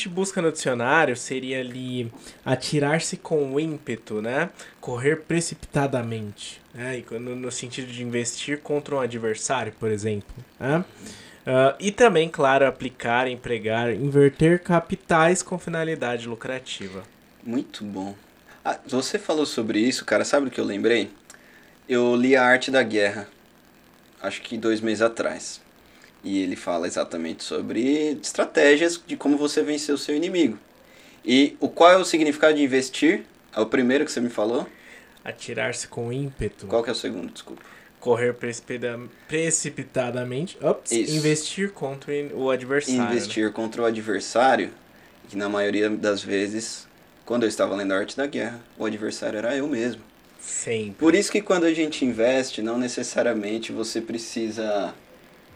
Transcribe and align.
gente 0.00 0.08
busca 0.08 0.40
no 0.40 0.50
dicionário, 0.50 1.14
seria 1.14 1.60
ali 1.60 2.10
atirar-se 2.44 3.18
com 3.18 3.60
ímpeto, 3.60 4.22
né? 4.22 4.48
Correr 4.80 5.16
precipitadamente. 5.16 6.60
Né? 6.72 7.02
Quando- 7.06 7.36
no 7.36 7.50
sentido 7.52 7.92
de 7.92 8.02
investir 8.02 8.60
contra 8.60 8.94
um 8.94 9.00
adversário, 9.00 9.72
por 9.78 9.90
exemplo. 9.90 10.34
Né? 10.58 10.82
Ah, 11.46 11.76
e 11.78 11.90
também, 11.90 12.28
claro, 12.28 12.66
aplicar, 12.66 13.28
empregar, 13.28 13.92
inverter 13.92 14.62
capitais 14.62 15.42
com 15.42 15.58
finalidade 15.58 16.26
lucrativa. 16.26 17.02
Muito 17.42 17.84
bom. 17.84 18.14
Ah, 18.64 18.78
você 18.86 19.18
falou 19.18 19.44
sobre 19.44 19.80
isso, 19.80 20.04
cara. 20.04 20.24
Sabe 20.24 20.46
o 20.48 20.50
que 20.50 20.60
eu 20.60 20.64
lembrei? 20.64 21.10
Eu 21.88 22.14
li 22.16 22.36
A 22.36 22.44
Arte 22.44 22.70
da 22.70 22.82
Guerra, 22.82 23.28
acho 24.22 24.40
que 24.42 24.56
dois 24.56 24.80
meses 24.80 25.02
atrás. 25.02 25.60
E 26.22 26.42
ele 26.42 26.56
fala 26.56 26.86
exatamente 26.86 27.42
sobre 27.42 28.18
estratégias 28.20 29.00
de 29.06 29.16
como 29.16 29.36
você 29.36 29.62
vencer 29.62 29.94
o 29.94 29.98
seu 29.98 30.14
inimigo. 30.14 30.58
E 31.24 31.56
o 31.60 31.68
qual 31.68 31.92
é 31.92 31.96
o 31.96 32.04
significado 32.04 32.54
de 32.54 32.62
investir? 32.62 33.24
É 33.54 33.60
o 33.60 33.66
primeiro 33.66 34.04
que 34.04 34.12
você 34.12 34.20
me 34.20 34.30
falou? 34.30 34.66
Atirar-se 35.24 35.88
com 35.88 36.12
ímpeto. 36.12 36.66
Qual 36.66 36.82
que 36.82 36.90
é 36.90 36.92
o 36.92 36.96
segundo? 36.96 37.32
Desculpa. 37.32 37.62
Correr 37.98 38.34
precipitadamente. 39.28 40.56
Isso. 40.90 41.14
investir 41.14 41.70
contra 41.72 42.12
o 42.34 42.50
adversário. 42.50 43.02
né? 43.02 43.10
Investir 43.10 43.52
contra 43.52 43.82
o 43.82 43.84
adversário, 43.84 44.70
que 45.28 45.36
na 45.36 45.48
maioria 45.48 45.90
das 45.90 46.22
vezes, 46.22 46.88
quando 47.26 47.42
eu 47.42 47.48
estava 47.48 47.74
lendo 47.76 47.92
a 47.92 47.98
Arte 47.98 48.16
da 48.16 48.26
Guerra, 48.26 48.60
o 48.78 48.86
adversário 48.86 49.38
era 49.38 49.54
eu 49.54 49.66
mesmo. 49.66 50.02
Sempre. 50.40 50.94
Por 50.98 51.14
isso 51.14 51.30
que 51.30 51.42
quando 51.42 51.64
a 51.64 51.74
gente 51.74 52.02
investe, 52.02 52.62
não 52.62 52.78
necessariamente 52.78 53.70
você 53.72 54.00
precisa 54.00 54.94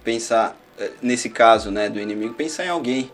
pensar, 0.05 0.57
eh, 0.79 0.93
nesse 1.03 1.31
caso, 1.31 1.71
né, 1.71 1.89
do 1.89 1.99
inimigo, 1.99 2.35
pensar 2.35 2.65
em 2.65 2.69
alguém, 2.69 3.11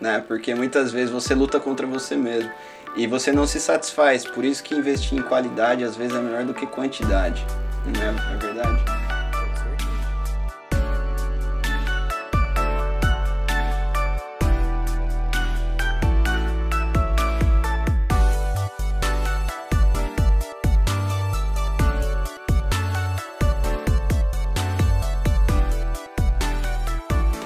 né? 0.00 0.24
Porque 0.26 0.54
muitas 0.54 0.92
vezes 0.92 1.10
você 1.10 1.34
luta 1.34 1.58
contra 1.58 1.86
você 1.86 2.16
mesmo 2.16 2.50
e 2.96 3.06
você 3.06 3.32
não 3.32 3.46
se 3.46 3.60
satisfaz. 3.60 4.24
Por 4.24 4.44
isso 4.44 4.62
que 4.62 4.74
investir 4.74 5.18
em 5.18 5.22
qualidade 5.22 5.84
às 5.84 5.96
vezes 5.96 6.16
é 6.16 6.20
melhor 6.20 6.44
do 6.44 6.54
que 6.54 6.66
quantidade. 6.66 7.44
É, 7.86 8.12
não 8.12 8.34
é 8.34 8.36
verdade? 8.38 8.75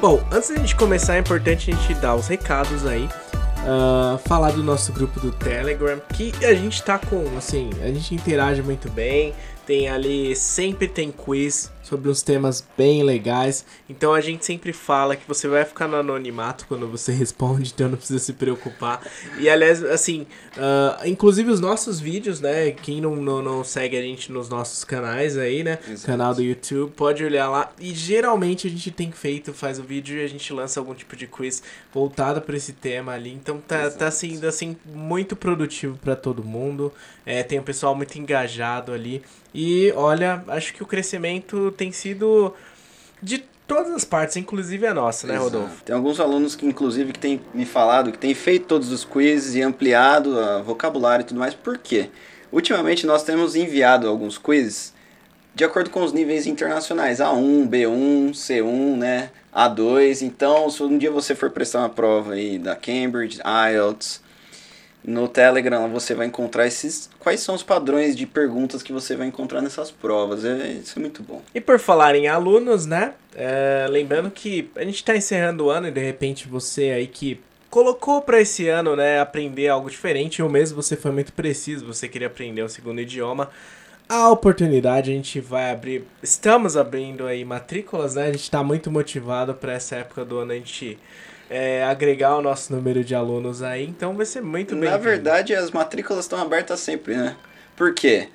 Bom, 0.01 0.19
antes 0.33 0.49
da 0.49 0.57
gente 0.57 0.75
começar, 0.77 1.17
é 1.17 1.19
importante 1.19 1.71
a 1.71 1.75
gente 1.77 1.95
dar 2.01 2.15
os 2.15 2.27
recados 2.27 2.87
aí. 2.87 3.07
ah, 3.67 4.19
falar 4.25 4.53
do 4.53 4.63
nosso 4.63 4.91
grupo 4.95 5.21
do 5.21 5.31
Telegram, 5.31 6.01
que 6.15 6.33
a 6.43 6.55
gente 6.55 6.83
tá 6.83 6.99
com, 6.99 7.37
assim, 7.37 7.69
a 7.83 7.89
gente 7.89 8.15
interage 8.15 8.63
muito 8.63 8.89
bem. 8.91 9.35
Tem 9.67 9.91
ali, 9.91 10.35
sempre 10.35 10.89
tem 10.89 11.13
quiz 11.13 11.71
sobre 11.91 12.09
uns 12.09 12.23
temas 12.23 12.65
bem 12.79 13.03
legais. 13.03 13.65
Então 13.89 14.15
a 14.15 14.21
gente 14.21 14.47
sempre 14.47 14.73
fala 14.73 15.17
que 15.17 15.27
você 15.27 15.49
vai 15.49 15.65
ficar 15.65 15.89
no 15.89 15.97
anonimato 15.97 16.65
quando 16.69 16.87
você 16.87 17.11
responde, 17.13 17.73
então 17.75 17.89
não 17.89 17.97
precisa 17.97 18.21
se 18.21 18.33
preocupar. 18.33 19.03
E 19.39 19.51
aliás, 19.51 19.83
assim, 19.85 20.25
ah, 20.57 21.01
inclusive 21.05 21.51
os 21.51 21.61
nossos 21.61 21.99
vídeos, 21.99 22.41
né? 22.41 22.71
Quem 22.71 23.01
não, 23.01 23.17
não, 23.17 23.43
não 23.43 23.65
segue 23.65 23.99
a 23.99 24.03
gente 24.03 24.31
nos 24.31 24.49
nossos 24.49 24.85
canais 24.85 25.37
aí, 25.37 25.65
né? 25.65 25.79
Exato. 25.89 26.07
Canal 26.07 26.35
do 26.35 26.43
YouTube, 26.43 26.93
pode 26.93 27.25
olhar 27.25 27.49
lá. 27.49 27.73
E 27.81 27.93
geralmente 27.93 28.69
a 28.69 28.71
gente 28.71 28.91
tem 28.93 29.11
feito, 29.11 29.53
faz 29.53 29.79
o 29.79 29.83
vídeo 29.83 30.17
e 30.19 30.25
a 30.25 30.29
gente 30.29 30.53
lança 30.53 30.79
algum 30.79 30.95
tipo 30.95 31.17
de 31.17 31.27
quiz 31.27 31.63
voltado 31.93 32.41
para 32.41 32.57
esse 32.57 32.73
tema 32.73 33.13
ali. 33.13 33.33
Então 33.33 33.59
tá, 33.59 33.91
tá 33.91 34.11
sendo 34.11 34.47
assim 34.47 34.77
muito 34.85 35.35
produtivo 35.35 35.99
para 35.99 36.15
todo 36.15 36.45
mundo. 36.45 36.93
É, 37.27 37.43
tem 37.43 37.59
um 37.59 37.65
pessoal 37.65 37.95
muito 37.95 38.17
engajado 38.17 38.93
ali. 38.93 39.23
E 39.53 39.93
olha, 39.97 40.45
acho 40.49 40.73
que 40.73 40.83
o 40.83 40.87
crescimento 40.87 41.73
tem 41.81 41.91
sido 41.93 42.53
de 43.23 43.39
todas 43.67 43.93
as 43.93 44.05
partes, 44.05 44.37
inclusive 44.37 44.87
a 44.87 44.93
nossa, 44.93 45.27
né, 45.27 45.37
Exato. 45.37 45.51
Rodolfo? 45.51 45.83
Tem 45.83 45.97
alguns 45.97 46.21
alunos 46.21 46.55
que, 46.55 46.67
inclusive, 46.67 47.13
que 47.13 47.19
têm 47.19 47.41
me 47.55 47.65
falado 47.65 48.13
que 48.13 48.19
têm 48.19 48.35
feito 48.35 48.67
todos 48.67 48.93
os 48.93 49.03
quizzes 49.03 49.55
e 49.55 49.63
ampliado 49.63 50.37
o 50.37 50.63
vocabulário 50.63 51.23
e 51.23 51.27
tudo 51.27 51.41
mais. 51.41 51.55
Por 51.55 51.79
quê? 51.79 52.11
Ultimamente 52.53 53.07
nós 53.07 53.23
temos 53.23 53.57
enviado 53.57 54.07
alguns 54.07 54.37
quizzes 54.37 54.93
de 55.55 55.65
acordo 55.65 55.89
com 55.89 56.03
os 56.03 56.13
níveis 56.13 56.47
internacionais. 56.47 57.19
A1, 57.19 57.67
B1, 57.67 58.31
C1, 58.33 58.97
né? 58.97 59.31
A2. 59.55 60.21
Então, 60.23 60.69
se 60.69 60.83
um 60.83 60.99
dia 60.99 61.11
você 61.11 61.35
for 61.35 61.51
prestar 61.51 61.79
uma 61.79 61.89
prova 61.89 62.35
aí 62.35 62.59
da 62.59 62.77
Cambridge, 62.77 63.41
IELTS, 63.41 64.21
no 65.03 65.29
Telegram 65.29 65.89
você 65.89 66.15
vai 66.15 66.27
encontrar 66.27 66.67
esses. 66.67 67.09
Quais 67.19 67.41
são 67.41 67.55
os 67.55 67.63
padrões 67.63 68.17
de 68.17 68.27
perguntas 68.27 68.83
que 68.83 68.93
você 68.93 69.17
vai 69.17 69.27
encontrar 69.27 69.63
nessas 69.63 69.91
provas? 69.91 70.45
É, 70.45 70.73
isso 70.73 70.99
é 70.99 71.01
muito 71.01 71.23
bom. 71.23 71.43
E 71.55 71.61
por 71.61 71.79
falar 71.79 72.15
em 72.15 72.29
alunos, 72.29 72.87
né? 72.87 73.15
é, 73.35 73.87
lembrando 73.89 74.31
que 74.31 74.71
a 74.77 74.85
gente 74.85 74.97
está 74.97 75.17
encerrando 75.17 75.67
o 75.67 75.71
ano 75.71 75.89
e 75.89 75.91
de 75.91 76.01
repente 76.01 76.49
você 76.49 76.91
aí 76.91 77.07
que 77.07 77.41
colocou 77.69 78.21
para 78.21 78.41
esse 78.41 78.69
ano, 78.69 78.97
né, 78.97 79.21
aprender 79.21 79.69
algo 79.69 79.89
diferente, 79.89 80.43
ou 80.43 80.49
mesmo 80.49 80.83
você 80.83 80.97
foi 80.97 81.13
muito 81.13 81.33
preciso, 81.33 81.87
você 81.87 82.09
queria 82.09 82.27
aprender 82.27 82.65
um 82.65 82.69
segundo 82.69 83.01
idioma. 83.01 83.49
A 84.09 84.29
oportunidade 84.29 85.13
a 85.13 85.15
gente 85.15 85.39
vai 85.41 85.71
abrir, 85.71 86.05
estamos 86.21 86.77
abrindo 86.77 87.27
aí 87.27 87.45
matrículas, 87.45 88.17
né? 88.17 88.25
A 88.25 88.33
gente 88.33 88.43
está 88.43 88.61
muito 88.61 88.91
motivado 88.91 89.55
para 89.55 89.75
essa 89.75 89.95
época 89.97 90.25
do 90.25 90.41
ano 90.41 90.51
a 90.51 90.57
gente 90.57 90.99
é, 91.51 91.85
agregar 91.85 92.37
o 92.37 92.41
nosso 92.43 92.73
número 92.73 93.03
de 93.05 93.15
alunos 93.15 93.63
aí, 93.63 93.85
então 93.85 94.15
vai 94.17 94.25
ser 94.25 94.41
muito 94.41 94.75
bem. 94.77 94.89
Na 94.89 94.97
verdade, 94.97 95.55
as 95.55 95.71
matrículas 95.73 96.25
estão 96.25 96.41
abertas 96.41 96.79
sempre, 96.81 97.17
né? 97.17 97.37
Por 97.77 97.93
quê? 97.93 98.29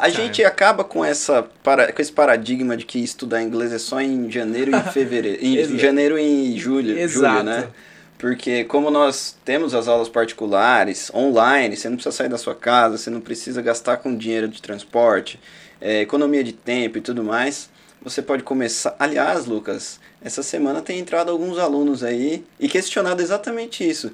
A 0.00 0.08
gente 0.08 0.42
acaba 0.44 0.84
com, 0.84 1.04
essa, 1.04 1.42
para- 1.62 1.92
com 1.92 2.00
esse 2.00 2.12
paradigma 2.12 2.76
de 2.76 2.84
que 2.84 2.98
estudar 3.02 3.42
inglês 3.42 3.72
é 3.72 3.78
só 3.78 4.00
em 4.00 4.30
janeiro 4.30 4.70
e 4.74 4.80
fevereiro. 4.92 5.44
Em 5.44 5.78
janeiro 5.78 6.18
e 6.18 6.56
julho, 6.56 6.96
Exato. 6.96 7.32
julho, 7.38 7.42
né? 7.44 7.68
Porque 8.16 8.62
como 8.64 8.88
nós 8.90 9.36
temos 9.44 9.74
as 9.74 9.88
aulas 9.88 10.08
particulares, 10.08 11.10
online, 11.12 11.76
você 11.76 11.88
não 11.88 11.96
precisa 11.96 12.16
sair 12.16 12.28
da 12.28 12.38
sua 12.38 12.54
casa, 12.54 12.96
você 12.96 13.10
não 13.10 13.20
precisa 13.20 13.60
gastar 13.60 13.96
com 13.98 14.16
dinheiro 14.16 14.46
de 14.48 14.62
transporte, 14.62 15.38
é, 15.80 16.00
economia 16.02 16.42
de 16.44 16.52
tempo 16.52 16.96
e 16.96 17.00
tudo 17.00 17.24
mais, 17.24 17.68
você 18.04 18.20
pode 18.20 18.42
começar... 18.42 18.94
Aliás, 18.98 19.46
Lucas, 19.46 19.98
essa 20.22 20.42
semana 20.42 20.82
tem 20.82 20.98
entrado 20.98 21.30
alguns 21.30 21.58
alunos 21.58 22.04
aí 22.04 22.44
e 22.60 22.68
questionado 22.68 23.22
exatamente 23.22 23.88
isso. 23.88 24.12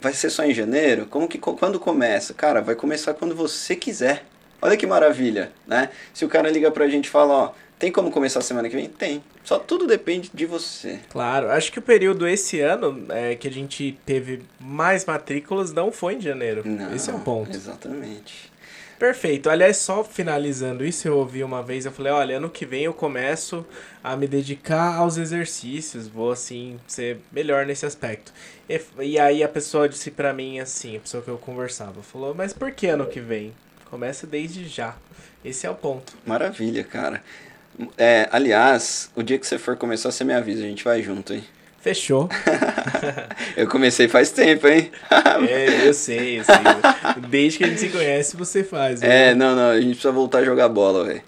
Vai 0.00 0.12
ser 0.12 0.30
só 0.30 0.44
em 0.44 0.52
janeiro? 0.52 1.06
Como 1.06 1.28
que 1.28 1.38
quando 1.38 1.78
começa? 1.78 2.34
Cara, 2.34 2.60
vai 2.60 2.74
começar 2.74 3.14
quando 3.14 3.34
você 3.34 3.76
quiser. 3.76 4.24
Olha 4.60 4.76
que 4.76 4.86
maravilha, 4.86 5.52
né? 5.66 5.90
Se 6.12 6.24
o 6.24 6.28
cara 6.28 6.50
liga 6.50 6.70
pra 6.70 6.88
gente 6.88 7.06
e 7.06 7.10
fala, 7.10 7.32
ó, 7.32 7.52
tem 7.78 7.90
como 7.90 8.10
começar 8.10 8.40
a 8.40 8.42
semana 8.42 8.68
que 8.68 8.76
vem? 8.76 8.88
Tem. 8.88 9.22
Só 9.42 9.58
tudo 9.58 9.86
depende 9.86 10.30
de 10.34 10.44
você. 10.44 10.98
Claro, 11.08 11.50
acho 11.50 11.72
que 11.72 11.78
o 11.78 11.82
período 11.82 12.28
esse 12.28 12.60
ano 12.60 13.06
é, 13.08 13.34
que 13.34 13.48
a 13.48 13.50
gente 13.50 13.98
teve 14.04 14.42
mais 14.60 15.04
matrículas 15.06 15.72
não 15.72 15.90
foi 15.90 16.16
em 16.16 16.20
janeiro. 16.20 16.62
Não, 16.64 16.94
Esse 16.94 17.10
é 17.10 17.14
o 17.14 17.20
ponto. 17.20 17.56
Exatamente. 17.56 18.49
Perfeito. 19.00 19.48
Aliás, 19.48 19.78
só 19.78 20.04
finalizando 20.04 20.84
isso, 20.84 21.08
eu 21.08 21.16
ouvi 21.16 21.42
uma 21.42 21.62
vez, 21.62 21.86
eu 21.86 21.90
falei, 21.90 22.12
olha, 22.12 22.36
ano 22.36 22.50
que 22.50 22.66
vem 22.66 22.82
eu 22.84 22.92
começo 22.92 23.64
a 24.04 24.14
me 24.14 24.28
dedicar 24.28 24.94
aos 24.96 25.16
exercícios, 25.16 26.06
vou 26.06 26.30
assim 26.30 26.78
ser 26.86 27.18
melhor 27.32 27.64
nesse 27.64 27.86
aspecto. 27.86 28.30
E, 28.68 28.78
e 28.98 29.18
aí 29.18 29.42
a 29.42 29.48
pessoa 29.48 29.88
disse 29.88 30.10
para 30.10 30.34
mim 30.34 30.60
assim, 30.60 30.98
a 30.98 31.00
pessoa 31.00 31.22
que 31.22 31.30
eu 31.30 31.38
conversava, 31.38 32.02
falou, 32.02 32.34
mas 32.34 32.52
por 32.52 32.72
que 32.72 32.88
ano 32.88 33.06
que 33.06 33.20
vem? 33.20 33.54
Começa 33.86 34.26
desde 34.26 34.68
já. 34.68 34.94
Esse 35.42 35.66
é 35.66 35.70
o 35.70 35.74
ponto. 35.74 36.12
Maravilha, 36.26 36.84
cara. 36.84 37.22
É, 37.96 38.28
aliás, 38.30 39.10
o 39.16 39.22
dia 39.22 39.38
que 39.38 39.46
você 39.46 39.58
for 39.58 39.78
começar, 39.78 40.12
você 40.12 40.24
me 40.24 40.34
avisa, 40.34 40.62
a 40.62 40.68
gente 40.68 40.84
vai 40.84 41.02
junto, 41.02 41.32
hein? 41.32 41.42
Fechou. 41.80 42.28
eu 43.56 43.66
comecei 43.66 44.06
faz 44.06 44.30
tempo, 44.30 44.68
hein? 44.68 44.90
é, 45.48 45.88
eu 45.88 45.94
sei, 45.94 46.40
eu 46.40 46.44
sei. 46.44 46.54
Desde 47.28 47.58
que 47.58 47.64
a 47.64 47.68
gente 47.68 47.80
se 47.80 47.88
conhece, 47.88 48.36
você 48.36 48.62
faz. 48.62 49.02
É, 49.02 49.34
não, 49.34 49.56
não, 49.56 49.70
a 49.70 49.80
gente 49.80 49.92
precisa 49.92 50.12
voltar 50.12 50.40
a 50.40 50.44
jogar 50.44 50.68
bola, 50.68 51.06
velho. 51.06 51.22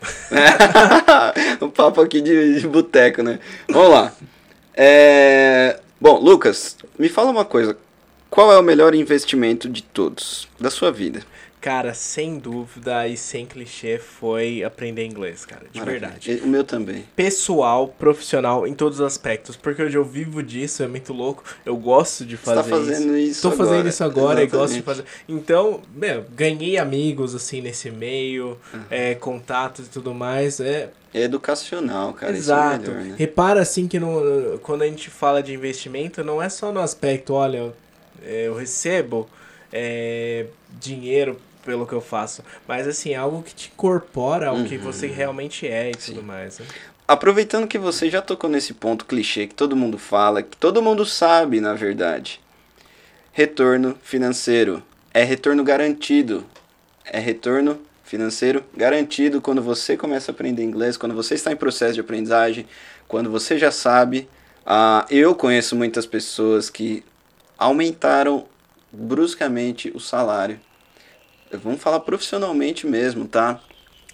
um 1.60 1.68
papo 1.68 2.00
aqui 2.00 2.22
de, 2.22 2.60
de 2.60 2.66
boteco, 2.66 3.22
né? 3.22 3.38
Vamos 3.68 3.90
lá. 3.90 4.12
É... 4.74 5.78
Bom, 6.00 6.18
Lucas, 6.18 6.78
me 6.98 7.10
fala 7.10 7.30
uma 7.30 7.44
coisa. 7.44 7.76
Qual 8.30 8.50
é 8.50 8.58
o 8.58 8.62
melhor 8.62 8.94
investimento 8.94 9.68
de 9.68 9.82
todos 9.82 10.48
da 10.58 10.70
sua 10.70 10.90
vida? 10.90 11.20
Cara, 11.60 11.92
sem 11.92 12.38
dúvida 12.38 13.06
e 13.06 13.18
sem 13.18 13.44
clichê 13.44 13.98
foi 13.98 14.64
aprender 14.64 15.04
inglês, 15.04 15.44
cara, 15.44 15.66
de 15.70 15.78
Maravilha. 15.78 16.08
verdade. 16.08 16.40
O 16.42 16.46
meu 16.46 16.64
também. 16.64 17.04
Pessoal, 17.14 17.88
profissional, 17.88 18.66
em 18.66 18.72
todos 18.72 18.98
os 18.98 19.06
aspectos, 19.06 19.56
porque 19.56 19.82
hoje 19.82 19.98
eu 19.98 20.04
vivo 20.04 20.42
disso, 20.42 20.82
é 20.82 20.88
muito 20.88 21.12
louco. 21.12 21.44
Eu 21.66 21.76
gosto 21.76 22.24
de 22.24 22.38
fazer 22.38 22.62
Você 22.62 22.70
tá 22.70 22.76
fazendo 22.76 23.16
isso, 23.16 23.30
isso 23.32 23.42
Tô 23.42 23.48
agora. 23.48 23.68
fazendo 23.68 23.88
isso 23.88 24.04
agora 24.04 24.42
Exatamente. 24.42 24.54
e 24.54 24.58
gosto 24.58 24.74
de 24.74 24.82
fazer. 24.82 25.04
Então, 25.28 25.82
meu, 25.94 26.24
ganhei 26.34 26.78
amigos 26.78 27.34
assim 27.34 27.60
nesse 27.60 27.90
meio, 27.90 28.56
uhum. 28.72 28.80
é, 28.90 29.14
contatos 29.14 29.86
e 29.86 29.90
tudo 29.90 30.14
mais, 30.14 30.60
é 30.60 30.90
é 31.12 31.22
educacional, 31.22 32.12
cara. 32.12 32.36
Exato. 32.36 32.82
Isso 32.82 32.90
é 32.90 32.94
melhor, 32.94 33.10
né? 33.10 33.14
Repara 33.18 33.60
assim 33.60 33.88
que 33.88 33.98
no, 33.98 34.58
quando 34.62 34.82
a 34.82 34.86
gente 34.86 35.10
fala 35.10 35.42
de 35.42 35.52
investimento, 35.52 36.22
não 36.22 36.40
é 36.40 36.48
só 36.48 36.72
no 36.72 36.80
aspecto, 36.80 37.34
olha, 37.34 37.58
eu, 37.58 37.74
eu 38.22 38.54
recebo 38.54 39.28
é, 39.72 40.46
dinheiro 40.78 41.36
pelo 41.64 41.86
que 41.86 41.92
eu 41.92 42.00
faço. 42.00 42.42
Mas 42.66 42.86
assim, 42.86 43.10
é 43.10 43.16
algo 43.16 43.42
que 43.42 43.54
te 43.54 43.70
incorpora 43.72 44.48
ao 44.48 44.56
uhum. 44.56 44.64
que 44.64 44.76
você 44.76 45.06
realmente 45.06 45.66
é 45.66 45.90
e 45.90 45.94
Sim. 45.98 46.14
tudo 46.14 46.26
mais. 46.26 46.58
Né? 46.58 46.66
Aproveitando 47.06 47.66
que 47.66 47.78
você 47.78 48.08
já 48.08 48.22
tocou 48.22 48.48
nesse 48.48 48.72
ponto 48.72 49.04
clichê 49.04 49.46
que 49.46 49.54
todo 49.54 49.74
mundo 49.74 49.98
fala, 49.98 50.42
que 50.42 50.56
todo 50.56 50.82
mundo 50.82 51.04
sabe, 51.04 51.60
na 51.60 51.74
verdade. 51.74 52.40
Retorno 53.32 53.98
financeiro. 54.02 54.82
É 55.12 55.24
retorno 55.24 55.64
garantido. 55.64 56.46
É 57.04 57.18
retorno 57.18 57.80
financeiro 58.04 58.64
garantido 58.76 59.40
quando 59.40 59.62
você 59.62 59.96
começa 59.96 60.30
a 60.30 60.34
aprender 60.34 60.62
inglês, 60.62 60.96
quando 60.96 61.14
você 61.14 61.34
está 61.34 61.52
em 61.52 61.56
processo 61.56 61.94
de 61.94 62.00
aprendizagem, 62.00 62.66
quando 63.08 63.30
você 63.30 63.58
já 63.58 63.70
sabe. 63.70 64.28
Uh, 64.64 65.06
eu 65.10 65.34
conheço 65.34 65.74
muitas 65.74 66.06
pessoas 66.06 66.70
que 66.70 67.02
aumentaram 67.58 68.46
bruscamente 68.92 69.90
o 69.94 70.00
salário 70.00 70.60
vamos 71.52 71.80
falar 71.80 72.00
profissionalmente 72.00 72.86
mesmo, 72.86 73.26
tá? 73.26 73.60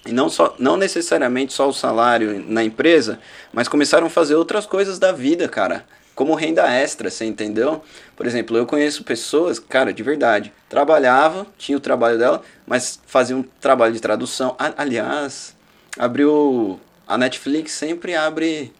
E 0.06 0.12
não, 0.12 0.28
só, 0.28 0.54
não 0.58 0.76
necessariamente 0.76 1.52
só 1.52 1.68
o 1.68 1.72
salário 1.72 2.44
na 2.46 2.62
empresa, 2.62 3.18
mas 3.52 3.66
começaram 3.66 4.06
a 4.06 4.10
fazer 4.10 4.36
outras 4.36 4.64
coisas 4.64 4.98
da 4.98 5.12
vida, 5.12 5.48
cara. 5.48 5.84
Como 6.14 6.34
renda 6.34 6.66
extra, 6.72 7.10
você 7.10 7.24
entendeu? 7.24 7.82
Por 8.14 8.26
exemplo, 8.26 8.56
eu 8.56 8.64
conheço 8.64 9.04
pessoas, 9.04 9.58
cara, 9.58 9.92
de 9.92 10.02
verdade, 10.02 10.52
trabalhava, 10.68 11.46
tinha 11.58 11.76
o 11.76 11.80
trabalho 11.80 12.18
dela, 12.18 12.40
mas 12.66 13.00
fazia 13.06 13.36
um 13.36 13.42
trabalho 13.42 13.92
de 13.92 14.00
tradução. 14.00 14.56
aliás, 14.58 15.54
abriu. 15.98 16.80
A 17.08 17.16
Netflix 17.16 17.70
sempre 17.70 18.16
abre 18.16 18.72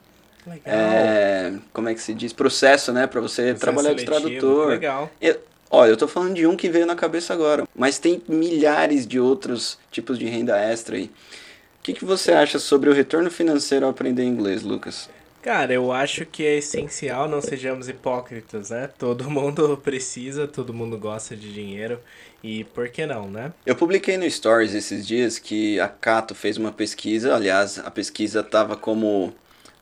Legal. 0.47 0.61
É, 0.65 1.55
como 1.73 1.89
é 1.89 1.95
que 1.95 2.01
se 2.01 2.15
diz? 2.15 2.33
Processo, 2.33 2.93
né? 2.93 3.07
Para 3.07 3.21
você 3.21 3.53
Processo 3.55 3.61
trabalhar 3.61 3.95
de 3.95 4.05
tradutor. 4.05 4.69
Legal. 4.69 5.11
Eu, 5.21 5.41
Olha, 5.71 5.91
eu 5.91 5.97
tô 5.97 6.07
falando 6.07 6.35
de 6.35 6.47
um 6.47 6.57
que 6.57 6.69
veio 6.69 6.87
na 6.87 6.95
cabeça 6.95 7.35
agora, 7.35 7.67
mas 7.75 7.99
tem 7.99 8.23
milhares 8.29 9.07
de 9.07 9.19
outros 9.19 9.79
tipos 9.91 10.19
de 10.19 10.27
renda 10.27 10.57
extra 10.59 10.97
aí. 10.97 11.05
O 11.05 11.83
que, 11.83 11.93
que 11.93 12.05
você 12.05 12.33
acha 12.33 12.59
sobre 12.59 12.89
o 12.91 12.93
retorno 12.93 13.31
financeiro 13.31 13.85
ao 13.85 13.91
aprender 13.91 14.25
inglês, 14.25 14.63
Lucas? 14.63 15.09
Cara, 15.47 15.73
eu 15.73 15.93
acho 15.93 16.27
que 16.27 16.45
é 16.45 16.59
essencial, 16.59 17.29
não 17.29 17.41
sejamos 17.41 17.89
hipócritas, 17.89 18.71
né? 18.71 18.91
Todo 18.99 19.29
mundo 19.31 19.77
precisa, 19.77 20.49
todo 20.49 20.75
mundo 20.75 20.99
gosta 20.99 21.37
de 21.37 21.53
dinheiro 21.53 22.01
e 22.43 22.65
por 22.65 22.89
que 22.89 23.07
não, 23.07 23.29
né? 23.29 23.53
Eu 23.65 23.77
publiquei 23.77 24.17
no 24.17 24.29
Stories 24.29 24.75
esses 24.75 25.07
dias 25.07 25.39
que 25.39 25.79
a 25.79 25.87
Cato 25.89 26.35
fez 26.35 26.57
uma 26.57 26.73
pesquisa, 26.73 27.33
aliás, 27.33 27.79
a 27.79 27.91
pesquisa 27.93 28.41
estava 28.41 28.77
como 28.77 29.33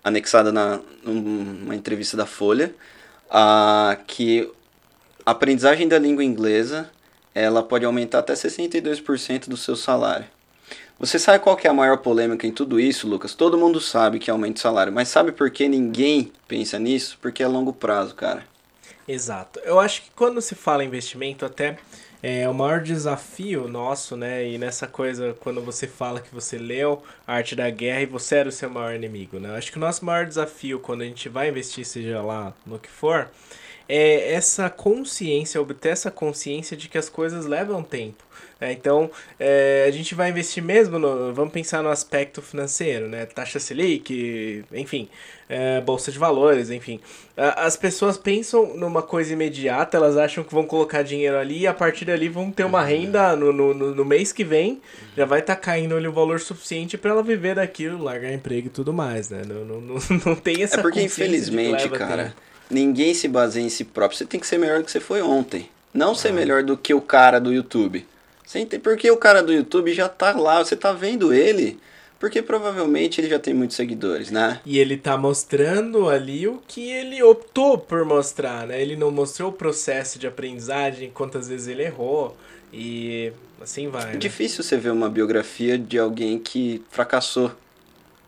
anexada 0.02 0.52
na, 0.52 0.80
numa 1.02 1.74
entrevista 1.74 2.14
da 2.14 2.26
Folha, 2.26 2.74
uh, 3.30 3.96
que 4.06 4.52
a 5.24 5.30
aprendizagem 5.30 5.88
da 5.88 5.98
língua 5.98 6.24
inglesa 6.24 6.90
ela 7.34 7.62
pode 7.62 7.84
aumentar 7.84 8.20
até 8.20 8.32
62% 8.32 9.48
do 9.48 9.56
seu 9.56 9.74
salário. 9.74 10.26
Você 10.98 11.18
sabe 11.18 11.42
qual 11.42 11.58
é 11.62 11.68
a 11.68 11.74
maior 11.74 11.98
polêmica 11.98 12.46
em 12.46 12.52
tudo 12.52 12.78
isso, 12.78 13.08
Lucas? 13.08 13.34
Todo 13.34 13.58
mundo 13.58 13.80
sabe 13.80 14.20
que 14.20 14.30
aumenta 14.30 14.58
o 14.58 14.62
salário, 14.62 14.92
mas 14.92 15.08
sabe 15.08 15.32
por 15.32 15.50
que 15.50 15.68
ninguém 15.68 16.30
pensa 16.46 16.78
nisso? 16.78 17.18
Porque 17.20 17.42
é 17.42 17.48
longo 17.48 17.72
prazo, 17.72 18.14
cara. 18.14 18.44
Exato. 19.06 19.58
Eu 19.64 19.80
acho 19.80 20.02
que 20.02 20.10
quando 20.14 20.40
se 20.40 20.54
fala 20.54 20.84
investimento, 20.84 21.44
até 21.44 21.78
é 22.22 22.48
o 22.48 22.54
maior 22.54 22.80
desafio 22.80 23.68
nosso, 23.68 24.16
né? 24.16 24.48
E 24.48 24.56
nessa 24.56 24.86
coisa, 24.86 25.36
quando 25.40 25.60
você 25.60 25.86
fala 25.86 26.20
que 26.20 26.32
você 26.32 26.56
leu 26.56 27.02
a 27.26 27.34
Arte 27.34 27.56
da 27.56 27.68
Guerra 27.68 28.02
e 28.02 28.06
você 28.06 28.36
era 28.36 28.48
o 28.48 28.52
seu 28.52 28.70
maior 28.70 28.94
inimigo, 28.94 29.38
né? 29.38 29.50
Eu 29.50 29.54
acho 29.56 29.72
que 29.72 29.76
o 29.76 29.80
nosso 29.80 30.04
maior 30.04 30.24
desafio 30.24 30.78
quando 30.78 31.02
a 31.02 31.04
gente 31.04 31.28
vai 31.28 31.50
investir, 31.50 31.84
seja 31.84 32.22
lá 32.22 32.54
no 32.64 32.78
que 32.78 32.88
for, 32.88 33.28
é 33.88 34.32
essa 34.32 34.70
consciência, 34.70 35.60
obter 35.60 35.90
essa 35.90 36.10
consciência 36.10 36.76
de 36.76 36.88
que 36.88 36.98
as 36.98 37.08
coisas 37.08 37.46
levam 37.46 37.82
tempo. 37.82 38.24
Né? 38.60 38.72
Então, 38.72 39.10
é, 39.38 39.84
a 39.86 39.90
gente 39.90 40.14
vai 40.14 40.30
investir 40.30 40.62
mesmo, 40.62 40.98
no, 40.98 41.32
vamos 41.32 41.52
pensar 41.52 41.82
no 41.82 41.90
aspecto 41.90 42.40
financeiro, 42.40 43.08
né? 43.08 43.26
Taxa 43.26 43.58
Selic, 43.58 44.64
enfim, 44.72 45.08
é, 45.48 45.80
bolsa 45.80 46.10
de 46.10 46.18
valores, 46.18 46.70
enfim. 46.70 47.00
As 47.36 47.76
pessoas 47.76 48.16
pensam 48.16 48.76
numa 48.76 49.02
coisa 49.02 49.32
imediata, 49.32 49.96
elas 49.96 50.16
acham 50.16 50.44
que 50.44 50.54
vão 50.54 50.64
colocar 50.64 51.02
dinheiro 51.02 51.36
ali 51.36 51.60
e 51.60 51.66
a 51.66 51.74
partir 51.74 52.04
dali 52.04 52.28
vão 52.28 52.50
ter 52.50 52.64
uma 52.64 52.82
renda 52.82 53.34
no, 53.34 53.52
no, 53.52 53.74
no 53.74 54.04
mês 54.04 54.32
que 54.32 54.44
vem, 54.44 54.80
já 55.16 55.24
vai 55.24 55.40
estar 55.40 55.56
tá 55.56 55.60
caindo 55.60 55.96
ali 55.96 56.06
o 56.06 56.12
valor 56.12 56.40
suficiente 56.40 56.96
para 56.96 57.10
ela 57.10 57.22
viver 57.22 57.56
daquilo, 57.56 58.02
largar 58.02 58.32
emprego 58.32 58.68
e 58.68 58.70
tudo 58.70 58.92
mais, 58.92 59.30
né? 59.30 59.42
Não, 59.46 59.64
não, 59.64 59.80
não, 59.80 59.96
não 60.24 60.36
tem 60.36 60.62
essa 60.62 60.78
É 60.78 60.82
porque, 60.82 61.02
infelizmente, 61.02 61.88
cara. 61.88 62.26
Tempo 62.26 62.53
ninguém 62.70 63.14
se 63.14 63.28
baseia 63.28 63.64
em 63.64 63.68
si 63.68 63.84
próprio. 63.84 64.18
Você 64.18 64.26
tem 64.26 64.40
que 64.40 64.46
ser 64.46 64.58
melhor 64.58 64.78
do 64.78 64.84
que 64.84 64.90
você 64.90 65.00
foi 65.00 65.22
ontem. 65.22 65.68
Não 65.92 66.14
ser 66.14 66.32
melhor 66.32 66.62
do 66.62 66.76
que 66.76 66.92
o 66.92 67.00
cara 67.00 67.38
do 67.38 67.52
YouTube. 67.52 68.04
Porque 68.82 69.10
o 69.10 69.16
cara 69.16 69.42
do 69.42 69.52
YouTube 69.52 69.92
já 69.92 70.08
tá 70.08 70.32
lá, 70.32 70.62
você 70.62 70.76
tá 70.76 70.92
vendo 70.92 71.32
ele. 71.32 71.78
Porque 72.18 72.40
provavelmente 72.40 73.20
ele 73.20 73.28
já 73.28 73.38
tem 73.38 73.52
muitos 73.52 73.76
seguidores, 73.76 74.30
né? 74.30 74.60
E 74.64 74.78
ele 74.78 74.96
tá 74.96 75.16
mostrando 75.16 76.08
ali 76.08 76.48
o 76.48 76.62
que 76.66 76.90
ele 76.90 77.22
optou 77.22 77.76
por 77.76 78.04
mostrar, 78.04 78.66
né? 78.66 78.80
Ele 78.80 78.96
não 78.96 79.10
mostrou 79.10 79.50
o 79.50 79.52
processo 79.52 80.18
de 80.18 80.26
aprendizagem, 80.26 81.10
quantas 81.10 81.48
vezes 81.48 81.68
ele 81.68 81.82
errou. 81.82 82.36
E 82.72 83.32
assim 83.60 83.88
vai. 83.88 84.02
É 84.02 84.12
né? 84.12 84.16
difícil 84.16 84.62
você 84.62 84.76
ver 84.76 84.90
uma 84.90 85.10
biografia 85.10 85.76
de 85.76 85.98
alguém 85.98 86.38
que 86.38 86.82
fracassou, 86.90 87.52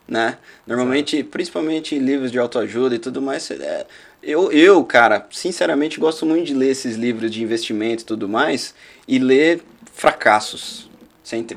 né? 0.09 0.39
Normalmente, 0.67 1.17
Exato. 1.17 1.31
principalmente 1.31 1.99
livros 1.99 2.31
de 2.31 2.39
autoajuda 2.39 2.95
e 2.95 2.99
tudo 2.99 3.21
mais, 3.21 3.51
é, 3.51 3.87
eu, 4.23 4.51
eu, 4.53 4.85
cara, 4.85 5.27
sinceramente 5.31 6.01
gosto 6.01 6.25
muito 6.27 6.47
de 6.47 6.55
ler 6.55 6.71
esses 6.71 6.97
livros 6.97 7.31
de 7.31 7.43
investimento 7.43 8.03
e 8.03 8.07
tudo 8.07 8.29
mais 8.29 8.75
e 9.07 9.19
ler 9.19 9.63
fracassos. 9.93 10.89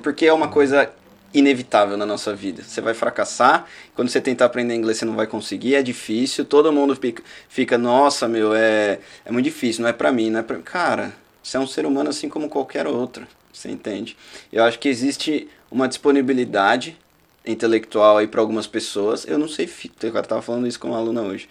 Porque 0.02 0.26
é 0.26 0.34
uma 0.34 0.48
uhum. 0.48 0.52
coisa 0.52 0.92
inevitável 1.34 1.96
na 1.96 2.06
nossa 2.06 2.34
vida. 2.36 2.64
Você 2.64 2.82
vai 2.82 2.94
fracassar, 2.94 3.66
quando 3.94 4.10
você 4.10 4.20
tentar 4.20 4.46
aprender 4.46 4.74
inglês 4.74 4.98
você 4.98 5.06
não 5.06 5.16
vai 5.16 5.28
conseguir, 5.28 5.76
é 5.76 5.82
difícil, 5.84 6.44
todo 6.44 6.74
mundo 6.74 6.96
fica, 6.96 7.22
fica 7.48 7.78
nossa, 7.78 8.28
meu, 8.28 8.54
é, 8.54 9.00
é 9.24 9.32
muito 9.32 9.46
difícil, 9.46 9.84
não 9.84 9.90
é 9.90 9.94
pra 9.94 10.12
mim, 10.12 10.30
não 10.30 10.40
é 10.40 10.44
pra... 10.44 10.58
Cara, 10.58 11.14
você 11.44 11.58
é 11.58 11.60
um 11.60 11.68
ser 11.68 11.86
humano 11.86 12.10
assim 12.10 12.30
como 12.30 12.50
qualquer 12.50 12.88
outro, 12.88 13.28
você 13.54 13.70
entende? 13.70 14.18
Eu 14.52 14.64
acho 14.64 14.80
que 14.80 14.90
existe 14.90 15.48
uma 15.70 15.88
disponibilidade 15.88 16.98
intelectual 17.46 18.18
aí 18.18 18.28
para 18.28 18.42
algumas 18.42 18.68
pessoas, 18.68 19.26
eu 19.28 19.38
não 19.38 19.48
sei, 19.48 19.70
eu 20.02 20.24
tava 20.24 20.42
falando 20.42 20.68
isso 20.68 20.80
com 20.80 20.90
uma 20.90 20.98
aluna 20.98 21.22
hoje, 21.22 21.48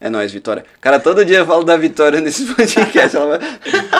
é 0.00 0.08
nóis, 0.08 0.32
Vitória. 0.32 0.64
Cara, 0.80 1.00
todo 1.00 1.24
dia 1.24 1.38
eu 1.38 1.46
falo 1.46 1.64
da 1.64 1.76
Vitória 1.76 2.20
nesse 2.22 2.46
podcast. 2.54 3.16
ela... 3.16 3.40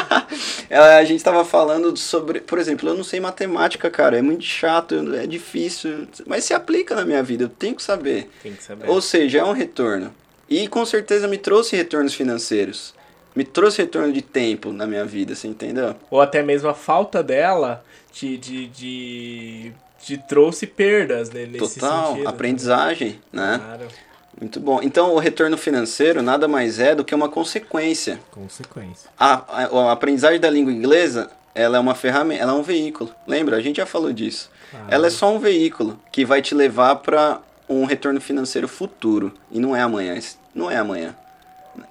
ela, 0.71 0.97
a 0.97 1.04
gente 1.04 1.23
tava 1.25 1.45
falando 1.45 1.97
sobre. 1.97 2.40
Por 2.40 2.59
exemplo, 2.59 2.88
eu 2.88 2.95
não 2.95 3.02
sei 3.02 3.18
matemática, 3.18 3.90
cara. 3.90 4.16
É 4.16 4.23
muito 4.23 4.45
chato, 4.45 4.95
é 5.16 5.26
difícil. 5.26 6.07
Mas 6.25 6.45
se 6.45 6.54
aplica 6.54 6.95
na 6.95 7.04
minha 7.04 7.23
vida, 7.23 7.45
eu 7.45 7.49
tenho 7.49 7.75
que 7.75 7.83
saber. 7.83 8.30
Tem 8.42 8.52
que 8.54 8.62
saber. 8.62 8.88
Ou 8.88 9.00
seja, 9.00 9.38
é 9.38 9.45
um 9.45 9.52
retorno. 9.52 10.14
E 10.49 10.68
com 10.68 10.87
certeza 10.87 11.26
me 11.26 11.37
trouxe 11.37 11.75
retornos 11.75 12.14
financeiros. 12.14 12.95
me 13.35 13.42
trouxe 13.42 13.83
retorno 13.83 14.12
de 14.12 14.23
tempo 14.23 14.73
na 14.73 14.87
minha 14.87 15.04
vida, 15.04 15.35
você 15.35 15.49
entendeu? 15.49 15.97
Ou 16.11 16.21
até 16.21 16.45
mesmo 16.45 16.68
a 16.68 16.75
falta 16.75 17.25
dela 17.25 17.85
te, 18.12 18.37
de, 18.37 18.66
de, 18.68 19.73
te 20.00 20.16
trouxe 20.16 20.66
perdas 20.66 21.30
né, 21.30 21.46
nesse 21.46 21.74
Total, 21.80 22.12
sentido. 22.12 22.28
aprendizagem, 22.28 23.20
né? 23.32 23.60
Claro, 23.62 23.88
Muito 24.40 24.60
bom. 24.60 24.80
Então, 24.82 25.14
o 25.14 25.18
retorno 25.18 25.56
financeiro 25.56 26.22
nada 26.22 26.46
mais 26.46 26.78
é 26.78 26.94
do 26.94 27.04
que 27.04 27.14
uma 27.14 27.28
consequência. 27.28 28.20
consequência. 28.30 29.10
A, 29.18 29.42
a, 29.64 29.64
a 29.88 29.92
aprendizagem 29.92 30.38
da 30.40 30.48
língua 30.48 30.72
inglesa, 30.72 31.30
ela 31.54 31.76
é 31.76 31.80
uma 31.80 31.94
ferramenta, 31.94 32.42
ela 32.42 32.52
é 32.52 32.54
um 32.54 32.62
veículo. 32.62 33.12
Lembra? 33.26 33.56
A 33.56 33.60
gente 33.60 33.78
já 33.78 33.86
falou 33.86 34.12
disso. 34.12 34.50
Claro. 34.70 34.86
Ela 34.88 35.06
é 35.08 35.10
só 35.10 35.32
um 35.34 35.38
veículo 35.38 35.98
que 36.12 36.24
vai 36.24 36.40
te 36.40 36.54
levar 36.54 36.96
para 36.96 37.40
um 37.68 37.84
retorno 37.84 38.20
financeiro 38.20 38.68
futuro. 38.68 39.32
E 39.50 39.58
não 39.58 39.74
é 39.74 39.80
amanhã. 39.80 40.18
Não 40.54 40.70
é 40.70 40.76
amanhã. 40.76 41.14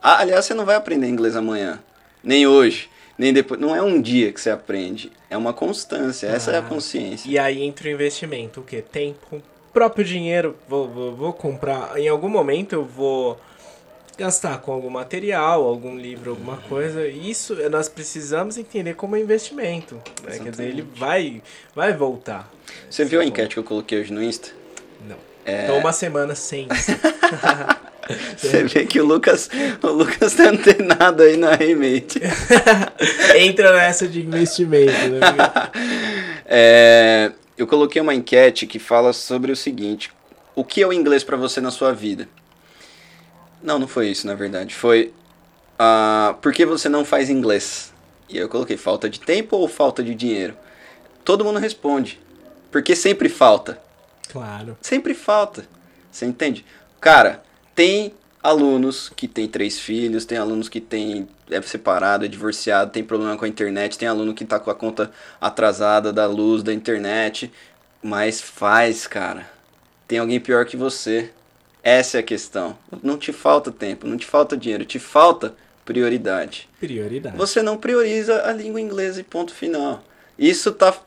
Ah, 0.02 0.20
aliás, 0.20 0.46
você 0.46 0.54
não 0.54 0.66
vai 0.66 0.76
aprender 0.76 1.08
inglês 1.08 1.36
amanhã. 1.36 1.80
Nem 2.24 2.48
hoje. 2.48 2.90
Nem 3.18 3.34
depois. 3.34 3.60
Não 3.60 3.76
é 3.76 3.82
um 3.82 4.02
dia 4.02 4.32
que 4.32 4.40
você 4.40 4.50
aprende. 4.50 5.12
É 5.30 5.36
uma 5.36 5.54
constância. 5.54 6.28
Essa 6.28 6.52
é 6.52 6.56
a 6.58 6.60
Ah. 6.60 6.62
consciência. 6.64 7.30
E 7.30 7.38
aí 7.40 7.64
entra 7.64 7.88
o 7.88 7.92
investimento, 7.92 8.60
o 8.62 8.64
que? 8.64 8.82
Tempo, 8.82 9.42
próprio 9.74 10.06
dinheiro, 10.06 10.56
vou, 10.68 10.88
vou, 10.88 11.16
vou 11.16 11.34
comprar. 11.34 11.98
Em 12.00 12.08
algum 12.08 12.30
momento 12.30 12.74
eu 12.74 12.84
vou 12.86 13.40
gastar 14.18 14.60
com 14.62 14.72
algum 14.72 14.90
material, 14.90 15.64
algum 15.64 15.96
livro, 15.96 16.32
alguma 16.32 16.58
coisa. 16.58 17.08
Isso 17.08 17.56
nós 17.70 17.88
precisamos 17.90 18.58
entender 18.58 18.94
como 18.96 19.16
é 19.16 19.20
investimento. 19.20 19.96
Né? 20.24 20.40
Quer 20.40 20.52
dizer, 20.52 20.68
ele 20.68 20.82
vai, 20.96 21.42
vai 21.76 21.94
voltar. 21.94 22.52
Você 22.90 23.04
viu 23.06 23.20
a 23.22 23.26
enquete 23.26 23.54
que 23.56 23.60
eu 23.60 23.64
coloquei 23.64 24.00
hoje 24.02 24.12
no 24.14 24.22
Insta? 24.24 24.50
Não. 25.08 25.18
É. 25.46 25.64
Então 25.64 25.78
uma 25.78 25.94
semana 25.94 26.36
sem. 26.36 26.68
Você 28.38 28.64
vê 28.64 28.86
que 28.86 29.00
o 29.00 29.06
Lucas, 29.06 29.50
o 29.82 29.88
Lucas 29.88 30.34
tá 30.34 30.50
antenado 30.50 31.24
aí 31.24 31.38
na 31.38 31.56
remate. 31.56 32.22
Entra 33.36 33.74
nessa 33.74 34.08
de 34.08 34.22
investimento, 34.22 34.92
né? 34.92 35.20
É, 36.50 37.34
eu 37.58 37.68
coloquei 37.68 38.02
uma 38.02 38.16
enquete 38.16 38.66
que 38.66 38.80
fala 38.80 39.12
sobre 39.12 39.52
o 39.52 39.56
seguinte: 39.56 40.14
o 40.56 40.64
que 40.64 40.82
é 40.82 40.88
o 40.88 40.94
inglês 40.94 41.22
para 41.22 41.36
você 41.36 41.60
na 41.60 41.72
sua 41.72 41.92
vida? 41.92 42.30
Não, 43.62 43.78
não 43.78 43.88
foi 43.88 44.08
isso, 44.08 44.26
na 44.26 44.34
verdade. 44.34 44.74
Foi 44.74 45.12
ah, 45.78 46.36
por 46.42 46.54
que 46.54 46.66
você 46.66 46.90
não 46.90 47.06
faz 47.06 47.30
inglês? 47.30 47.94
E 48.30 48.38
aí 48.38 48.44
eu 48.44 48.50
coloquei 48.50 48.78
falta 48.78 49.10
de 49.10 49.20
tempo 49.20 49.56
ou 49.58 49.68
falta 49.68 50.02
de 50.02 50.16
dinheiro? 50.16 50.56
Todo 51.24 51.46
mundo 51.46 51.60
responde. 51.60 52.20
Porque 52.72 52.96
sempre 52.96 53.30
falta. 53.30 53.80
Claro. 54.30 54.78
Sempre 54.82 55.14
falta. 55.14 55.66
Você 56.12 56.26
entende? 56.26 56.66
Cara, 57.00 57.44
tem 57.78 58.12
alunos 58.42 59.08
que 59.16 59.28
têm 59.28 59.48
três 59.48 59.78
filhos, 59.78 60.26
tem 60.26 60.36
alunos 60.36 60.68
que 60.68 60.82
têm 60.82 61.28
é 61.52 61.62
separado, 61.62 62.26
é 62.26 62.28
divorciado, 62.28 62.92
tem 62.92 63.04
problema 63.04 63.38
com 63.38 63.46
a 63.46 63.48
internet, 63.48 64.00
tem 64.00 64.08
aluno 64.08 64.34
que 64.34 64.44
tá 64.44 64.60
com 64.60 64.72
a 64.72 64.76
conta 64.76 65.12
atrasada 65.40 66.12
da 66.12 66.26
luz, 66.26 66.64
da 66.64 66.74
internet, 66.74 67.52
mas 68.02 68.42
faz, 68.42 69.06
cara. 69.06 69.48
Tem 70.08 70.18
alguém 70.18 70.40
pior 70.40 70.66
que 70.66 70.76
você. 70.76 71.30
Essa 71.84 72.18
é 72.18 72.20
a 72.22 72.24
questão. 72.24 72.76
Não 73.04 73.16
te 73.16 73.32
falta 73.32 73.72
tempo, 73.72 74.08
não 74.08 74.18
te 74.18 74.26
falta 74.26 74.58
dinheiro, 74.58 74.84
te 74.84 74.98
falta 74.98 75.54
prioridade. 75.86 76.68
Prioridade. 76.80 77.38
Você 77.38 77.62
não 77.62 77.78
prioriza 77.78 78.44
a 78.44 78.52
língua 78.52 78.82
inglesa 78.82 79.22
e 79.22 79.24
ponto 79.24 79.54
final. 79.54 80.04
Isso 80.38 80.72
tá. 80.72 80.98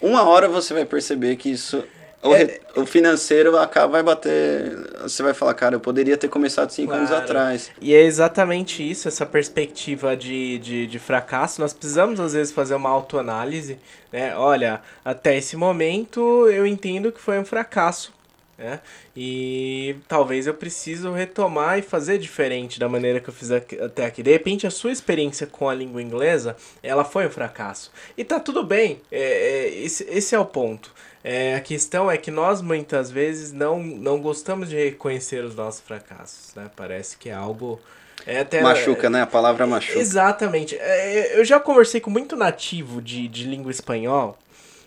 Uma 0.00 0.22
hora 0.22 0.48
você 0.48 0.72
vai 0.72 0.84
perceber 0.84 1.34
que 1.34 1.50
isso. 1.50 1.82
O, 2.22 2.34
É- 2.34 2.38
re- 2.44 2.60
o 2.76 2.84
financeiro 2.84 3.56
acaba, 3.56 3.92
vai 3.92 4.02
bater. 4.02 4.76
Você 5.02 5.22
vai 5.22 5.32
falar, 5.32 5.54
cara, 5.54 5.74
eu 5.76 5.80
poderia 5.80 6.16
ter 6.18 6.28
começado 6.28 6.70
cinco 6.70 6.92
anos 6.92 7.08
Claro. 7.08 7.24
atrás. 7.24 7.70
E 7.80 7.94
é 7.94 8.02
exatamente 8.02 8.88
isso, 8.88 9.08
essa 9.08 9.24
perspectiva 9.24 10.14
de, 10.16 10.58
de, 10.58 10.86
de 10.86 10.98
fracasso. 10.98 11.60
Nós 11.60 11.72
precisamos, 11.72 12.20
às 12.20 12.34
vezes, 12.34 12.52
fazer 12.52 12.74
uma 12.74 12.90
autoanálise. 12.90 13.78
Né? 14.12 14.36
Olha, 14.36 14.82
até 15.04 15.36
esse 15.38 15.56
momento 15.56 16.46
eu 16.48 16.66
entendo 16.66 17.10
que 17.10 17.20
foi 17.20 17.38
um 17.38 17.44
fracasso. 17.44 18.12
Né? 18.58 18.80
E 19.16 19.96
talvez 20.06 20.46
eu 20.46 20.52
preciso 20.52 21.12
retomar 21.12 21.78
e 21.78 21.82
fazer 21.82 22.18
diferente 22.18 22.78
da 22.78 22.86
maneira 22.90 23.18
que 23.18 23.30
eu 23.30 23.32
fiz 23.32 23.50
até 23.50 24.04
aqui. 24.04 24.22
De 24.22 24.30
repente, 24.30 24.66
a 24.66 24.70
sua 24.70 24.92
experiência 24.92 25.46
com 25.46 25.66
a 25.70 25.74
língua 25.74 26.02
inglesa, 26.02 26.54
ela 26.82 27.02
foi 27.02 27.26
um 27.26 27.30
fracasso. 27.30 27.90
E 28.18 28.22
tá 28.22 28.38
tudo 28.38 28.62
bem, 28.62 29.00
é, 29.10 29.18
é, 29.22 29.68
esse, 29.82 30.04
esse 30.10 30.34
é 30.34 30.38
o 30.38 30.44
ponto. 30.44 30.92
É, 31.22 31.54
a 31.54 31.60
questão 31.60 32.10
é 32.10 32.16
que 32.16 32.30
nós 32.30 32.62
muitas 32.62 33.10
vezes 33.10 33.52
não, 33.52 33.82
não 33.82 34.20
gostamos 34.20 34.68
de 34.70 34.76
reconhecer 34.76 35.44
os 35.44 35.54
nossos 35.54 35.80
fracassos, 35.80 36.54
né? 36.54 36.70
Parece 36.74 37.16
que 37.16 37.28
é 37.28 37.34
algo. 37.34 37.78
É 38.26 38.40
até, 38.40 38.62
Machuca, 38.62 39.08
né? 39.10 39.22
A 39.22 39.26
palavra 39.26 39.66
machuca. 39.66 39.98
Exatamente. 39.98 40.76
É, 40.76 41.38
Eu 41.38 41.44
já 41.44 41.58
conversei 41.60 42.00
com 42.00 42.10
muito 42.10 42.36
nativo 42.36 43.00
de, 43.00 43.28
de 43.28 43.44
língua 43.44 43.70
espanhol 43.70 44.38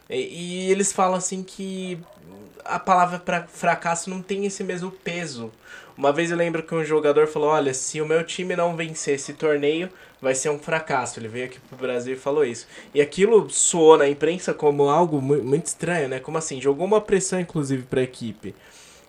e, 0.09 0.67
e 0.67 0.71
eles 0.71 0.91
falam 0.91 1.15
assim 1.15 1.43
que 1.43 1.99
a 2.65 2.79
palavra 2.79 3.19
pra 3.19 3.43
fracasso 3.43 4.09
não 4.09 4.21
tem 4.21 4.45
esse 4.45 4.63
mesmo 4.63 4.91
peso. 4.91 5.51
Uma 5.97 6.11
vez 6.11 6.31
eu 6.31 6.37
lembro 6.37 6.63
que 6.63 6.73
um 6.73 6.83
jogador 6.83 7.27
falou: 7.27 7.49
Olha, 7.49 7.73
se 7.73 8.01
o 8.01 8.05
meu 8.05 8.23
time 8.23 8.55
não 8.55 8.75
vencer 8.75 9.15
esse 9.15 9.33
torneio, 9.33 9.89
vai 10.23 10.33
ser 10.33 10.49
um 10.49 10.57
fracasso. 10.57 11.19
Ele 11.19 11.27
veio 11.27 11.45
aqui 11.45 11.59
pro 11.59 11.77
Brasil 11.77 12.13
e 12.13 12.17
falou 12.17 12.43
isso. 12.45 12.65
E 12.93 13.01
aquilo 13.01 13.49
soou 13.49 13.97
na 13.97 14.07
imprensa 14.07 14.53
como 14.53 14.89
algo 14.89 15.21
mu- 15.21 15.43
muito 15.43 15.67
estranho, 15.67 16.07
né? 16.07 16.19
Como 16.19 16.37
assim? 16.37 16.59
Jogou 16.61 16.87
uma 16.87 17.01
pressão, 17.01 17.39
inclusive, 17.39 17.83
pra 17.83 18.01
equipe. 18.01 18.55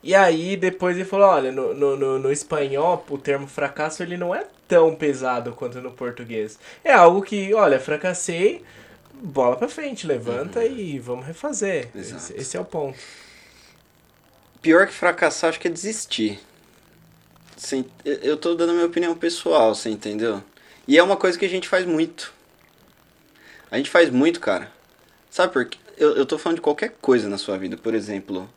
E 0.03 0.15
aí 0.15 0.55
depois 0.57 0.97
ele 0.97 1.07
falou, 1.07 1.29
olha, 1.29 1.51
no, 1.51 1.73
no, 1.73 2.19
no, 2.19 2.31
espanhol 2.31 3.03
o 3.09 3.17
termo 3.17 3.47
fracasso 3.47 4.03
ele 4.03 4.19
não 4.19 4.35
é 4.35 4.45
tão 4.69 4.95
pesado 4.95 5.53
quanto 5.53 5.81
no 5.81 5.91
português. 5.93 6.59
É 6.85 6.93
algo 6.93 7.23
que, 7.23 7.55
olha, 7.55 7.81
fracassei, 7.81 8.63
bola 9.15 9.57
pra 9.57 9.67
frente, 9.69 10.07
levanta 10.07 10.63
e 10.67 10.99
vamos 10.99 11.25
refazer. 11.25 11.89
Esse, 11.95 12.35
esse 12.37 12.57
é 12.57 12.61
o 12.61 12.65
ponto. 12.67 12.99
Pior 14.61 14.87
que 14.87 14.93
fracassar, 14.93 15.51
acho 15.51 15.61
que 15.61 15.69
é 15.69 15.71
desistir. 15.71 16.39
Eu- 18.05 18.15
Eu 18.17 18.37
tô 18.37 18.55
dando 18.55 18.71
a 18.71 18.75
minha 18.75 18.87
opinião 18.87 19.15
pessoal, 19.15 19.75
você 19.75 19.89
entendeu? 19.89 20.43
E 20.87 20.99
é 20.99 21.03
uma 21.03 21.17
coisa 21.17 21.39
que 21.39 21.45
a 21.45 21.49
gente 21.49 21.69
faz 21.69 21.87
muito. 21.87 22.33
A 23.71 23.77
gente 23.77 23.91
faz 23.91 24.11
muito, 24.11 24.41
cara. 24.41 24.71
Sabe 25.31 25.53
por 25.53 25.65
quê? 25.65 25.79
Eu, 25.97 26.17
eu 26.17 26.27
tô 26.27 26.39
falando 26.39 26.57
de 26.57 26.63
qualquer 26.63 26.95
coisa 27.01 27.29
na 27.29 27.39
sua 27.39 27.57
vida. 27.57 27.77
Por 27.77 27.95
exemplo, 27.95 28.49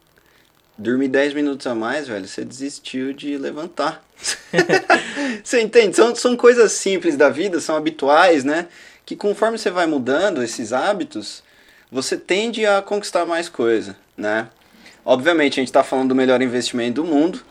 dormir 0.78 1.08
10 1.08 1.34
minutos 1.34 1.66
a 1.66 1.74
mais, 1.74 2.08
velho, 2.08 2.28
você 2.28 2.44
desistiu 2.46 3.14
de 3.14 3.38
levantar. 3.38 4.04
você 5.44 5.62
entende? 5.62 5.96
São, 5.96 6.14
são 6.16 6.36
coisas 6.36 6.72
simples 6.74 7.16
da 7.16 7.30
vida, 7.30 7.60
são 7.60 7.76
habituais, 7.76 8.44
né? 8.44 8.68
Que 9.06 9.16
conforme 9.16 9.58
você 9.58 9.72
vai 9.72 9.88
mudando 9.88 10.44
esses 10.44 10.74
hábitos, 10.74 11.42
você 11.92 12.18
tende 12.18 12.66
a 12.66 12.82
conquistar 12.82 13.26
mais 13.26 13.50
coisa, 13.50 13.96
né? 14.16 14.50
Obviamente, 15.06 15.54
a 15.54 15.62
gente 15.62 15.70
está 15.70 15.84
falando 15.84 16.10
do 16.10 16.16
melhor 16.16 16.42
investimento 16.42 17.02
do 17.02 17.06
mundo, 17.06 17.42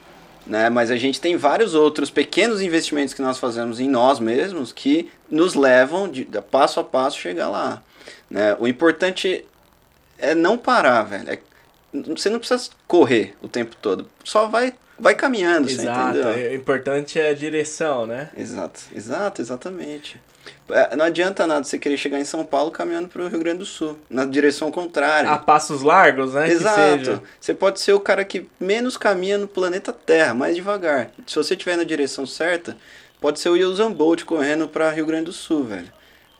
né? 0.46 0.70
Mas 0.70 0.90
a 0.90 0.96
gente 0.96 1.20
tem 1.20 1.36
vários 1.36 1.74
outros 1.74 2.10
pequenos 2.10 2.62
investimentos 2.62 3.12
que 3.14 3.22
nós 3.22 3.38
fazemos 3.38 3.80
em 3.80 3.88
nós 3.88 4.18
mesmos 4.20 4.72
que 4.72 5.10
nos 5.30 5.54
levam 5.54 6.08
de, 6.08 6.24
de 6.24 6.40
passo 6.40 6.78
a 6.80 6.84
passo 6.84 7.18
chegar 7.18 7.48
lá, 7.48 7.82
né? 8.30 8.56
O 8.58 8.66
importante 8.68 9.44
é 10.18 10.34
não 10.34 10.56
parar, 10.56 11.02
velho. 11.02 11.30
É- 11.30 11.38
você 12.14 12.28
não 12.28 12.38
precisa 12.38 12.70
correr 12.86 13.34
o 13.40 13.48
tempo 13.48 13.74
todo, 13.80 14.08
só 14.24 14.46
vai 14.46 14.74
vai 14.98 15.14
caminhando, 15.14 15.68
você 15.68 15.82
Exato. 15.82 16.18
entendeu? 16.18 16.30
é- 16.30 16.48
O 16.50 16.54
importante 16.54 17.18
é 17.20 17.28
a 17.30 17.34
direção, 17.34 18.06
né? 18.06 18.30
Exato, 18.36 18.80
exato, 18.94 19.42
exatamente. 19.42 20.18
É, 20.70 20.96
Não 20.96 21.04
adianta 21.04 21.46
nada 21.46 21.64
você 21.64 21.78
querer 21.78 21.96
chegar 21.96 22.18
em 22.18 22.24
São 22.24 22.44
Paulo 22.44 22.70
caminhando 22.70 23.08
para 23.08 23.22
o 23.22 23.28
Rio 23.28 23.38
Grande 23.38 23.58
do 23.58 23.66
Sul, 23.66 23.98
na 24.10 24.24
direção 24.24 24.70
contrária. 24.70 25.30
A 25.30 25.38
passos 25.38 25.82
largos, 25.82 26.34
né? 26.34 26.50
Exato. 26.50 27.22
Você 27.40 27.54
pode 27.54 27.80
ser 27.80 27.92
o 27.92 28.00
cara 28.00 28.24
que 28.24 28.48
menos 28.58 28.96
caminha 28.96 29.38
no 29.38 29.46
planeta 29.48 29.92
Terra, 29.92 30.34
mais 30.34 30.56
devagar. 30.56 31.10
Se 31.26 31.36
você 31.36 31.54
estiver 31.54 31.76
na 31.76 31.84
direção 31.84 32.26
certa, 32.26 32.76
pode 33.20 33.40
ser 33.40 33.48
o 33.50 33.54
Usain 33.54 33.92
Bolt 33.92 34.24
correndo 34.24 34.66
para 34.68 34.90
Rio 34.90 35.06
Grande 35.06 35.26
do 35.26 35.32
Sul, 35.32 35.64
velho. 35.64 35.92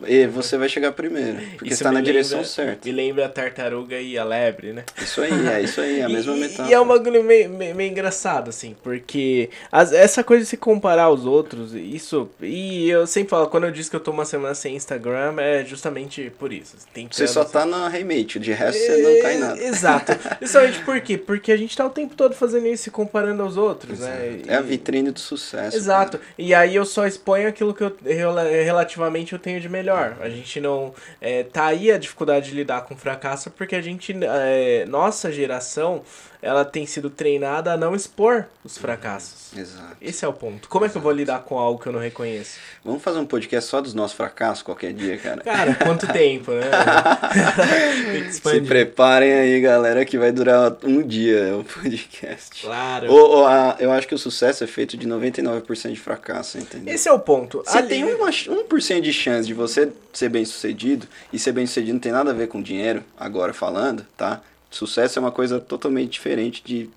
E 0.07 0.27
você 0.27 0.59
vai 0.59 0.69
chegar 0.69 0.93
primeiro, 0.93 1.39
porque 1.57 1.65
Isso 1.73 1.75
está 1.75 1.91
na 1.91 2.01
me 2.01 2.05
direção 2.05 2.39
lembra- 2.39 2.51
certa. 2.53 2.87
Me 2.89 2.93
lembra 2.95 3.25
a 3.27 3.29
tartaruga 3.31 3.99
e 3.99 4.19
a 4.19 4.25
lebre, 4.25 4.73
né? 4.75 4.85
Isso 5.01 5.23
aí, 5.23 5.31
é 5.49 5.63
isso 5.63 5.81
aí, 5.81 6.01
é 6.01 6.05
a 6.05 6.09
mesma 6.11 6.37
e, 6.37 6.41
metáfora. 6.41 6.69
E 6.69 6.73
é 6.75 6.79
um 6.81 6.87
bagulho 6.87 7.25
meio, 7.25 7.49
meio, 7.49 7.75
meio 7.75 7.91
engraçado, 7.91 8.51
assim, 8.51 8.77
porque 8.83 9.49
as- 9.73 9.93
essa 9.95 10.23
coisa 10.23 10.43
de 10.45 10.51
se 10.51 10.57
comparar 10.59 11.05
aos 11.05 11.25
outros, 11.25 11.75
isso. 11.75 12.29
E 12.43 12.91
eu 12.91 13.07
sempre 13.07 13.31
falo, 13.31 13.47
quando 13.47 13.65
eu 13.65 13.71
disse 13.71 13.89
que 13.89 13.97
eu 13.97 14.01
tô 14.01 14.11
uma 14.11 14.27
semana 14.27 14.55
sem 14.55 14.77
Instagram, 14.77 15.37
é 15.39 15.65
justamente 15.65 16.31
por 16.39 16.53
isso. 16.53 16.77
Tentando, 16.93 17.15
Você 17.15 17.27
só 17.27 17.41
assim, 17.41 17.53
tá 17.53 17.65
na 17.65 17.89
remate, 17.89 18.39
de 18.39 18.53
resto 18.53 18.79
você 18.79 18.97
não 18.99 19.23
cai 19.23 19.37
em 19.37 19.39
nada. 19.39 19.63
Exato. 19.63 20.13
Justamente 20.43 20.79
por 20.81 21.01
quê? 21.01 21.17
Porque 21.17 21.51
a 21.51 21.57
gente 21.57 21.75
tá 21.75 21.87
o 21.87 21.91
tempo 21.91 22.15
todo 22.15 22.35
fazendo 22.35 22.67
isso 22.67 22.89
e 22.89 22.93
comparando 22.93 23.43
aos 23.43 23.57
outros, 23.57 24.01
né? 24.01 24.41
É 24.47 24.57
a 24.57 24.61
vitrine 24.61 25.11
do 25.11 25.21
sucesso. 25.21 25.75
Exato. 25.75 26.21
E 26.37 26.53
aí 26.55 26.75
eu 26.77 26.85
só 26.85 27.07
exponho 27.07 27.49
aquilo 27.49 27.73
que 27.73 27.83
eu 27.83 27.97
rela- 28.05 28.45
relativamente 28.45 29.33
eu 29.33 29.39
tenho 29.39 29.59
de 29.59 29.69
melhor. 29.71 29.86
A 29.95 30.29
gente 30.29 30.61
não. 30.61 30.95
É, 31.21 31.43
tá 31.43 31.67
aí 31.67 31.91
a 31.91 31.99
dificuldade 31.99 32.51
de 32.51 32.57
lidar 32.57 32.83
com 32.83 32.97
fracasso 32.97 33.51
porque 33.51 33.77
a 33.77 33.81
gente. 33.81 34.15
É, 34.23 34.85
nossa 34.87 35.31
geração 35.33 36.03
ela 36.47 36.65
tem 36.65 36.87
sido 36.87 37.11
treinada 37.11 37.73
a 37.73 37.77
não 37.77 37.95
expor 37.95 38.47
os 38.65 38.79
fracassos. 38.79 39.53
Exato. 39.57 39.97
Esse 40.01 40.25
é 40.25 40.29
o 40.29 40.33
ponto. 40.33 40.69
Como 40.69 40.85
é 40.85 40.89
que 40.89 40.97
eu 40.97 41.03
vou 41.03 41.13
lidar 41.13 41.41
com 41.41 41.59
algo 41.59 41.81
que 41.81 41.89
eu 41.89 41.93
não 41.93 42.01
reconheço? 42.01 42.59
Vamos 42.85 43.03
fazer 43.03 43.19
um 43.19 43.27
podcast 43.27 43.69
só 43.69 43.81
dos 43.81 43.95
nossos 43.95 44.17
fracassos 44.17 44.63
qualquer 44.63 44.93
dia, 44.93 45.17
cara. 45.19 45.43
Cara, 45.43 45.75
quanto 45.75 46.07
tempo, 46.13 46.53
né? 46.53 46.67
Tem 48.13 48.25
que 48.25 48.33
Se 48.33 48.61
preparem 48.63 49.33
aí, 49.33 49.61
galera, 49.61 50.05
que 50.05 50.19
vai 50.19 50.31
durar 50.33 50.77
um 50.85 51.03
dia 51.03 51.57
o 51.57 51.65
podcast. 51.65 52.63
Claro. 52.63 53.11
Ou, 53.11 53.31
ou 53.39 53.47
a- 53.47 53.77
eu 53.79 53.91
acho 53.93 54.07
que 54.07 54.15
o 54.15 54.19
sucesso 54.19 54.63
é 54.65 54.67
feito 54.67 54.97
de 54.97 55.07
99% 55.07 55.93
de 55.93 56.01
fracasso, 56.01 56.59
entendeu? 56.59 56.95
Esse 56.95 57.09
é 57.09 57.13
o 57.13 57.19
ponto. 57.19 57.63
Você 57.65 57.79
Ali- 57.79 57.89
tem 57.89 58.05
uma, 58.05 58.31
ch- 58.31 58.49
1% 58.49 59.01
de 59.01 59.13
chance 59.13 59.47
de 59.47 59.55
você 59.55 59.91
ser 60.13 60.29
bem 60.29 60.45
sucedido, 60.45 61.07
e 61.33 61.39
ser 61.39 61.53
bem 61.53 61.67
sucedido 61.67 61.95
não 61.95 62.01
tem 62.01 62.13
nada 62.13 62.31
a 62.31 62.35
ver 62.35 62.47
com 62.49 62.63
dinheiro, 62.63 63.03
agora 63.19 63.53
falando, 63.53 64.07
tá? 64.17 64.41
Sucesso 64.71 65.19
é 65.19 65.23
uma 65.23 65.33
coisa 65.33 65.61
totalmente 65.61 66.11
diferente 66.13 66.63
de 66.65 66.91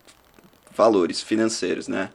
valores 0.76 1.22
financeiros, 1.22 1.88
né? 1.88 2.10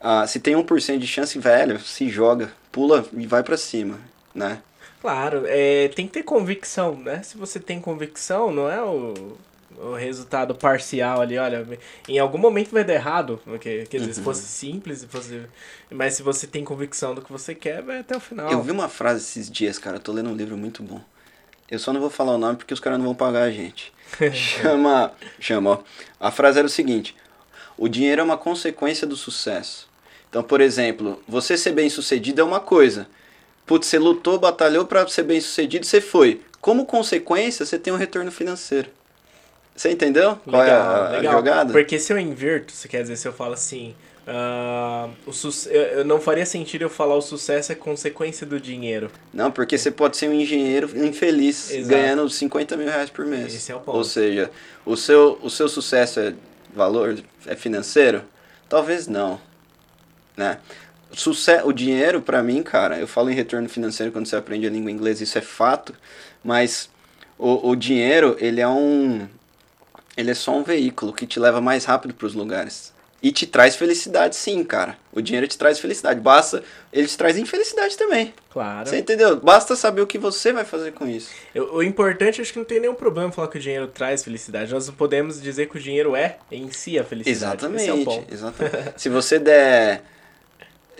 Ah, 0.00 0.26
se 0.26 0.40
tem 0.40 0.54
1% 0.56 0.98
de 0.98 1.06
chance, 1.06 1.38
velho, 1.38 1.78
se 1.80 2.08
joga, 2.08 2.52
pula 2.72 3.04
e 3.12 3.26
vai 3.26 3.42
pra 3.42 3.56
cima, 3.56 4.00
né? 4.34 4.62
Claro, 5.00 5.44
é, 5.46 5.88
tem 5.88 6.06
que 6.06 6.12
ter 6.12 6.22
convicção, 6.22 6.96
né? 6.96 7.22
Se 7.22 7.36
você 7.36 7.58
tem 7.58 7.80
convicção, 7.80 8.52
não 8.52 8.68
é 8.70 8.82
o, 8.82 9.36
o 9.78 9.94
resultado 9.94 10.54
parcial 10.54 11.20
ali, 11.22 11.38
olha, 11.38 11.66
em 12.06 12.18
algum 12.18 12.36
momento 12.38 12.70
vai 12.70 12.84
dar 12.84 12.94
errado, 12.94 13.40
porque, 13.44 13.86
quer 13.86 13.98
dizer, 13.98 14.12
se 14.12 14.18
Uhum. 14.18 14.24
fosse 14.24 14.46
simples, 14.46 14.98
se 15.00 15.06
fosse, 15.06 15.42
mas 15.90 16.14
se 16.14 16.22
você 16.22 16.46
tem 16.46 16.64
convicção 16.64 17.14
do 17.14 17.22
que 17.22 17.32
você 17.32 17.54
quer, 17.54 17.82
vai 17.82 17.98
até 18.00 18.14
o 18.16 18.20
final. 18.20 18.50
Eu 18.52 18.62
vi 18.62 18.70
uma 18.70 18.88
frase 18.88 19.22
esses 19.22 19.50
dias, 19.50 19.78
cara, 19.78 19.96
eu 19.96 20.00
tô 20.00 20.12
lendo 20.12 20.30
um 20.30 20.36
livro 20.36 20.56
muito 20.56 20.82
bom. 20.82 21.00
Eu 21.70 21.78
só 21.78 21.92
não 21.92 22.00
vou 22.00 22.10
falar 22.10 22.32
o 22.34 22.38
nome 22.38 22.56
porque 22.56 22.74
os 22.74 22.80
caras 22.80 22.98
não 22.98 23.06
vão 23.06 23.14
pagar 23.14 23.42
a 23.44 23.50
gente. 23.50 23.92
Chama. 24.32 25.12
Chama, 25.38 25.70
ó. 25.70 25.78
A 26.18 26.30
frase 26.30 26.58
era 26.58 26.66
o 26.66 26.70
seguinte: 26.70 27.14
O 27.76 27.88
dinheiro 27.88 28.20
é 28.20 28.24
uma 28.24 28.36
consequência 28.36 29.06
do 29.06 29.16
sucesso. 29.16 29.88
Então, 30.28 30.42
por 30.42 30.60
exemplo, 30.60 31.22
você 31.26 31.56
ser 31.56 31.72
bem 31.72 31.90
sucedido 31.90 32.40
é 32.40 32.44
uma 32.44 32.60
coisa. 32.60 33.06
Putz, 33.66 33.86
você 33.86 33.98
lutou, 33.98 34.38
batalhou 34.38 34.84
pra 34.84 35.06
ser 35.08 35.24
bem 35.24 35.40
sucedido, 35.40 35.84
você 35.86 36.00
foi. 36.00 36.40
Como 36.60 36.86
consequência, 36.86 37.64
você 37.64 37.78
tem 37.78 37.92
um 37.92 37.96
retorno 37.96 38.30
financeiro. 38.30 38.88
Você 39.74 39.90
entendeu? 39.90 40.38
Qual 40.48 40.62
é 40.62 40.70
a, 40.70 41.08
a 41.08 41.22
jogada? 41.22 41.72
Porque 41.72 41.98
se 41.98 42.12
eu 42.12 42.18
inverto, 42.18 42.72
você 42.72 42.86
quer 42.86 43.02
dizer, 43.02 43.16
se 43.16 43.26
eu 43.26 43.32
falo 43.32 43.54
assim, 43.54 43.94
ah, 44.26 45.08
o 45.26 45.32
su- 45.32 45.68
eu, 45.68 46.04
não 46.04 46.20
faria 46.20 46.44
sentido 46.46 46.82
eu 46.82 46.90
falar 46.90 47.16
o 47.16 47.22
sucesso 47.22 47.72
é 47.72 47.74
consequência 47.74 48.46
do 48.46 48.60
dinheiro. 48.60 49.10
Não, 49.32 49.50
porque 49.50 49.76
você 49.78 49.90
pode 49.90 50.16
ser 50.16 50.28
um 50.28 50.34
engenheiro 50.34 50.90
infeliz 51.04 51.70
Exato. 51.70 51.88
ganhando 51.88 52.28
50 52.28 52.76
mil 52.76 52.86
reais 52.86 53.10
por 53.10 53.24
mês. 53.26 53.54
Esse 53.54 53.72
é 53.72 53.74
o 53.76 53.80
ponto. 53.80 53.96
Ou 53.96 54.04
seja, 54.04 54.50
o 54.84 54.96
seu, 54.96 55.38
o 55.42 55.50
seu 55.50 55.68
sucesso 55.68 56.20
é 56.20 56.34
valor, 56.74 57.18
é 57.46 57.56
financeiro? 57.56 58.22
Talvez 58.68 59.08
não. 59.08 59.40
Né? 60.36 60.58
Suce 61.12 61.50
o 61.64 61.72
dinheiro, 61.72 62.22
pra 62.22 62.42
mim, 62.42 62.62
cara, 62.62 62.98
eu 62.98 63.06
falo 63.08 63.30
em 63.30 63.34
retorno 63.34 63.68
financeiro 63.68 64.12
quando 64.12 64.26
você 64.26 64.36
aprende 64.36 64.66
a 64.66 64.70
língua 64.70 64.92
inglesa, 64.92 65.24
isso 65.24 65.36
é 65.36 65.40
fato, 65.40 65.92
mas 66.44 66.88
o, 67.36 67.70
o 67.70 67.74
dinheiro, 67.74 68.36
ele 68.38 68.60
é 68.60 68.68
um. 68.68 69.26
Ele 70.16 70.30
é 70.30 70.34
só 70.34 70.56
um 70.56 70.62
veículo 70.62 71.12
que 71.12 71.26
te 71.26 71.40
leva 71.40 71.60
mais 71.60 71.84
rápido 71.84 72.14
pros 72.14 72.34
lugares. 72.34 72.92
E 73.22 73.30
te 73.30 73.46
traz 73.46 73.76
felicidade, 73.76 74.34
sim, 74.34 74.64
cara. 74.64 74.96
O 75.12 75.20
dinheiro 75.20 75.46
te 75.46 75.58
traz 75.58 75.78
felicidade. 75.78 76.18
Basta. 76.20 76.62
Ele 76.90 77.06
te 77.06 77.18
traz 77.18 77.36
infelicidade 77.36 77.94
também. 77.96 78.32
Claro. 78.50 78.88
Você 78.88 78.96
entendeu? 78.98 79.36
Basta 79.38 79.76
saber 79.76 80.00
o 80.00 80.06
que 80.06 80.16
você 80.16 80.54
vai 80.54 80.64
fazer 80.64 80.92
com 80.92 81.06
isso. 81.06 81.28
Eu- 81.54 81.74
o 81.74 81.82
importante, 81.82 82.40
acho 82.40 82.50
que 82.50 82.58
não 82.58 82.64
tem 82.64 82.80
nenhum 82.80 82.94
problema 82.94 83.30
falar 83.30 83.48
que 83.48 83.58
o 83.58 83.60
dinheiro 83.60 83.86
traz 83.88 84.24
felicidade. 84.24 84.72
Nós 84.72 84.86
não 84.86 84.94
podemos 84.94 85.40
dizer 85.40 85.68
que 85.68 85.76
o 85.76 85.80
dinheiro 85.80 86.16
é 86.16 86.38
em 86.50 86.72
si 86.72 86.98
a 86.98 87.04
felicidade. 87.04 87.66
É 87.66 87.68
Exatamente. 87.68 88.04
ponto. 88.06 88.32
exatamente. 88.34 88.92
Se 88.96 89.08
você 89.10 89.38
der 89.38 90.02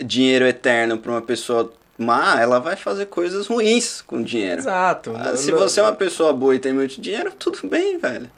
dinheiro 0.04 0.46
eterno 0.46 0.98
pra 0.98 1.12
uma 1.12 1.22
pessoa 1.22 1.72
má, 1.96 2.40
ela 2.40 2.58
vai 2.58 2.76
fazer 2.76 3.06
coisas 3.06 3.46
ruins 3.46 4.02
com 4.02 4.22
dinheiro. 4.22 4.60
Exato. 4.60 5.12
Ah, 5.16 5.36
Se 5.36 5.50
você 5.52 5.80
é 5.80 5.82
uma 5.82 5.92
pessoa 5.94 6.32
boa 6.32 6.54
e 6.54 6.58
tem 6.58 6.72
muito 6.72 7.00
dinheiro, 7.00 7.32
tudo 7.38 7.66
bem, 7.66 7.98
velho. 7.98 8.30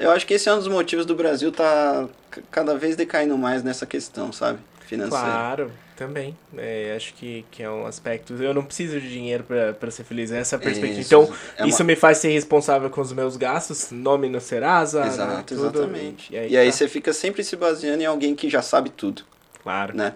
Eu 0.00 0.10
acho 0.10 0.26
que 0.26 0.34
esse 0.34 0.48
é 0.48 0.52
um 0.54 0.58
dos 0.58 0.68
motivos 0.68 1.04
do 1.06 1.14
Brasil 1.14 1.52
tá 1.52 2.08
cada 2.50 2.74
vez 2.76 2.96
decaindo 2.96 3.36
mais 3.36 3.62
nessa 3.62 3.84
questão, 3.86 4.32
sabe? 4.32 4.58
Financeira. 4.86 5.24
Claro, 5.24 5.72
também. 5.96 6.36
É, 6.56 6.94
acho 6.96 7.14
que, 7.14 7.44
que 7.50 7.62
é 7.62 7.70
um 7.70 7.86
aspecto. 7.86 8.32
Eu 8.42 8.52
não 8.54 8.64
preciso 8.64 9.00
de 9.00 9.08
dinheiro 9.08 9.44
pra 9.78 9.90
ser 9.90 10.02
feliz. 10.02 10.32
Essa 10.32 10.56
é 10.56 10.58
a 10.58 10.60
perspectiva. 10.60 11.00
Isso, 11.00 11.14
então, 11.14 11.32
é 11.56 11.62
uma- 11.62 11.68
isso 11.68 11.84
me 11.84 11.94
faz 11.94 12.18
ser 12.18 12.30
responsável 12.30 12.90
com 12.90 13.00
os 13.00 13.12
meus 13.12 13.36
gastos, 13.36 13.90
nome 13.92 14.28
no 14.28 14.40
Serasa. 14.40 15.02
né, 15.02 15.06
Exato, 15.08 15.54
tudo. 15.54 15.60
exatamente. 15.66 16.32
E 16.32 16.36
aí, 16.38 16.50
E 16.52 16.56
aí 16.56 16.66
tá. 16.70 16.72
você 16.76 16.88
fica 16.88 17.12
sempre 17.12 17.44
se 17.44 17.54
baseando 17.54 18.02
em 18.02 18.06
alguém 18.06 18.34
que 18.34 18.48
já 18.50 18.62
sabe 18.62 18.90
tudo. 18.90 19.22
Claro. 19.62 19.94
né? 19.94 20.14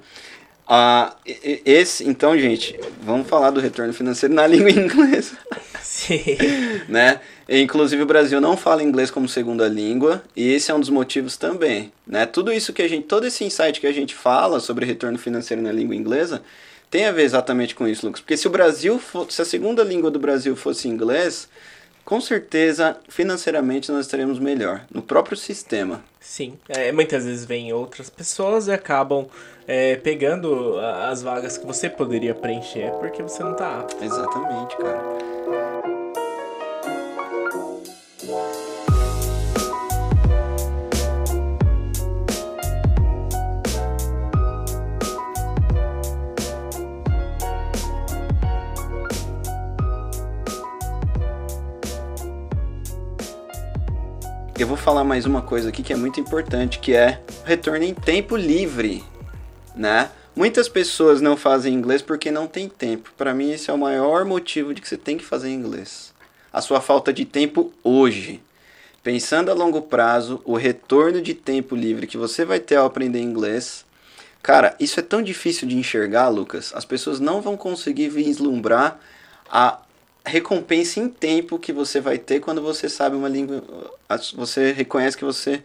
Ah, 0.67 1.15
esse, 1.27 2.09
então, 2.09 2.39
gente, 2.39 2.79
vamos 3.03 3.29
falar 3.29 3.51
do 3.51 3.61
retorno 3.61 3.93
financeiro 3.93 4.35
na 4.35 4.47
língua 4.49 4.71
inglesa, 4.71 5.37
Sim. 5.83 6.23
né? 6.89 7.21
Inclusive 7.47 8.03
o 8.03 8.07
Brasil 8.07 8.41
não 8.41 8.57
fala 8.57 8.83
inglês 8.83 9.11
como 9.11 9.29
segunda 9.29 9.69
língua 9.69 10.23
e 10.35 10.53
esse 10.55 10.71
é 10.71 10.75
um 10.75 10.81
dos 10.81 10.89
motivos 10.89 11.37
também, 11.37 11.93
né? 12.07 12.25
Tudo 12.25 12.51
isso 12.51 12.73
que 12.73 12.81
a 12.81 12.89
gente, 12.89 13.05
todo 13.07 13.27
esse 13.27 13.45
insight 13.45 13.79
que 13.79 13.87
a 13.87 13.93
gente 13.93 14.15
fala 14.15 14.59
sobre 14.59 14.87
retorno 14.87 15.19
financeiro 15.19 15.63
na 15.63 15.71
língua 15.71 15.95
inglesa 15.95 16.43
tem 16.91 17.05
a 17.05 17.13
ver 17.13 17.25
exatamente 17.25 17.75
com 17.75 17.87
isso, 17.87 18.07
Lucas. 18.07 18.23
Porque 18.23 18.37
se 18.37 18.47
o 18.47 18.51
Brasil, 18.51 18.99
fo- 18.99 19.27
se 19.29 19.43
a 19.43 19.45
segunda 19.45 19.83
língua 19.85 20.11
do 20.11 20.19
Brasil 20.19 20.57
fosse 20.57 20.89
inglês, 20.89 21.47
com 22.05 22.21
certeza 22.21 22.97
financeiramente 23.09 23.91
nós 23.91 24.07
estaremos 24.07 24.39
melhor 24.39 24.85
no 24.93 25.03
próprio 25.03 25.37
sistema. 25.37 26.03
Sim. 26.21 26.55
É, 26.69 26.93
muitas 26.93 27.25
vezes 27.25 27.45
vêm 27.45 27.73
outras 27.73 28.11
pessoas 28.11 28.67
e 28.67 28.73
acabam 28.73 29.27
é, 29.67 29.97
pegando 29.97 30.79
as 30.79 31.23
vagas 31.23 31.57
que 31.59 31.67
você 31.67 31.89
poderia 31.89 32.35
preencher 32.35 32.91
porque 33.01 33.23
você 33.23 33.43
não 33.43 33.55
tá 33.55 33.81
apto. 33.81 34.03
Exatamente, 34.03 34.77
cara. 34.77 35.64
Eu 54.57 54.69
vou 54.69 54.77
falar 54.77 55.03
mais 55.03 55.27
uma 55.27 55.43
coisa 55.43 55.69
aqui 55.69 55.83
que 55.83 55.93
é 55.93 55.97
muito 55.97 56.21
importante, 56.21 56.79
que 56.79 56.95
é 56.95 57.21
retorno 57.45 57.83
em 57.83 57.93
tempo 57.93 58.37
livre, 58.37 59.03
né? 59.75 60.11
Muitas 60.35 60.69
pessoas 60.69 61.21
não 61.21 61.37
fazem 61.37 61.75
inglês 61.75 62.01
porque 62.01 62.31
não 62.31 62.47
tem 62.47 62.69
tempo. 62.69 63.13
Para 63.17 63.35
mim 63.35 63.51
esse 63.51 63.69
é 63.69 63.73
o 63.73 63.79
maior 63.79 64.25
motivo 64.25 64.73
de 64.73 64.81
que 64.81 64.89
você 64.89 64.97
tem 64.97 65.19
que 65.19 65.25
fazer 65.25 65.51
inglês. 65.51 66.15
A 66.53 66.61
sua 66.61 66.81
falta 66.81 67.13
de 67.13 67.25
tempo 67.25 67.73
hoje. 67.83 68.41
Pensando 69.03 69.51
a 69.51 69.55
longo 69.55 69.83
prazo, 69.83 70.41
o 70.45 70.55
retorno 70.55 71.21
de 71.21 71.35
tempo 71.35 71.75
livre 71.75 72.07
que 72.07 72.17
você 72.17 72.45
vai 72.45 72.61
ter 72.61 72.77
ao 72.77 72.87
aprender 72.87 73.21
inglês. 73.21 73.85
Cara, 74.41 74.77
isso 74.79 75.01
é 75.01 75.03
tão 75.03 75.21
difícil 75.21 75.67
de 75.67 75.77
enxergar, 75.77 76.29
Lucas. 76.29 76.73
As 76.77 76.85
pessoas 76.85 77.19
não 77.19 77.43
vão 77.43 77.57
conseguir 77.57 78.09
vislumbrar 78.09 79.01
a 79.51 79.81
recompensa 80.25 81.01
em 81.01 81.09
tempo 81.09 81.59
que 81.59 81.73
você 81.73 82.01
vai 82.01 82.19
ter 82.19 82.41
quando 82.41 82.63
você 82.63 82.89
sabe 82.89 83.17
uma 83.17 83.29
língua. 83.29 83.63
Você 84.35 84.73
reconhece 84.73 85.17
que 85.17 85.25
você 85.25 85.63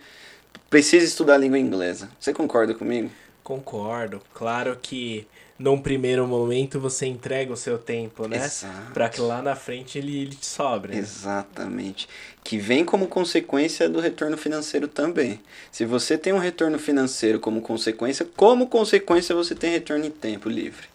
precisa 0.69 1.05
estudar 1.05 1.35
a 1.35 1.37
língua 1.37 1.57
inglesa. 1.57 2.09
Você 2.19 2.33
concorda 2.33 2.73
comigo? 2.73 3.09
Concordo. 3.43 4.21
Claro 4.33 4.77
que 4.81 5.25
num 5.57 5.81
primeiro 5.81 6.25
momento 6.27 6.79
você 6.79 7.05
entrega 7.05 7.51
o 7.51 7.57
seu 7.57 7.77
tempo, 7.77 8.27
né? 8.27 8.49
Pra 8.93 9.09
que 9.09 9.19
lá 9.19 9.41
na 9.41 9.55
frente 9.55 9.97
ele, 9.97 10.21
ele 10.21 10.35
te 10.35 10.45
sobre. 10.45 10.93
né? 10.93 10.99
Exatamente. 10.99 12.07
Que 12.43 12.57
vem 12.57 12.85
como 12.85 13.07
consequência 13.07 13.89
do 13.89 13.99
retorno 13.99 14.37
financeiro 14.37 14.87
também. 14.87 15.41
Se 15.71 15.83
você 15.85 16.17
tem 16.17 16.31
um 16.31 16.37
retorno 16.37 16.77
financeiro 16.79 17.39
como 17.39 17.61
consequência, 17.61 18.25
como 18.37 18.67
consequência 18.67 19.35
você 19.35 19.55
tem 19.55 19.71
retorno 19.71 20.05
em 20.05 20.11
tempo 20.11 20.47
livre. 20.47 20.87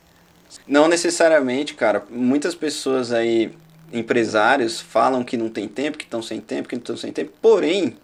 Não 0.67 0.89
necessariamente, 0.89 1.75
cara. 1.75 2.05
Muitas 2.11 2.55
pessoas 2.55 3.13
aí, 3.13 3.53
empresários, 3.93 4.81
falam 4.81 5.23
que 5.25 5.37
não 5.37 5.49
tem 5.49 5.69
tempo, 5.69 5.99
que 5.99 6.05
estão 6.05 6.23
sem 6.23 6.41
tempo, 6.41 6.69
que 6.69 6.75
não 6.77 6.81
estão 6.81 6.97
sem 6.97 7.13
tempo. 7.13 7.33
Porém, 7.41 7.97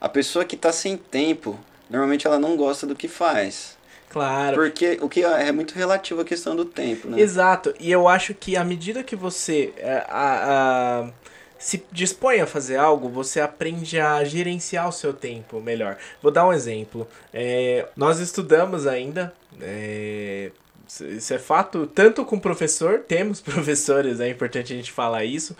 a 0.00 0.08
pessoa 0.08 0.44
que 0.44 0.54
está 0.56 0.72
sem 0.72 0.96
tempo, 0.96 1.58
normalmente 1.90 2.26
ela 2.26 2.38
não 2.38 2.56
gosta 2.56 2.86
do 2.86 2.94
que 2.94 3.08
faz. 3.08 3.76
Claro. 4.08 4.54
Porque 4.56 4.98
o 5.02 5.08
que 5.08 5.22
é 5.24 5.50
muito 5.52 5.74
relativo 5.74 6.20
à 6.20 6.24
questão 6.24 6.54
do 6.56 6.64
tempo, 6.64 7.08
né? 7.08 7.20
Exato. 7.20 7.74
E 7.78 7.90
eu 7.90 8.06
acho 8.08 8.32
que 8.34 8.56
à 8.56 8.64
medida 8.64 9.02
que 9.02 9.16
você 9.16 9.74
é, 9.76 10.04
a- 10.08 11.02
a- 11.04 11.10
se 11.58 11.82
dispõe 11.90 12.40
a 12.40 12.46
fazer 12.46 12.76
algo, 12.76 13.08
você 13.08 13.40
aprende 13.40 13.98
a 13.98 14.22
gerenciar 14.24 14.88
o 14.88 14.92
seu 14.92 15.12
tempo 15.12 15.60
melhor. 15.60 15.96
Vou 16.22 16.30
dar 16.30 16.46
um 16.46 16.52
exemplo. 16.52 17.06
É, 17.32 17.86
nós 17.96 18.18
estudamos 18.20 18.86
ainda. 18.86 19.34
é, 19.60 20.50
isso 20.88 21.34
é 21.34 21.38
fato, 21.38 21.86
tanto 21.86 22.24
com 22.24 22.38
professor, 22.38 23.00
temos 23.00 23.40
professores, 23.42 24.20
é 24.20 24.28
importante 24.28 24.72
a 24.72 24.76
gente 24.76 24.92
falar 24.92 25.24
isso. 25.24 25.56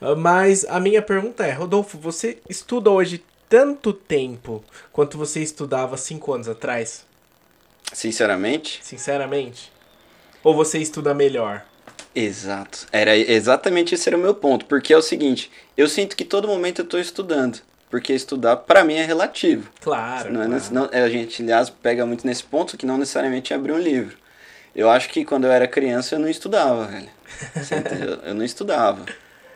ah, 0.00 0.14
Mas 0.14 0.64
a 0.68 0.78
minha 0.80 1.00
pergunta 1.02 1.46
é, 1.46 1.52
Rodolfo, 1.52 1.98
você 1.98 2.38
estuda 2.48 2.90
hoje 2.90 3.24
tanto 3.48 3.92
tempo 3.92 4.62
quanto 4.92 5.16
você 5.16 5.40
estudava 5.42 5.96
cinco 5.96 6.32
anos 6.32 6.48
atrás? 6.48 7.04
Sinceramente? 7.92 8.80
Sinceramente? 8.82 9.72
Ou 10.42 10.54
você 10.54 10.78
estuda 10.78 11.14
melhor? 11.14 11.64
Exato. 12.14 12.86
Era 12.90 13.16
exatamente 13.16 13.94
esse 13.94 14.08
era 14.08 14.16
o 14.16 14.20
meu 14.20 14.34
ponto, 14.34 14.64
porque 14.66 14.92
é 14.92 14.96
o 14.96 15.02
seguinte, 15.02 15.50
eu 15.76 15.88
sinto 15.88 16.16
que 16.16 16.24
todo 16.24 16.48
momento 16.48 16.80
eu 16.80 16.84
estou 16.84 16.98
estudando, 16.98 17.60
porque 17.90 18.12
estudar 18.12 18.56
para 18.56 18.82
mim 18.84 18.94
é 18.94 19.04
relativo. 19.04 19.68
Claro. 19.80 20.32
Não, 20.32 20.42
é 20.42 20.46
claro. 20.46 20.64
não- 20.72 20.90
a 20.92 21.08
gente, 21.08 21.42
aliás, 21.42 21.70
pega 21.70 22.04
muito 22.06 22.26
nesse 22.26 22.42
ponto 22.42 22.76
que 22.76 22.86
não 22.86 22.98
necessariamente 22.98 23.52
é 23.52 23.56
abrir 23.56 23.72
um 23.72 23.78
livro. 23.78 24.16
Eu 24.76 24.90
acho 24.90 25.08
que 25.08 25.24
quando 25.24 25.44
eu 25.44 25.50
era 25.50 25.66
criança 25.66 26.14
eu 26.14 26.18
não 26.18 26.28
estudava, 26.28 26.84
velho. 26.86 27.08
Eu 28.22 28.34
não 28.34 28.44
estudava. 28.44 29.06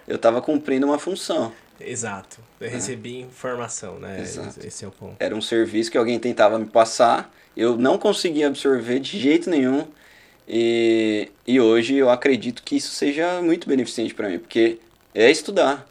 Eu 0.08 0.16
estava 0.16 0.40
cumprindo 0.40 0.86
uma 0.86 0.98
função. 0.98 1.52
Exato. 1.78 2.38
Eu 2.58 2.70
recebi 2.70 3.20
informação, 3.20 3.98
né? 3.98 4.18
É. 4.18 4.22
Exato. 4.22 4.66
Esse 4.66 4.84
é 4.84 4.88
o 4.88 4.90
ponto. 4.90 5.16
Era 5.18 5.36
um 5.36 5.42
serviço 5.42 5.90
que 5.90 5.98
alguém 5.98 6.18
tentava 6.18 6.58
me 6.58 6.64
passar, 6.64 7.32
eu 7.54 7.76
não 7.76 7.98
conseguia 7.98 8.46
absorver 8.46 8.98
de 8.98 9.18
jeito 9.18 9.50
nenhum. 9.50 9.86
E, 10.48 11.30
e 11.46 11.60
hoje 11.60 11.94
eu 11.94 12.10
acredito 12.10 12.62
que 12.62 12.76
isso 12.76 12.90
seja 12.90 13.40
muito 13.42 13.68
beneficente 13.68 14.14
para 14.14 14.28
mim, 14.28 14.38
porque 14.38 14.78
é 15.14 15.30
estudar. 15.30 15.86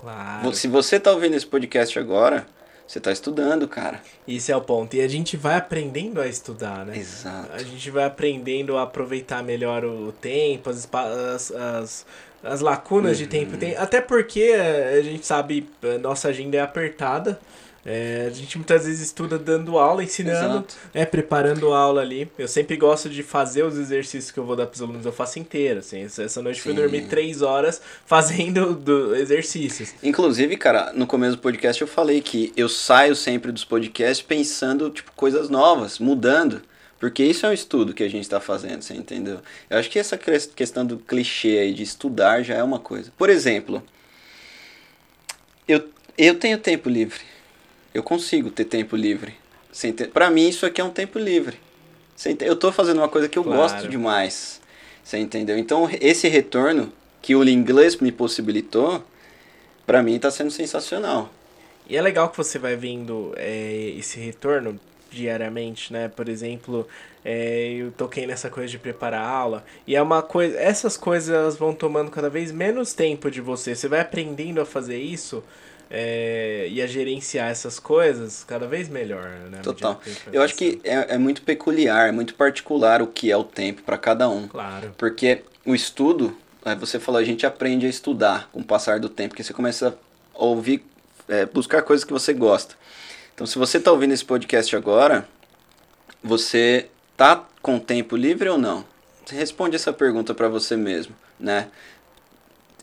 Claro. 0.00 0.54
Se 0.54 0.68
você 0.68 1.00
tá 1.00 1.10
ouvindo 1.10 1.34
esse 1.34 1.46
podcast 1.46 1.98
agora, 1.98 2.46
você 2.86 3.00
tá 3.00 3.10
estudando, 3.10 3.66
cara. 3.66 4.00
Esse 4.28 4.52
é 4.52 4.56
o 4.56 4.60
ponto. 4.60 4.94
E 4.94 5.00
a 5.00 5.08
gente 5.08 5.36
vai 5.36 5.56
aprendendo 5.56 6.20
a 6.20 6.26
estudar, 6.26 6.84
né? 6.84 6.98
Exato. 6.98 7.50
A 7.52 7.58
gente 7.58 7.90
vai 7.90 8.04
aprendendo 8.04 8.76
a 8.76 8.82
aproveitar 8.82 9.42
melhor 9.42 9.84
o 9.84 10.12
tempo, 10.12 10.68
as, 10.68 10.88
as, 10.92 11.50
as, 11.50 12.06
as 12.42 12.60
lacunas 12.60 13.16
de 13.16 13.26
tempo. 13.26 13.56
Tem, 13.56 13.74
até 13.76 14.00
porque 14.00 14.52
eh, 14.54 14.98
a 14.98 15.02
gente 15.02 15.26
sabe, 15.26 15.68
a 15.82 15.98
nossa 15.98 16.28
agenda 16.28 16.58
é 16.58 16.60
apertada. 16.60 17.40
É, 17.86 18.26
a 18.28 18.30
gente 18.30 18.56
muitas 18.56 18.86
vezes 18.86 19.00
estuda 19.00 19.38
dando 19.38 19.78
aula, 19.78 20.02
ensinando, 20.02 20.56
Exato. 20.56 20.76
é, 20.94 21.04
preparando 21.04 21.72
aula 21.74 22.00
ali. 22.00 22.30
Eu 22.38 22.48
sempre 22.48 22.76
gosto 22.76 23.10
de 23.10 23.22
fazer 23.22 23.62
os 23.62 23.76
exercícios 23.76 24.30
que 24.30 24.38
eu 24.38 24.44
vou 24.44 24.56
dar 24.56 24.66
para 24.66 24.74
os 24.74 24.82
alunos, 24.82 25.04
eu 25.04 25.12
faço 25.12 25.38
inteiro. 25.38 25.80
Assim. 25.80 26.02
Essa 26.02 26.40
noite 26.40 26.58
eu 26.58 26.62
fui 26.62 26.72
Sim. 26.72 26.80
dormir 26.80 27.06
três 27.08 27.42
horas 27.42 27.82
fazendo 28.06 28.74
do, 28.74 29.14
exercícios. 29.14 29.94
Inclusive, 30.02 30.56
cara, 30.56 30.92
no 30.94 31.06
começo 31.06 31.36
do 31.36 31.42
podcast 31.42 31.80
eu 31.82 31.88
falei 31.88 32.22
que 32.22 32.52
eu 32.56 32.68
saio 32.68 33.14
sempre 33.14 33.52
dos 33.52 33.64
podcasts 33.64 34.24
pensando, 34.24 34.88
tipo, 34.90 35.12
coisas 35.12 35.50
novas, 35.50 35.98
mudando. 35.98 36.62
Porque 36.98 37.22
isso 37.22 37.44
é 37.44 37.50
um 37.50 37.52
estudo 37.52 37.92
que 37.92 38.02
a 38.02 38.08
gente 38.08 38.22
está 38.22 38.40
fazendo, 38.40 38.80
você 38.80 38.94
entendeu? 38.94 39.40
Eu 39.68 39.78
acho 39.78 39.90
que 39.90 39.98
essa 39.98 40.16
questão 40.16 40.86
do 40.86 40.96
clichê 40.96 41.58
aí 41.58 41.74
de 41.74 41.82
estudar 41.82 42.42
já 42.42 42.54
é 42.54 42.62
uma 42.62 42.78
coisa. 42.78 43.12
Por 43.18 43.28
exemplo, 43.28 43.82
eu, 45.68 45.86
eu 46.16 46.38
tenho 46.38 46.56
tempo 46.56 46.88
livre. 46.88 47.20
Eu 47.94 48.02
consigo 48.02 48.50
ter 48.50 48.64
tempo 48.64 48.96
livre. 48.96 49.34
Ente- 49.84 50.06
Pra 50.08 50.28
mim, 50.30 50.48
isso 50.48 50.66
aqui 50.66 50.80
é 50.80 50.84
um 50.84 50.90
tempo 50.90 51.18
livre. 51.18 51.56
Eu 52.40 52.56
tô 52.56 52.70
fazendo 52.72 52.98
uma 52.98 53.08
coisa 53.08 53.28
que 53.28 53.38
eu 53.38 53.44
Claro. 53.44 53.60
gosto 53.60 53.88
demais. 53.88 54.60
Você 55.02 55.18
entendeu? 55.18 55.56
Então, 55.56 55.88
esse 56.00 56.28
retorno 56.28 56.92
que 57.22 57.34
o 57.34 57.44
inglês 57.48 57.96
me 57.96 58.10
possibilitou, 58.12 59.02
pra 59.86 60.02
mim 60.02 60.18
tá 60.18 60.30
sendo 60.30 60.50
sensacional. 60.50 61.30
E 61.88 61.96
é 61.96 62.02
legal 62.02 62.30
que 62.30 62.36
você 62.36 62.58
vai 62.58 62.76
vendo 62.76 63.32
é, 63.36 63.92
esse 63.98 64.18
retorno 64.18 64.78
diariamente, 65.10 65.92
né? 65.92 66.08
Por 66.08 66.28
exemplo, 66.28 66.88
é, 67.24 67.74
eu 67.78 67.92
toquei 67.92 68.26
nessa 68.26 68.48
coisa 68.50 68.68
de 68.70 68.78
preparar 68.78 69.22
a 69.22 69.28
aula 69.28 69.64
e 69.86 69.94
é 69.94 70.02
uma 70.02 70.22
coisa, 70.22 70.58
essas 70.58 70.96
coisas 70.96 71.28
elas 71.34 71.56
vão 71.56 71.74
tomando 71.74 72.10
cada 72.10 72.28
vez 72.30 72.50
menos 72.50 72.94
tempo 72.94 73.30
de 73.30 73.40
você. 73.40 73.74
Você 73.76 73.86
vai 73.86 74.00
aprendendo 74.00 74.60
a 74.60 74.64
fazer 74.66 74.98
isso 74.98 75.44
é, 75.90 76.66
e 76.70 76.80
a 76.82 76.86
gerenciar 76.86 77.50
essas 77.50 77.78
coisas 77.78 78.44
cada 78.44 78.66
vez 78.66 78.88
melhor, 78.88 79.28
né? 79.50 79.60
Total. 79.62 79.96
que 79.96 80.36
Eu 80.36 80.42
acho 80.42 80.54
que 80.54 80.80
é, 80.84 81.14
é 81.14 81.18
muito 81.18 81.42
peculiar, 81.42 82.08
é 82.08 82.12
muito 82.12 82.34
particular 82.34 83.02
o 83.02 83.06
que 83.06 83.30
é 83.30 83.36
o 83.36 83.44
tempo 83.44 83.82
pra 83.82 83.98
cada 83.98 84.28
um. 84.28 84.48
claro, 84.48 84.94
Porque 84.96 85.42
o 85.64 85.74
estudo, 85.74 86.36
é, 86.64 86.74
você 86.74 86.98
falou, 86.98 87.20
a 87.20 87.24
gente 87.24 87.46
aprende 87.46 87.86
a 87.86 87.88
estudar 87.88 88.48
com 88.52 88.60
o 88.60 88.64
passar 88.64 88.98
do 88.98 89.08
tempo, 89.08 89.30
porque 89.30 89.42
você 89.42 89.52
começa 89.52 89.96
a 90.34 90.44
ouvir, 90.44 90.84
é, 91.28 91.46
buscar 91.46 91.82
coisas 91.82 92.04
que 92.04 92.12
você 92.12 92.32
gosta. 92.32 92.74
Então, 93.34 93.46
se 93.46 93.58
você 93.58 93.78
está 93.78 93.90
ouvindo 93.90 94.12
esse 94.12 94.24
podcast 94.24 94.74
agora, 94.76 95.26
você 96.22 96.88
tá 97.16 97.44
com 97.60 97.78
tempo 97.78 98.16
livre 98.16 98.48
ou 98.48 98.58
não? 98.58 98.84
Você 99.24 99.34
responde 99.34 99.76
essa 99.76 99.92
pergunta 99.92 100.34
para 100.34 100.48
você 100.48 100.76
mesmo, 100.76 101.14
né? 101.38 101.68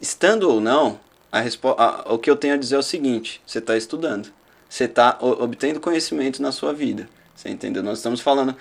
Estando 0.02 0.50
ou 0.50 0.60
não, 0.60 1.00
a 1.32 1.40
respo- 1.40 1.76
a- 1.78 2.06
o 2.10 2.18
que 2.18 2.30
eu 2.30 2.36
tenho 2.36 2.54
a 2.54 2.58
dizer 2.58 2.76
é 2.76 2.80
o 2.80 2.84
seguinte: 2.84 3.42
você 3.46 3.60
está 3.60 3.78
estudando, 3.78 4.30
você 4.70 4.86
está 4.86 5.18
obtendo 5.22 5.80
conhecimento 5.80 6.42
na 6.42 6.52
sua 6.52 6.74
vida. 6.74 7.08
Você 7.36 7.50
entendeu? 7.50 7.82
Nós 7.82 7.98
estamos 8.00 8.22
falando 8.22 8.56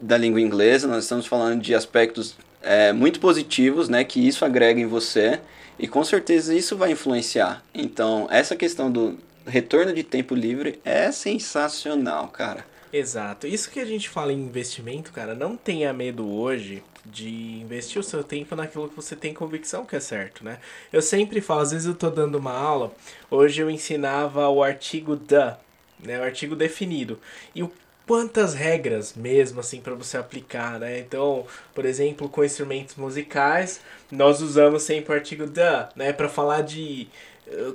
da 0.00 0.16
língua 0.16 0.40
inglesa, 0.40 0.88
nós 0.88 1.04
estamos 1.04 1.26
falando 1.26 1.60
de 1.60 1.74
aspectos 1.74 2.34
é, 2.62 2.92
muito 2.92 3.20
positivos, 3.20 3.88
né, 3.88 4.04
que 4.04 4.26
isso 4.26 4.44
agrega 4.44 4.80
em 4.80 4.86
você 4.86 5.40
e 5.78 5.86
com 5.86 6.02
certeza 6.04 6.54
isso 6.54 6.76
vai 6.76 6.92
influenciar. 6.92 7.62
Então, 7.74 8.26
essa 8.30 8.56
questão 8.56 8.90
do 8.90 9.18
retorno 9.46 9.92
de 9.92 10.02
tempo 10.02 10.34
livre 10.34 10.80
é 10.84 11.10
sensacional, 11.12 12.28
cara. 12.28 12.64
Exato. 12.92 13.46
Isso 13.46 13.70
que 13.70 13.78
a 13.80 13.84
gente 13.84 14.08
fala 14.08 14.32
em 14.32 14.40
investimento, 14.40 15.12
cara, 15.12 15.34
não 15.34 15.56
tenha 15.56 15.92
medo 15.92 16.28
hoje 16.28 16.82
de 17.04 17.60
investir 17.60 18.00
o 18.00 18.04
seu 18.04 18.22
tempo 18.22 18.54
naquilo 18.54 18.88
que 18.88 18.96
você 18.96 19.16
tem 19.16 19.32
convicção 19.34 19.84
que 19.86 19.96
é 19.96 20.00
certo, 20.00 20.44
né? 20.44 20.58
Eu 20.92 21.02
sempre 21.02 21.40
falo, 21.40 21.60
às 21.60 21.70
vezes 21.72 21.86
eu 21.86 21.94
tô 21.94 22.10
dando 22.10 22.36
uma 22.36 22.52
aula, 22.52 22.92
hoje 23.30 23.60
eu 23.60 23.70
ensinava 23.70 24.48
o 24.48 24.62
artigo 24.62 25.16
the, 25.16 25.56
né, 25.98 26.20
o 26.20 26.22
artigo 26.22 26.54
definido. 26.54 27.18
E 27.54 27.62
o 27.62 27.72
quantas 28.10 28.54
regras 28.54 29.14
mesmo 29.14 29.60
assim 29.60 29.80
para 29.80 29.94
você 29.94 30.16
aplicar, 30.18 30.80
né? 30.80 30.98
Então, 30.98 31.46
por 31.72 31.84
exemplo, 31.84 32.28
com 32.28 32.42
instrumentos 32.42 32.96
musicais, 32.96 33.80
nós 34.10 34.40
usamos 34.42 34.82
sempre 34.82 35.12
o 35.12 35.14
artigo 35.14 35.48
the, 35.48 35.88
né, 35.94 36.12
para 36.12 36.28
falar 36.28 36.62
de 36.62 37.06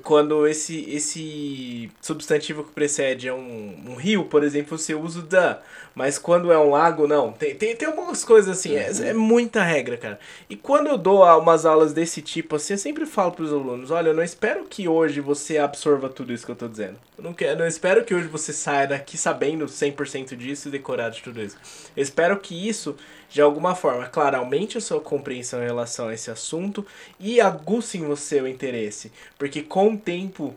quando 0.04 0.48
esse, 0.48 0.90
esse 0.90 1.92
substantivo 2.02 2.64
que 2.64 2.72
precede 2.72 3.28
é 3.28 3.34
um, 3.34 3.76
um 3.90 3.96
rio, 3.96 4.26
por 4.26 4.44
exemplo, 4.44 4.78
você 4.78 4.94
usa 4.96 5.20
o 5.20 5.24
the. 5.24 5.60
Mas 5.94 6.18
quando 6.18 6.52
é 6.52 6.58
um 6.58 6.72
lago, 6.72 7.08
não. 7.08 7.32
Tem, 7.32 7.56
tem, 7.56 7.76
tem 7.76 7.88
algumas 7.88 8.24
coisas 8.24 8.58
assim, 8.58 8.76
é, 8.76 8.90
é 9.10 9.14
muita 9.14 9.64
regra, 9.64 9.98
cara. 9.98 10.20
E 10.50 10.56
quando 10.56 10.88
eu 10.88 10.98
dou 10.98 11.24
umas 11.40 11.66
aulas 11.66 11.94
desse 11.94 12.22
tipo, 12.22 12.56
assim, 12.58 12.74
eu 12.74 12.78
sempre 12.78 13.06
falo 13.06 13.32
pros 13.32 13.52
alunos, 13.52 13.92
olha, 13.92 14.10
eu 14.10 14.14
não 14.14 14.24
espero 14.24 14.66
que 14.66 14.88
hoje 14.88 15.22
você 15.22 15.58
absorva 15.58 16.10
tudo 16.10 16.34
isso 16.34 16.46
que 16.46 16.52
eu 16.52 16.56
tô 16.56 16.68
dizendo. 16.68 16.98
Eu 17.18 17.24
não, 17.24 17.34
quero, 17.34 17.60
não 17.60 17.68
espero 17.68 18.04
que 18.04 18.14
hoje 18.14 18.28
você 18.28 18.52
saia 18.52 18.88
daqui 18.88 19.18
sabendo 19.18 19.66
100% 19.66 20.36
disso 20.36 20.68
e 20.68 20.72
decorado 20.72 21.16
de 21.16 21.24
tudo 21.24 21.42
isso. 21.42 21.58
Eu 21.96 22.04
espero 22.04 22.38
que 22.40 22.68
isso, 22.68 22.96
de 23.30 23.42
alguma 23.42 23.76
forma, 23.76 24.06
claro, 24.08 24.38
aumente 24.38 24.78
a 24.78 24.82
sua 24.82 25.00
compreensão 25.02 25.62
em 25.62 25.66
relação 25.66 26.08
a 26.10 26.14
esse 26.14 26.30
assunto 26.32 26.86
e 27.20 27.42
aguce 27.42 27.98
em 27.98 28.06
você 28.06 28.42
o 28.42 28.48
interesse. 28.48 29.12
Porque 29.38 29.62
com 29.62 29.94
o 29.94 29.98
tempo, 29.98 30.54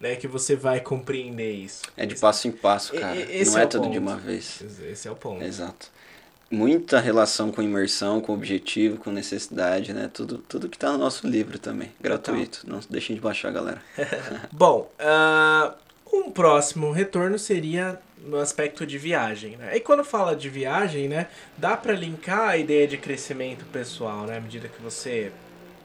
né, 0.00 0.16
que 0.16 0.26
você 0.26 0.56
vai 0.56 0.80
compreender 0.80 1.52
isso. 1.52 1.82
É 1.96 2.06
de 2.06 2.14
passo 2.16 2.48
em 2.48 2.52
passo, 2.52 2.94
cara. 2.94 3.16
e- 3.16 3.44
Não 3.44 3.58
é 3.58 3.62
é, 3.62 3.66
tudo 3.66 3.90
de 3.90 3.98
ponto. 4.00 4.08
uma 4.10 4.16
vez. 4.16 4.62
Esse 4.90 5.08
é 5.08 5.10
o 5.10 5.16
ponto. 5.16 5.42
Exato. 5.44 5.90
Muita 6.50 6.98
relação 6.98 7.52
com 7.52 7.62
imersão, 7.62 8.20
com 8.20 8.32
objetivo, 8.32 8.96
com 8.96 9.12
necessidade, 9.12 9.92
né? 9.92 10.10
Tudo, 10.12 10.38
tudo 10.38 10.68
que 10.68 10.76
tá 10.76 10.90
no 10.90 10.98
nosso 10.98 11.24
livro 11.28 11.60
também. 11.60 11.92
Gratuito. 12.00 12.62
Não 12.66 12.80
deixem 12.90 13.14
de 13.14 13.22
baixar, 13.22 13.52
galera. 13.52 13.80
Bom, 14.50 14.90
ah, 14.98 15.74
um 16.12 16.30
próximo 16.30 16.90
retorno 16.92 17.38
seria 17.38 18.00
no 18.26 18.36
aspecto 18.38 18.84
de 18.86 18.98
viagem, 18.98 19.56
né? 19.56 19.76
E 19.76 19.80
quando 19.80 20.04
fala 20.04 20.36
de 20.36 20.48
viagem, 20.48 21.08
né, 21.08 21.28
dá 21.56 21.76
para 21.76 21.92
linkar 21.94 22.50
a 22.50 22.56
ideia 22.56 22.86
de 22.86 22.98
crescimento 22.98 23.64
pessoal, 23.66 24.26
né, 24.26 24.36
à 24.36 24.40
medida 24.40 24.68
que 24.68 24.80
você, 24.82 25.32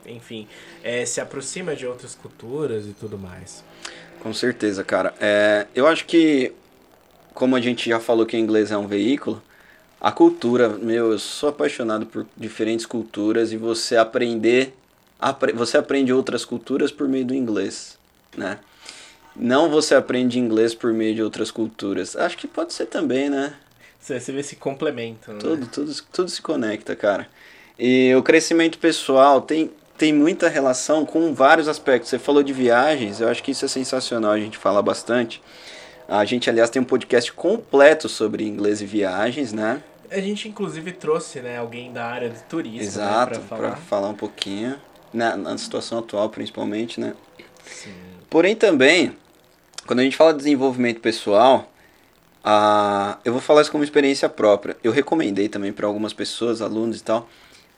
enfim, 0.05 0.47
eh, 0.83 1.05
se 1.05 1.21
aproxima 1.21 1.75
de 1.75 1.87
outras 1.87 2.13
culturas 2.13 2.85
e 2.85 2.91
tudo 2.91 3.17
mais. 3.17 3.63
Com 4.19 4.33
certeza, 4.33 4.83
cara. 4.83 5.13
É, 5.19 5.67
eu 5.73 5.87
acho 5.87 6.05
que, 6.05 6.51
como 7.33 7.55
a 7.55 7.61
gente 7.61 7.89
já 7.89 7.99
falou 7.99 8.25
que 8.25 8.35
o 8.35 8.39
inglês 8.39 8.71
é 8.71 8.77
um 8.77 8.87
veículo, 8.87 9.41
a 10.01 10.11
cultura, 10.11 10.69
meu, 10.69 11.11
eu 11.13 11.19
sou 11.19 11.49
apaixonado 11.49 12.05
por 12.05 12.25
diferentes 12.35 12.85
culturas 12.85 13.51
e 13.53 13.57
você 13.57 13.95
aprender, 13.95 14.75
apre- 15.19 15.53
você 15.53 15.77
aprende 15.77 16.11
outras 16.11 16.43
culturas 16.43 16.91
por 16.91 17.07
meio 17.07 17.25
do 17.25 17.33
inglês, 17.33 17.97
né? 18.35 18.59
Não 19.35 19.69
você 19.69 19.95
aprende 19.95 20.39
inglês 20.39 20.73
por 20.73 20.93
meio 20.93 21.13
de 21.13 21.21
outras 21.21 21.51
culturas. 21.51 22.15
Acho 22.15 22.37
que 22.37 22.47
pode 22.47 22.73
ser 22.73 22.85
também, 22.85 23.29
né? 23.29 23.53
Você, 23.99 24.31
vê 24.31 24.39
esse 24.39 24.55
complemento, 24.55 25.33
né? 25.33 25.39
Tudo, 25.39 25.65
tudo, 25.65 25.91
tudo 26.13 26.29
se 26.29 26.41
conecta, 26.41 26.95
cara. 26.95 27.27
E 27.77 28.13
o 28.15 28.21
crescimento 28.21 28.77
pessoal 28.77 29.41
tem, 29.41 29.71
tem 29.97 30.13
muita 30.13 30.47
relação 30.47 31.05
com 31.05 31.33
vários 31.33 31.67
aspectos. 31.67 32.09
Você 32.09 32.19
falou 32.19 32.43
de 32.43 32.53
viagens, 32.53 33.19
eu 33.19 33.27
acho 33.27 33.41
que 33.41 33.51
isso 33.51 33.65
é 33.65 33.67
sensacional, 33.67 34.31
a 34.31 34.39
gente 34.39 34.57
fala 34.57 34.81
bastante. 34.81 35.41
A 36.07 36.23
gente, 36.23 36.49
aliás, 36.49 36.69
tem 36.69 36.81
um 36.81 36.85
podcast 36.85 37.33
completo 37.33 38.07
sobre 38.07 38.45
inglês 38.45 38.79
e 38.79 38.85
viagens, 38.85 39.51
né? 39.51 39.81
A 40.11 40.19
gente 40.19 40.47
inclusive 40.47 40.91
trouxe, 40.91 41.39
né, 41.39 41.57
alguém 41.57 41.91
da 41.91 42.05
área 42.05 42.29
de 42.29 42.41
turismo, 42.43 42.81
Exato, 42.81 43.39
né, 43.39 43.45
para 43.49 43.57
falar. 43.57 43.75
falar. 43.77 44.09
um 44.09 44.13
pouquinho, 44.13 44.79
na, 45.11 45.35
na 45.35 45.57
situação 45.57 45.97
atual 45.97 46.29
principalmente, 46.29 46.99
né? 46.99 47.15
Sim. 47.65 47.91
Porém 48.29 48.55
também, 48.55 49.15
quando 49.85 49.99
a 49.99 50.03
gente 50.03 50.17
fala 50.17 50.31
de 50.31 50.39
desenvolvimento 50.39 50.99
pessoal, 50.99 51.71
ah, 52.43 53.17
eu 53.23 53.31
vou 53.31 53.41
falar 53.41 53.61
isso 53.61 53.71
como 53.71 53.83
experiência 53.83 54.29
própria. 54.29 54.77
Eu 54.83 54.91
recomendei 54.91 55.49
também 55.49 55.71
para 55.71 55.87
algumas 55.87 56.13
pessoas, 56.13 56.61
alunos 56.61 56.99
e 56.99 57.03
tal. 57.03 57.29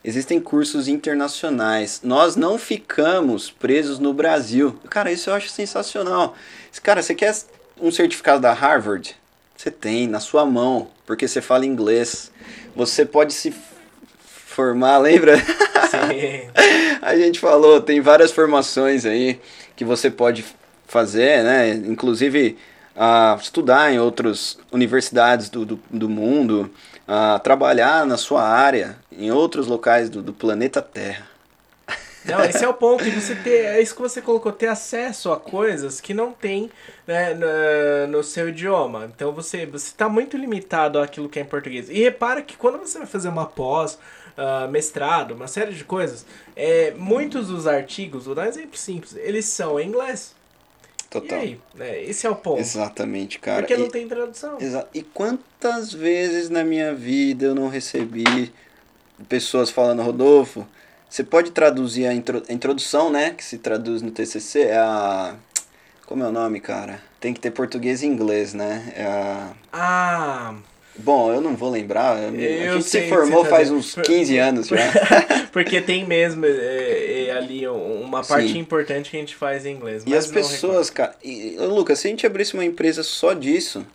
Existem 0.03 0.39
cursos 0.39 0.87
internacionais. 0.87 2.01
Nós 2.03 2.35
não 2.35 2.57
ficamos 2.57 3.51
presos 3.51 3.99
no 3.99 4.13
Brasil. 4.13 4.79
Cara, 4.89 5.11
isso 5.11 5.29
eu 5.29 5.33
acho 5.33 5.49
sensacional. 5.49 6.35
Cara, 6.81 7.01
você 7.01 7.13
quer 7.13 7.35
um 7.81 7.91
certificado 7.91 8.41
da 8.41 8.53
Harvard? 8.53 9.15
Você 9.55 9.71
tem 9.71 10.07
na 10.07 10.19
sua 10.19 10.45
mão, 10.45 10.89
porque 11.05 11.27
você 11.27 11.41
fala 11.41 11.65
inglês. 11.65 12.31
Você 12.75 13.05
pode 13.05 13.33
se 13.33 13.53
formar, 14.23 14.97
lembra? 14.99 15.37
Sim. 15.37 16.49
a 17.01 17.15
gente 17.15 17.39
falou, 17.39 17.81
tem 17.81 17.99
várias 17.99 18.31
formações 18.31 19.05
aí 19.05 19.39
que 19.75 19.83
você 19.83 20.09
pode 20.09 20.45
fazer, 20.87 21.43
né? 21.43 21.69
Inclusive 21.69 22.57
a 22.95 23.37
estudar 23.39 23.93
em 23.93 23.99
outras 23.99 24.57
universidades 24.71 25.49
do, 25.49 25.63
do, 25.63 25.79
do 25.91 26.09
mundo, 26.09 26.71
a 27.07 27.37
trabalhar 27.39 28.05
na 28.05 28.17
sua 28.17 28.43
área, 28.43 28.97
em 29.11 29.31
outros 29.31 29.67
locais 29.67 30.09
do, 30.09 30.21
do 30.21 30.33
planeta 30.33 30.81
Terra. 30.81 31.27
Não, 32.25 32.43
esse 32.43 32.65
é 32.65 32.67
o 32.67 32.73
ponto. 32.73 33.03
Você 33.09 33.35
ter, 33.35 33.65
é 33.65 33.81
isso 33.81 33.95
que 33.95 34.01
você 34.01 34.21
colocou, 34.21 34.51
ter 34.51 34.67
acesso 34.67 35.31
a 35.31 35.39
coisas 35.39 36.01
que 36.01 36.13
não 36.13 36.33
tem 36.33 36.69
né, 37.05 37.33
no, 37.33 38.17
no, 38.17 38.23
seu 38.23 38.49
idioma. 38.49 39.09
Então 39.15 39.31
você 39.31 39.63
está 39.63 40.09
muito 40.09 40.35
limitado 40.35 40.99
àquilo 40.99 41.29
que 41.29 41.39
é 41.39 41.43
em 41.43 41.45
português. 41.45 41.89
E 41.89 42.01
repara 42.01 42.41
que 42.41 42.57
quando 42.57 42.77
você 42.79 42.97
vai 42.97 43.07
fazer 43.07 43.29
uma 43.29 43.45
pós, 43.45 43.97
uh, 44.37 44.69
mestrado, 44.69 45.31
uma 45.31 45.47
série 45.47 45.73
de 45.73 45.85
coisas, 45.85 46.25
é, 46.55 46.91
muitos 46.97 47.47
dos 47.47 47.65
artigos, 47.65 48.25
vou 48.25 48.35
dar 48.35 48.45
um 48.45 48.49
exemplo 48.49 48.77
simples, 48.77 49.15
eles 49.15 49.45
são 49.45 49.79
em 49.79 49.87
inglês. 49.87 50.35
Total. 51.21 51.39
E 51.39 51.41
aí? 51.41 51.59
É, 51.79 52.03
esse 52.03 52.25
é 52.25 52.29
o 52.29 52.35
ponto. 52.35 52.59
Exatamente, 52.59 53.39
cara. 53.39 53.61
Porque 53.61 53.73
e, 53.73 53.77
não 53.77 53.89
tem 53.89 54.07
tradução. 54.07 54.57
E 54.93 55.01
quantas 55.01 55.93
vezes 55.93 56.49
na 56.49 56.63
minha 56.63 56.93
vida 56.93 57.45
eu 57.45 57.55
não 57.55 57.67
recebi 57.67 58.51
pessoas 59.27 59.69
falando, 59.69 60.01
Rodolfo, 60.01 60.67
você 61.09 61.23
pode 61.23 61.51
traduzir 61.51 62.05
a, 62.07 62.13
intro 62.13 62.43
a 62.47 62.53
introdução, 62.53 63.09
né? 63.09 63.31
Que 63.31 63.43
se 63.43 63.57
traduz 63.57 64.01
no 64.01 64.11
TCC, 64.11 64.61
é 64.63 64.77
a... 64.77 65.35
Como 66.05 66.23
é 66.23 66.27
o 66.27 66.31
nome, 66.31 66.59
cara? 66.59 67.01
Tem 67.19 67.33
que 67.33 67.39
ter 67.39 67.51
português 67.51 68.01
e 68.01 68.05
inglês, 68.05 68.53
né? 68.53 68.93
É 68.95 69.05
a... 69.05 69.53
Ah... 69.73 70.55
Bom, 70.99 71.31
eu 71.31 71.39
não 71.39 71.55
vou 71.55 71.69
lembrar. 71.69 72.17
Eu 72.17 72.71
a 72.71 72.73
gente 72.73 72.89
se 72.89 73.07
formou 73.07 73.43
tá 73.43 73.51
faz 73.51 73.69
uns 73.69 73.93
15 73.93 74.37
anos 74.37 74.67
já. 74.67 74.77
Porque 75.53 75.79
tem 75.79 76.05
mesmo 76.05 76.45
é, 76.45 77.27
é, 77.27 77.31
ali 77.37 77.67
uma 78.07 78.23
parte 78.23 78.53
Sim. 78.53 78.59
importante 78.59 79.11
que 79.11 79.17
a 79.17 79.19
gente 79.19 79.35
faz 79.35 79.65
em 79.65 79.75
inglês. 79.75 80.03
e 80.05 80.15
as 80.15 80.27
pessoas, 80.27 80.89
cara. 80.89 81.15
E, 81.23 81.55
Lucas, 81.59 81.99
se 81.99 82.07
a 82.07 82.09
gente 82.09 82.25
abrisse 82.25 82.53
uma 82.53 82.65
empresa 82.65 83.03
só 83.03 83.33
disso, 83.33 83.85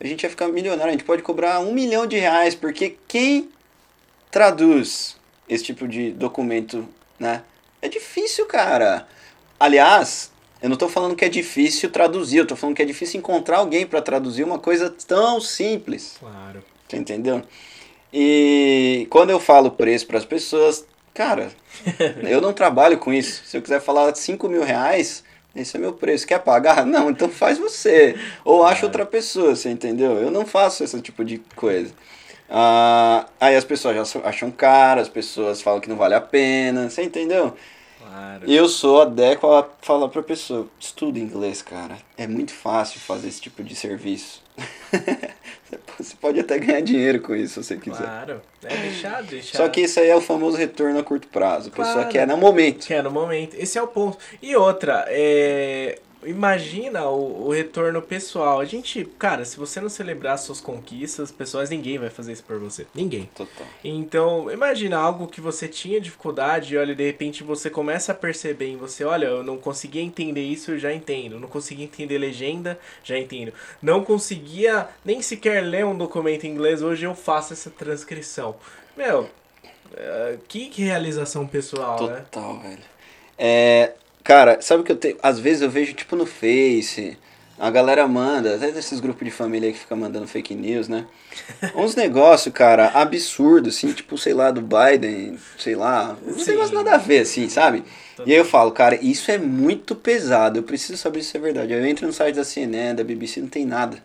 a 0.00 0.06
gente 0.06 0.22
ia 0.22 0.30
ficar 0.30 0.48
milionário. 0.48 0.88
A 0.88 0.92
gente 0.92 1.04
pode 1.04 1.22
cobrar 1.22 1.60
um 1.60 1.72
milhão 1.72 2.06
de 2.06 2.16
reais, 2.16 2.54
porque 2.54 2.96
quem 3.08 3.48
traduz 4.30 5.16
esse 5.48 5.64
tipo 5.64 5.86
de 5.86 6.10
documento, 6.12 6.88
né? 7.18 7.42
É 7.80 7.88
difícil, 7.88 8.46
cara. 8.46 9.06
Aliás, 9.58 10.30
eu 10.60 10.68
não 10.68 10.74
estou 10.74 10.88
falando 10.88 11.14
que 11.14 11.24
é 11.24 11.28
difícil 11.28 11.90
traduzir, 11.90 12.38
eu 12.38 12.42
estou 12.42 12.56
falando 12.56 12.76
que 12.76 12.82
é 12.82 12.86
difícil 12.86 13.18
encontrar 13.18 13.58
alguém 13.58 13.86
para 13.86 14.02
traduzir 14.02 14.44
uma 14.44 14.58
coisa 14.58 14.90
tão 14.90 15.40
simples. 15.40 16.16
Claro. 16.18 16.62
Você 16.88 16.96
entendeu? 16.96 17.42
E 18.12 19.06
quando 19.10 19.30
eu 19.30 19.40
falo 19.40 19.70
preço 19.70 20.06
para 20.06 20.18
as 20.18 20.24
pessoas, 20.24 20.86
cara, 21.16 21.48
eu 22.28 22.42
não 22.42 22.52
trabalho 22.52 22.98
com 22.98 23.12
isso. 23.12 23.42
Se 23.46 23.56
eu 23.56 23.62
quiser 23.62 23.80
falar 23.80 24.14
5 24.14 24.46
mil 24.48 24.62
reais, 24.62 25.24
esse 25.54 25.74
é 25.74 25.80
meu 25.80 25.94
preço. 25.94 26.26
Quer 26.26 26.40
pagar? 26.40 26.84
Não, 26.86 27.10
então 27.10 27.30
faz 27.30 27.56
você. 27.58 28.14
Ou 28.44 28.62
acha 28.62 28.84
outra 28.84 29.06
pessoa, 29.06 29.56
você 29.56 29.70
entendeu? 29.70 30.12
Eu 30.18 30.30
não 30.30 30.44
faço 30.44 30.84
esse 30.84 31.00
tipo 31.00 31.24
de 31.24 31.38
coisa. 31.56 31.92
Ah, 32.50 33.26
aí 33.40 33.56
as 33.56 33.64
pessoas 33.64 33.96
já 33.96 34.20
acham 34.24 34.50
caro, 34.50 35.00
as 35.00 35.08
pessoas 35.08 35.62
falam 35.62 35.80
que 35.80 35.88
não 35.88 35.96
vale 35.96 36.14
a 36.14 36.20
pena, 36.20 36.88
você 36.88 37.02
entendeu? 37.02 37.56
Claro. 38.16 38.50
Eu 38.50 38.66
sou 38.66 39.02
adéquo 39.02 39.46
a 39.52 39.68
falar 39.82 40.08
pra 40.08 40.22
pessoa, 40.22 40.66
estuda 40.80 41.18
inglês, 41.18 41.60
cara. 41.60 41.98
É 42.16 42.26
muito 42.26 42.52
fácil 42.52 42.98
fazer 42.98 43.28
esse 43.28 43.42
tipo 43.42 43.62
de 43.62 43.74
serviço. 43.76 44.42
você 45.98 46.16
pode 46.18 46.40
até 46.40 46.58
ganhar 46.58 46.80
dinheiro 46.80 47.20
com 47.20 47.34
isso, 47.34 47.62
se 47.62 47.68
você 47.68 47.76
quiser. 47.76 47.98
Claro, 47.98 48.40
é 48.64 48.74
deixar, 48.74 49.22
deixar. 49.22 49.58
Só 49.58 49.68
que 49.68 49.82
isso 49.82 50.00
aí 50.00 50.08
é 50.08 50.16
o 50.16 50.22
famoso 50.22 50.56
retorno 50.56 50.98
a 50.98 51.02
curto 51.02 51.28
prazo. 51.28 51.68
A 51.68 51.72
claro. 51.72 51.92
pessoa 51.92 52.10
quer 52.10 52.26
no 52.26 52.38
momento. 52.38 52.86
Quer 52.86 53.02
no 53.02 53.10
momento. 53.10 53.54
Esse 53.54 53.76
é 53.76 53.82
o 53.82 53.86
ponto. 53.86 54.16
E 54.40 54.56
outra, 54.56 55.04
é 55.08 55.98
imagina 56.26 57.06
o, 57.08 57.46
o, 57.46 57.52
retorno 57.52 58.02
pessoal. 58.02 58.60
A 58.60 58.64
gente, 58.64 59.04
cara, 59.18 59.44
se 59.44 59.56
você 59.56 59.80
não 59.80 59.88
celebrar 59.88 60.38
suas 60.38 60.60
conquistas 60.60 61.30
pessoais, 61.30 61.70
ninguém 61.70 61.98
vai 61.98 62.10
fazer 62.10 62.32
isso 62.32 62.44
por 62.44 62.58
você. 62.58 62.86
Ninguém. 62.94 63.28
Total. 63.34 63.66
Então, 63.82 64.50
imagina 64.50 64.98
algo 64.98 65.26
que 65.26 65.40
você 65.40 65.68
tinha 65.68 66.00
dificuldade 66.00 66.74
e 66.74 66.78
olha, 66.78 66.94
de 66.94 67.04
repente 67.04 67.42
você 67.42 67.70
começa 67.70 68.12
a 68.12 68.14
perceber 68.14 68.66
em 68.66 68.76
você, 68.76 69.04
olha, 69.04 69.26
eu 69.26 69.42
não 69.42 69.56
conseguia 69.56 70.02
entender 70.02 70.42
isso, 70.42 70.72
eu 70.72 70.78
já 70.78 70.92
entendo. 70.92 71.38
Não 71.38 71.48
conseguia 71.48 71.84
entender 71.84 72.18
legenda, 72.18 72.78
já 73.02 73.18
entendo. 73.18 73.52
Não 73.80 74.04
conseguia 74.04 74.88
nem 75.04 75.22
sequer 75.22 75.62
ler 75.62 75.86
um 75.86 75.96
documento 75.96 76.44
em 76.44 76.50
inglês, 76.50 76.82
hoje 76.82 77.06
eu 77.06 77.14
faço 77.14 77.52
essa 77.52 77.70
transcrição. 77.70 78.56
Meu, 78.96 79.22
uh, 79.22 80.38
que 80.48 80.68
realização 80.82 81.46
pessoal, 81.46 81.96
Total, 81.96 82.14
né? 82.14 82.24
Total, 82.30 82.58
velho. 82.60 82.96
É, 83.38 83.92
Cara, 84.26 84.60
sabe 84.60 84.82
o 84.82 84.84
que 84.84 84.90
eu 84.90 84.96
tenho? 84.96 85.16
Às 85.22 85.38
vezes 85.38 85.62
eu 85.62 85.70
vejo, 85.70 85.94
tipo, 85.94 86.16
no 86.16 86.26
Face, 86.26 87.16
a 87.56 87.70
galera 87.70 88.08
manda, 88.08 88.56
até 88.56 88.72
desses 88.72 88.98
grupos 88.98 89.24
de 89.24 89.30
família 89.30 89.72
que 89.72 89.78
fica 89.78 89.94
mandando 89.94 90.26
fake 90.26 90.52
news, 90.52 90.88
né? 90.88 91.06
Uns 91.76 91.94
negócios, 91.94 92.52
cara, 92.52 92.88
absurdo, 92.88 93.68
assim, 93.68 93.92
tipo, 93.92 94.18
sei 94.18 94.34
lá, 94.34 94.50
do 94.50 94.60
Biden, 94.60 95.38
sei 95.56 95.76
lá, 95.76 96.16
uns 96.26 96.44
negócios 96.44 96.72
nada 96.72 96.94
a 96.94 96.98
ver, 96.98 97.20
assim, 97.20 97.48
sabe? 97.48 97.84
E 98.24 98.32
aí 98.32 98.38
eu 98.38 98.44
falo, 98.44 98.72
cara, 98.72 98.98
isso 99.00 99.30
é 99.30 99.38
muito 99.38 99.94
pesado, 99.94 100.58
eu 100.58 100.62
preciso 100.64 100.96
saber 100.96 101.22
se 101.22 101.36
é 101.36 101.40
verdade. 101.40 101.72
Eu 101.72 101.86
entro 101.86 102.04
no 102.04 102.12
site 102.12 102.34
da 102.34 102.44
CNN, 102.44 102.96
da 102.96 103.04
BBC, 103.04 103.40
não 103.40 103.48
tem 103.48 103.64
nada. 103.64 104.02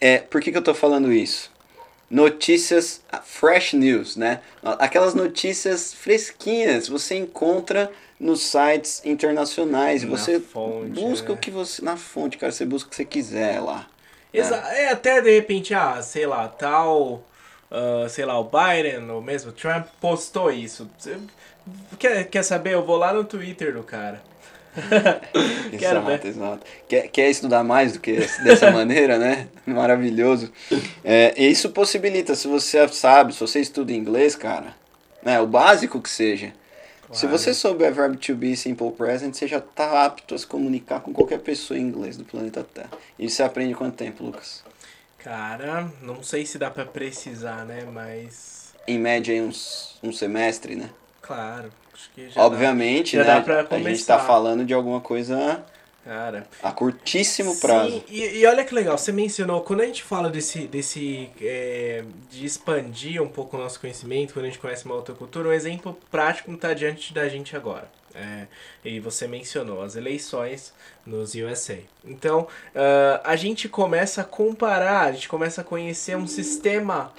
É, 0.00 0.18
por 0.18 0.40
que, 0.40 0.50
que 0.50 0.56
eu 0.56 0.62
tô 0.62 0.72
falando 0.72 1.12
isso? 1.12 1.50
Notícias, 2.08 3.02
ah, 3.12 3.20
fresh 3.20 3.74
news, 3.74 4.16
né? 4.16 4.40
Aquelas 4.62 5.14
notícias 5.14 5.92
fresquinhas, 5.92 6.88
você 6.88 7.16
encontra 7.16 7.90
nos 8.18 8.42
sites 8.42 9.02
internacionais. 9.04 10.02
Na 10.02 10.10
você 10.10 10.40
fonte, 10.40 11.00
busca 11.00 11.32
é. 11.32 11.34
o 11.34 11.36
que 11.36 11.50
você. 11.50 11.82
Na 11.82 11.96
fonte, 11.96 12.38
cara, 12.38 12.52
você 12.52 12.64
busca 12.64 12.88
o 12.88 12.90
que 12.90 12.96
você 12.96 13.04
quiser 13.04 13.60
lá. 13.60 13.86
Exa 14.32 14.56
é. 14.72 14.84
é 14.84 14.92
até 14.92 15.20
de 15.20 15.34
repente, 15.34 15.74
ah, 15.74 16.00
sei 16.02 16.26
lá, 16.26 16.48
tal. 16.48 17.24
Uh, 17.68 18.08
sei 18.08 18.24
lá, 18.24 18.38
o 18.38 18.44
Biden 18.44 19.10
ou 19.10 19.20
mesmo 19.20 19.50
Trump 19.50 19.86
postou 20.00 20.52
isso. 20.52 20.88
Quer, 21.98 22.24
quer 22.24 22.42
saber? 22.44 22.74
Eu 22.74 22.84
vou 22.84 22.96
lá 22.96 23.12
no 23.12 23.24
Twitter 23.24 23.74
do 23.74 23.82
cara. 23.82 24.22
Quero 25.78 25.98
exato, 25.98 26.06
ver. 26.06 26.26
exato. 26.26 26.66
Quer, 26.88 27.08
quer 27.08 27.30
estudar 27.30 27.64
mais 27.64 27.94
do 27.94 28.00
que 28.00 28.12
dessa 28.44 28.70
maneira, 28.72 29.18
né? 29.18 29.48
Maravilhoso. 29.66 30.52
É, 31.02 31.34
isso 31.42 31.70
possibilita, 31.70 32.34
se 32.34 32.46
você 32.46 32.86
sabe, 32.88 33.32
se 33.32 33.40
você 33.40 33.60
estuda 33.60 33.92
inglês, 33.92 34.36
cara, 34.36 34.74
né, 35.22 35.40
o 35.40 35.46
básico 35.46 36.00
que 36.00 36.10
seja, 36.10 36.52
Claro. 37.06 37.20
Se 37.20 37.26
você 37.26 37.54
souber 37.54 37.92
verbo 37.92 38.16
to 38.16 38.34
be 38.34 38.56
simple 38.56 38.90
present, 38.90 39.34
você 39.34 39.46
já 39.46 39.58
está 39.58 40.04
apto 40.04 40.34
a 40.34 40.38
se 40.38 40.46
comunicar 40.46 41.00
com 41.00 41.12
qualquer 41.12 41.38
pessoa 41.38 41.78
em 41.78 41.82
inglês 41.82 42.16
do 42.16 42.24
planeta 42.24 42.64
Terra. 42.64 42.90
E 43.18 43.30
você 43.30 43.42
aprende 43.44 43.74
quanto 43.74 43.96
tempo, 43.96 44.24
Lucas? 44.24 44.64
Cara, 45.18 45.90
não 46.02 46.22
sei 46.22 46.44
se 46.44 46.58
dá 46.58 46.70
para 46.70 46.84
precisar, 46.84 47.64
né? 47.64 47.84
Mas. 47.92 48.74
Em 48.88 48.98
média, 48.98 49.40
uns, 49.42 49.98
um 50.02 50.12
semestre, 50.12 50.74
né? 50.74 50.90
Claro. 51.20 51.72
Acho 51.92 52.10
que 52.14 52.28
já 52.28 52.40
Obviamente, 52.40 53.16
dá, 53.16 53.24
já 53.24 53.34
né? 53.34 53.38
Dá 53.38 53.44
pra 53.44 53.64
começar. 53.64 53.76
A 53.76 53.90
gente 53.90 54.00
está 54.00 54.18
falando 54.18 54.64
de 54.64 54.74
alguma 54.74 55.00
coisa 55.00 55.64
Cara. 56.06 56.46
A 56.62 56.70
curtíssimo 56.70 57.58
prazo. 57.58 57.90
Sim, 57.90 58.04
e, 58.08 58.38
e, 58.38 58.46
olha 58.46 58.64
que 58.64 58.72
legal, 58.72 58.96
você 58.96 59.10
mencionou, 59.10 59.62
quando 59.62 59.80
a 59.80 59.86
gente 59.86 60.04
fala 60.04 60.30
desse, 60.30 60.68
desse 60.68 61.28
é, 61.42 62.04
de 62.30 62.46
expandir 62.46 63.20
um 63.20 63.26
pouco 63.26 63.56
o 63.56 63.60
nosso 63.60 63.80
conhecimento, 63.80 64.32
quando 64.32 64.44
a 64.44 64.48
gente 64.48 64.60
conhece 64.60 64.84
uma 64.84 64.94
outra 64.94 65.16
cultura, 65.16 65.48
um 65.48 65.52
exemplo 65.52 65.98
prático 66.08 66.52
está 66.52 66.72
diante 66.72 67.12
da 67.12 67.28
gente 67.28 67.56
agora. 67.56 67.90
É, 68.14 68.46
e 68.84 69.00
você 69.00 69.26
mencionou 69.26 69.82
as 69.82 69.96
eleições 69.96 70.72
nos 71.04 71.34
USA. 71.34 71.78
Então, 72.04 72.42
uh, 72.42 73.20
a 73.24 73.34
gente 73.34 73.68
começa 73.68 74.20
a 74.20 74.24
comparar, 74.24 75.08
a 75.08 75.12
gente 75.12 75.28
começa 75.28 75.60
a 75.60 75.64
conhecer 75.64 76.16
um 76.16 76.26
sistema 76.26 77.12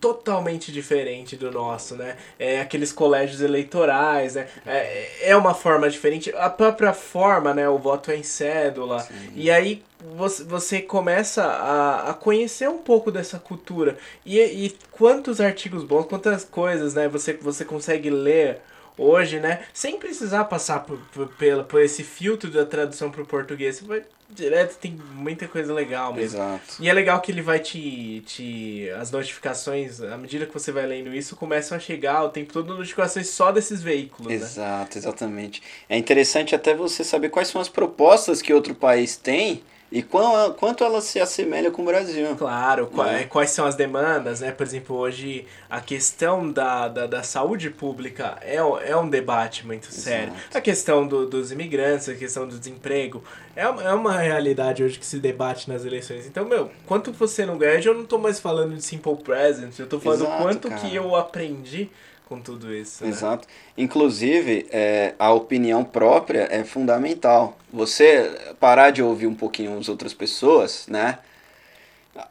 totalmente 0.00 0.70
diferente 0.70 1.36
do 1.36 1.50
nosso, 1.50 1.96
né? 1.96 2.16
É 2.38 2.60
aqueles 2.60 2.92
colégios 2.92 3.40
eleitorais, 3.40 4.34
né? 4.34 4.46
É, 4.66 5.30
é 5.30 5.36
uma 5.36 5.54
forma 5.54 5.88
diferente. 5.88 6.32
A 6.36 6.50
própria 6.50 6.92
forma, 6.92 7.54
né? 7.54 7.68
O 7.68 7.78
voto 7.78 8.10
é 8.10 8.16
em 8.16 8.22
cédula. 8.22 9.00
Sim. 9.00 9.32
E 9.34 9.50
aí 9.50 9.82
você, 10.16 10.82
começa 10.82 11.44
a, 11.44 12.10
a 12.10 12.14
conhecer 12.14 12.68
um 12.68 12.78
pouco 12.78 13.10
dessa 13.10 13.38
cultura. 13.38 13.96
E, 14.24 14.38
e 14.38 14.76
quantos 14.90 15.40
artigos 15.40 15.82
bons, 15.84 16.06
quantas 16.06 16.44
coisas, 16.44 16.94
né? 16.94 17.08
Você, 17.08 17.32
você 17.34 17.64
consegue 17.64 18.10
ler 18.10 18.60
hoje, 18.96 19.40
né? 19.40 19.64
Sem 19.72 19.98
precisar 19.98 20.44
passar 20.44 20.80
por, 20.80 20.98
por, 21.12 21.28
por, 21.28 21.64
por 21.64 21.82
esse 21.82 22.02
filtro 22.02 22.50
da 22.50 22.64
tradução 22.64 23.10
para 23.10 23.22
o 23.22 23.26
português. 23.26 23.76
Você 23.76 23.84
vai 23.84 24.02
direto, 24.28 24.76
tem 24.78 24.98
muita 25.14 25.46
coisa 25.46 25.72
legal 25.72 26.12
mesmo. 26.12 26.38
Exato. 26.38 26.76
E 26.80 26.88
é 26.88 26.92
legal 26.92 27.20
que 27.20 27.30
ele 27.30 27.42
vai 27.42 27.58
te, 27.58 28.22
te. 28.26 28.90
As 28.98 29.10
notificações, 29.10 30.00
à 30.00 30.16
medida 30.16 30.46
que 30.46 30.52
você 30.52 30.72
vai 30.72 30.86
lendo 30.86 31.14
isso, 31.14 31.36
começam 31.36 31.76
a 31.76 31.80
chegar 31.80 32.24
o 32.24 32.28
tempo 32.28 32.52
todo 32.52 32.76
notificações 32.76 33.28
só 33.28 33.52
desses 33.52 33.82
veículos. 33.82 34.28
Né? 34.28 34.34
Exato, 34.34 34.96
né? 34.96 35.00
exatamente. 35.00 35.62
É 35.88 35.96
interessante 35.96 36.54
até 36.54 36.74
você 36.74 37.04
saber 37.04 37.28
quais 37.28 37.48
são 37.48 37.60
as 37.60 37.68
propostas 37.68 38.42
que 38.42 38.52
outro 38.52 38.74
país 38.74 39.16
tem 39.16 39.62
e 39.94 40.02
quão, 40.02 40.52
quanto 40.54 40.82
ela 40.82 41.00
se 41.00 41.20
assemelha 41.20 41.70
com 41.70 41.82
o 41.82 41.84
Brasil. 41.84 42.34
Claro, 42.34 42.90
né? 42.96 43.26
quais 43.30 43.50
são 43.50 43.64
as 43.64 43.76
demandas, 43.76 44.40
né? 44.40 44.50
Por 44.50 44.66
exemplo, 44.66 44.96
hoje 44.96 45.46
a 45.70 45.80
questão 45.80 46.50
da, 46.50 46.88
da, 46.88 47.06
da 47.06 47.22
saúde 47.22 47.70
pública 47.70 48.36
é, 48.40 48.56
é 48.56 48.96
um 48.96 49.08
debate 49.08 49.64
muito 49.64 49.92
sério. 49.92 50.32
Exato. 50.34 50.58
A 50.58 50.60
questão 50.60 51.06
do, 51.06 51.26
dos 51.28 51.52
imigrantes, 51.52 52.08
a 52.08 52.14
questão 52.16 52.44
do 52.48 52.58
desemprego, 52.58 53.22
é, 53.54 53.62
é 53.62 53.94
uma 53.94 54.18
realidade 54.18 54.82
hoje 54.82 54.98
que 54.98 55.06
se 55.06 55.20
debate 55.20 55.68
nas 55.70 55.84
eleições. 55.84 56.26
Então, 56.26 56.44
meu, 56.44 56.72
quanto 56.86 57.12
você 57.12 57.46
não 57.46 57.56
ganha, 57.56 57.80
eu 57.80 57.94
não 57.94 58.04
tô 58.04 58.18
mais 58.18 58.40
falando 58.40 58.74
de 58.74 58.82
simple 58.82 59.14
present, 59.22 59.78
eu 59.78 59.86
tô 59.86 60.00
falando 60.00 60.24
Exato, 60.24 60.42
quanto 60.42 60.68
cara. 60.70 60.80
que 60.80 60.92
eu 60.92 61.14
aprendi 61.14 61.88
com 62.34 62.40
tudo 62.40 62.74
isso. 62.74 63.04
Né? 63.04 63.10
Exato. 63.10 63.46
Inclusive, 63.78 64.66
é, 64.70 65.14
a 65.18 65.32
opinião 65.32 65.84
própria 65.84 66.48
é 66.50 66.64
fundamental. 66.64 67.56
Você 67.72 68.54
parar 68.58 68.90
de 68.90 69.02
ouvir 69.02 69.26
um 69.26 69.34
pouquinho 69.34 69.78
as 69.78 69.88
outras 69.88 70.12
pessoas, 70.12 70.86
né? 70.88 71.18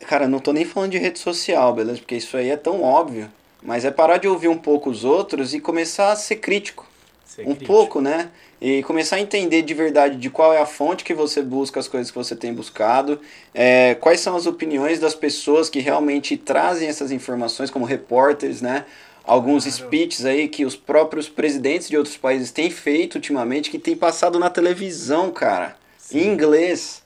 Cara, 0.07 0.27
não 0.27 0.39
tô 0.39 0.53
nem 0.53 0.65
falando 0.65 0.91
de 0.91 0.97
rede 0.97 1.19
social, 1.19 1.73
beleza? 1.73 1.99
Porque 1.99 2.15
isso 2.15 2.37
aí 2.37 2.49
é 2.49 2.57
tão 2.57 2.81
óbvio. 2.81 3.29
Mas 3.61 3.85
é 3.85 3.91
parar 3.91 4.17
de 4.17 4.27
ouvir 4.27 4.49
um 4.49 4.57
pouco 4.57 4.89
os 4.89 5.03
outros 5.03 5.53
e 5.53 5.59
começar 5.59 6.11
a 6.11 6.15
ser 6.15 6.37
crítico. 6.37 6.85
Ser 7.25 7.41
um 7.41 7.55
crítico. 7.55 7.65
pouco, 7.65 8.01
né? 8.01 8.29
E 8.61 8.83
começar 8.83 9.17
a 9.17 9.19
entender 9.19 9.61
de 9.61 9.73
verdade 9.73 10.17
de 10.17 10.29
qual 10.29 10.53
é 10.53 10.61
a 10.61 10.65
fonte 10.65 11.03
que 11.03 11.13
você 11.13 11.41
busca 11.41 11.79
as 11.79 11.87
coisas 11.87 12.11
que 12.11 12.17
você 12.17 12.35
tem 12.35 12.53
buscado, 12.53 13.19
é, 13.53 13.95
quais 13.95 14.19
são 14.21 14.35
as 14.35 14.45
opiniões 14.45 14.99
das 14.99 15.15
pessoas 15.15 15.69
que 15.69 15.79
realmente 15.79 16.37
trazem 16.37 16.87
essas 16.87 17.11
informações, 17.11 17.69
como 17.69 17.85
repórteres, 17.85 18.61
né? 18.61 18.85
Alguns 19.23 19.65
speeches 19.65 20.25
aí 20.25 20.47
que 20.47 20.65
os 20.65 20.75
próprios 20.75 21.29
presidentes 21.29 21.89
de 21.89 21.97
outros 21.97 22.17
países 22.17 22.51
têm 22.51 22.69
feito 22.69 23.15
ultimamente, 23.15 23.69
que 23.69 23.79
tem 23.79 23.95
passado 23.95 24.37
na 24.39 24.49
televisão, 24.49 25.31
cara, 25.31 25.75
Sim. 25.97 26.19
em 26.19 26.27
inglês. 26.27 27.01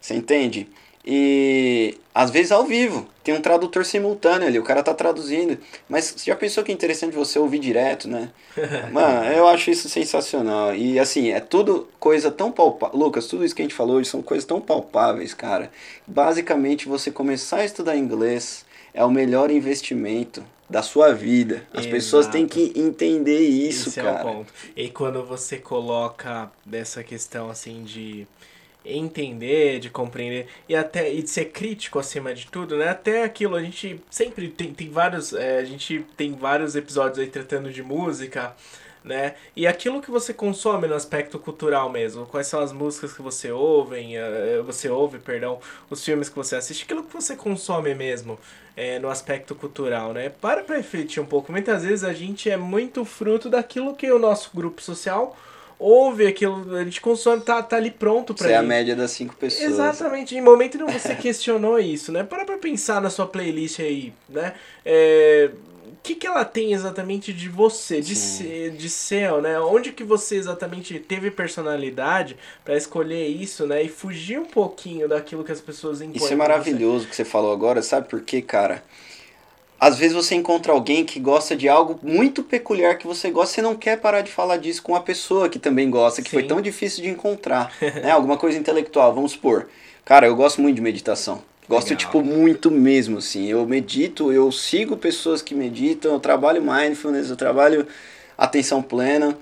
Você 0.00 0.14
entende? 0.14 0.68
E 1.04 1.96
às 2.14 2.30
vezes 2.30 2.52
ao 2.52 2.64
vivo, 2.64 3.06
tem 3.22 3.34
um 3.34 3.40
tradutor 3.40 3.84
simultâneo 3.84 4.46
ali, 4.46 4.58
o 4.58 4.62
cara 4.62 4.82
tá 4.82 4.92
traduzindo. 4.92 5.56
Mas 5.88 6.14
você 6.16 6.30
já 6.30 6.36
pensou 6.36 6.64
que 6.64 6.70
é 6.70 6.74
interessante 6.74 7.14
você 7.14 7.38
ouvir 7.38 7.58
direto, 7.60 8.08
né? 8.08 8.30
Mano, 8.92 9.24
eu 9.30 9.46
acho 9.48 9.70
isso 9.70 9.88
sensacional. 9.88 10.74
E 10.74 10.98
assim, 10.98 11.30
é 11.30 11.40
tudo 11.40 11.88
coisa 11.98 12.30
tão 12.30 12.52
palpável. 12.52 12.98
Lucas, 12.98 13.26
tudo 13.26 13.44
isso 13.44 13.54
que 13.54 13.62
a 13.62 13.64
gente 13.64 13.74
falou 13.74 13.96
hoje 13.96 14.10
são 14.10 14.20
coisas 14.20 14.44
tão 14.44 14.60
palpáveis, 14.60 15.32
cara. 15.32 15.70
Basicamente, 16.06 16.88
você 16.88 17.10
começar 17.10 17.58
a 17.58 17.64
estudar 17.64 17.96
inglês 17.96 18.66
é 18.98 19.04
o 19.04 19.10
melhor 19.12 19.48
investimento 19.48 20.44
da 20.68 20.82
sua 20.82 21.14
vida. 21.14 21.62
As 21.72 21.82
Exato. 21.82 21.90
pessoas 21.94 22.26
têm 22.26 22.48
que 22.48 22.72
entender 22.74 23.38
isso, 23.38 23.90
Esse 23.90 24.00
cara. 24.00 24.18
É 24.18 24.20
o 24.20 24.24
ponto. 24.24 24.52
E 24.74 24.88
quando 24.88 25.24
você 25.24 25.56
coloca 25.56 26.50
dessa 26.66 27.04
questão 27.04 27.48
assim 27.48 27.84
de 27.84 28.26
entender, 28.84 29.78
de 29.78 29.88
compreender 29.88 30.48
e 30.68 30.74
até 30.74 31.14
e 31.14 31.22
de 31.22 31.30
ser 31.30 31.44
crítico 31.46 32.00
acima 32.00 32.34
de 32.34 32.48
tudo, 32.48 32.76
né? 32.76 32.88
Até 32.88 33.22
aquilo 33.22 33.54
a 33.54 33.62
gente 33.62 34.00
sempre 34.10 34.48
tem, 34.48 34.74
tem 34.74 34.90
vários 34.90 35.32
é, 35.32 35.58
a 35.58 35.64
gente 35.64 36.04
tem 36.16 36.34
vários 36.34 36.74
episódios 36.74 37.20
aí 37.20 37.28
tratando 37.28 37.70
de 37.70 37.84
música, 37.84 38.52
né? 39.08 39.34
E 39.56 39.66
aquilo 39.66 40.02
que 40.02 40.10
você 40.10 40.34
consome 40.34 40.86
no 40.86 40.94
aspecto 40.94 41.38
cultural 41.38 41.90
mesmo, 41.90 42.26
quais 42.26 42.46
são 42.46 42.60
as 42.60 42.72
músicas 42.72 43.12
que 43.14 43.22
você 43.22 43.50
ouve, 43.50 44.14
eh, 44.14 44.62
você 44.64 44.88
ouve, 44.88 45.18
perdão, 45.18 45.58
os 45.88 46.04
filmes 46.04 46.28
que 46.28 46.36
você 46.36 46.56
assiste, 46.56 46.84
aquilo 46.84 47.02
que 47.02 47.12
você 47.12 47.34
consome 47.34 47.94
mesmo 47.94 48.38
é, 48.76 48.98
no 48.98 49.08
aspecto 49.08 49.54
cultural, 49.54 50.12
né? 50.12 50.28
Para 50.28 50.62
pra 50.62 50.76
refletir 50.76 51.20
um 51.20 51.26
pouco. 51.26 51.50
Muitas 51.50 51.82
vezes 51.82 52.04
a 52.04 52.12
gente 52.12 52.50
é 52.50 52.56
muito 52.56 53.04
fruto 53.04 53.48
daquilo 53.48 53.96
que 53.96 54.12
o 54.12 54.18
nosso 54.18 54.50
grupo 54.54 54.82
social 54.82 55.34
ouve 55.78 56.26
aquilo, 56.26 56.76
a 56.76 56.84
gente 56.84 57.00
consome, 57.00 57.40
tá, 57.40 57.62
tá 57.62 57.76
ali 57.76 57.90
pronto 57.90 58.34
para 58.34 58.46
Isso 58.46 58.52
é 58.52 58.56
a 58.56 58.62
média 58.62 58.96
das 58.96 59.12
cinco 59.12 59.34
pessoas. 59.36 59.70
Exatamente, 59.70 60.34
em 60.34 60.40
momento 60.40 60.76
nenhum 60.76 60.90
você 60.90 61.14
questionou 61.16 61.78
isso, 61.78 62.10
né? 62.10 62.24
Para 62.24 62.44
pra 62.44 62.58
pensar 62.58 63.00
na 63.00 63.08
sua 63.08 63.26
playlist 63.26 63.78
aí, 63.80 64.12
né? 64.28 64.54
É, 64.84 65.50
que, 66.02 66.14
que 66.14 66.26
ela 66.26 66.44
tem 66.44 66.72
exatamente 66.72 67.32
de 67.32 67.48
você, 67.48 68.00
de, 68.00 68.14
ser, 68.14 68.70
de 68.72 68.88
céu, 68.88 69.40
né? 69.40 69.58
Onde 69.60 69.92
que 69.92 70.04
você 70.04 70.36
exatamente 70.36 70.98
teve 70.98 71.30
personalidade 71.30 72.36
para 72.64 72.76
escolher 72.76 73.26
isso, 73.26 73.66
né? 73.66 73.82
E 73.82 73.88
fugir 73.88 74.38
um 74.38 74.44
pouquinho 74.44 75.08
daquilo 75.08 75.44
que 75.44 75.52
as 75.52 75.60
pessoas 75.60 76.00
impõem. 76.00 76.16
Isso 76.16 76.32
é 76.32 76.36
maravilhoso 76.36 77.06
que 77.06 77.16
você 77.16 77.24
falou 77.24 77.52
agora, 77.52 77.82
sabe 77.82 78.08
por 78.08 78.20
quê, 78.22 78.40
cara? 78.42 78.82
Às 79.80 79.96
vezes 79.96 80.14
você 80.14 80.34
encontra 80.34 80.72
alguém 80.72 81.04
que 81.04 81.20
gosta 81.20 81.54
de 81.54 81.68
algo 81.68 82.00
muito 82.02 82.42
peculiar 82.42 82.98
que 82.98 83.06
você 83.06 83.30
gosta, 83.30 83.54
você 83.54 83.62
não 83.62 83.76
quer 83.76 84.00
parar 84.00 84.22
de 84.22 84.30
falar 84.30 84.56
disso 84.56 84.82
com 84.82 84.92
uma 84.92 85.00
pessoa 85.00 85.48
que 85.48 85.58
também 85.58 85.88
gosta, 85.88 86.20
que 86.20 86.30
Sim. 86.30 86.36
foi 86.38 86.42
tão 86.42 86.60
difícil 86.60 87.02
de 87.02 87.08
encontrar, 87.08 87.72
né? 87.80 88.10
Alguma 88.10 88.36
coisa 88.36 88.58
intelectual, 88.58 89.14
vamos 89.14 89.32
supor. 89.32 89.68
Cara, 90.04 90.26
eu 90.26 90.34
gosto 90.34 90.60
muito 90.60 90.76
de 90.76 90.82
meditação. 90.82 91.42
Gosto, 91.68 91.90
Legal. 91.90 91.98
tipo, 91.98 92.22
muito 92.22 92.70
mesmo, 92.70 93.18
assim. 93.18 93.46
Eu 93.46 93.66
medito, 93.66 94.32
eu 94.32 94.50
sigo 94.50 94.96
pessoas 94.96 95.42
que 95.42 95.54
meditam, 95.54 96.12
eu 96.12 96.20
trabalho 96.20 96.62
mindfulness, 96.62 97.28
eu 97.28 97.36
trabalho 97.36 97.86
atenção 98.36 98.82
plena. 98.82 99.36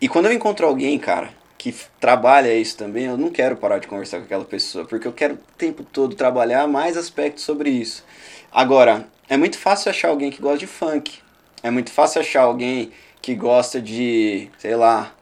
E 0.00 0.08
quando 0.08 0.26
eu 0.26 0.32
encontro 0.32 0.66
alguém, 0.66 0.98
cara, 0.98 1.30
que 1.56 1.74
trabalha 1.98 2.54
isso 2.54 2.76
também, 2.76 3.06
eu 3.06 3.16
não 3.16 3.30
quero 3.30 3.56
parar 3.56 3.78
de 3.78 3.88
conversar 3.88 4.18
com 4.18 4.24
aquela 4.24 4.44
pessoa, 4.44 4.84
porque 4.84 5.08
eu 5.08 5.12
quero 5.12 5.34
o 5.34 5.38
tempo 5.56 5.82
todo 5.82 6.14
trabalhar 6.14 6.68
mais 6.68 6.96
aspectos 6.96 7.44
sobre 7.44 7.70
isso. 7.70 8.04
Agora, 8.52 9.08
é 9.28 9.36
muito 9.36 9.58
fácil 9.58 9.90
achar 9.90 10.08
alguém 10.08 10.30
que 10.30 10.42
gosta 10.42 10.58
de 10.58 10.66
funk. 10.66 11.18
É 11.62 11.70
muito 11.70 11.90
fácil 11.90 12.20
achar 12.20 12.42
alguém 12.42 12.92
que 13.20 13.34
gosta 13.34 13.80
de, 13.80 14.48
sei 14.58 14.76
lá, 14.76 15.12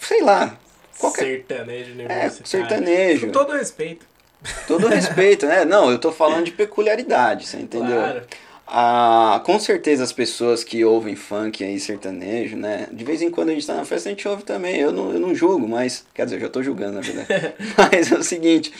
sei 0.00 0.22
lá, 0.22 0.58
qualquer... 0.98 1.24
sertanejo, 1.24 1.92
é, 2.08 2.30
sertanejo. 2.30 3.26
Com 3.26 3.32
todo 3.32 3.52
respeito. 3.52 4.06
Todo 4.66 4.88
respeito, 4.88 5.46
né? 5.46 5.64
Não, 5.64 5.90
eu 5.90 5.98
tô 5.98 6.12
falando 6.12 6.44
de 6.44 6.52
peculiaridade, 6.52 7.46
você 7.46 7.58
entendeu? 7.58 7.96
Claro. 7.96 8.22
Ah, 8.68 9.40
com 9.44 9.60
certeza 9.60 10.02
as 10.02 10.12
pessoas 10.12 10.64
que 10.64 10.84
ouvem 10.84 11.14
funk 11.14 11.62
aí, 11.62 11.78
sertanejo, 11.78 12.56
né? 12.56 12.88
De 12.90 13.04
vez 13.04 13.22
em 13.22 13.30
quando 13.30 13.50
a 13.50 13.52
gente 13.52 13.66
tá 13.66 13.74
na 13.74 13.84
festa, 13.84 14.08
a 14.08 14.12
gente 14.12 14.26
ouve 14.26 14.42
também. 14.42 14.76
Eu 14.76 14.90
não, 14.90 15.12
eu 15.12 15.20
não 15.20 15.34
julgo, 15.34 15.68
mas. 15.68 16.04
Quer 16.12 16.24
dizer, 16.24 16.36
eu 16.36 16.40
já 16.40 16.48
tô 16.48 16.62
julgando, 16.62 16.94
na 16.94 17.00
verdade. 17.00 17.54
mas 17.78 18.10
é 18.10 18.16
o 18.16 18.24
seguinte: 18.24 18.72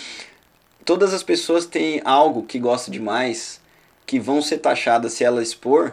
todas 0.84 1.14
as 1.14 1.22
pessoas 1.22 1.66
têm 1.66 2.02
algo 2.04 2.42
que 2.42 2.58
gostam 2.58 2.92
demais 2.92 3.60
que 4.04 4.18
vão 4.18 4.42
ser 4.42 4.58
taxadas 4.58 5.12
se 5.12 5.22
ela 5.22 5.42
expor 5.42 5.92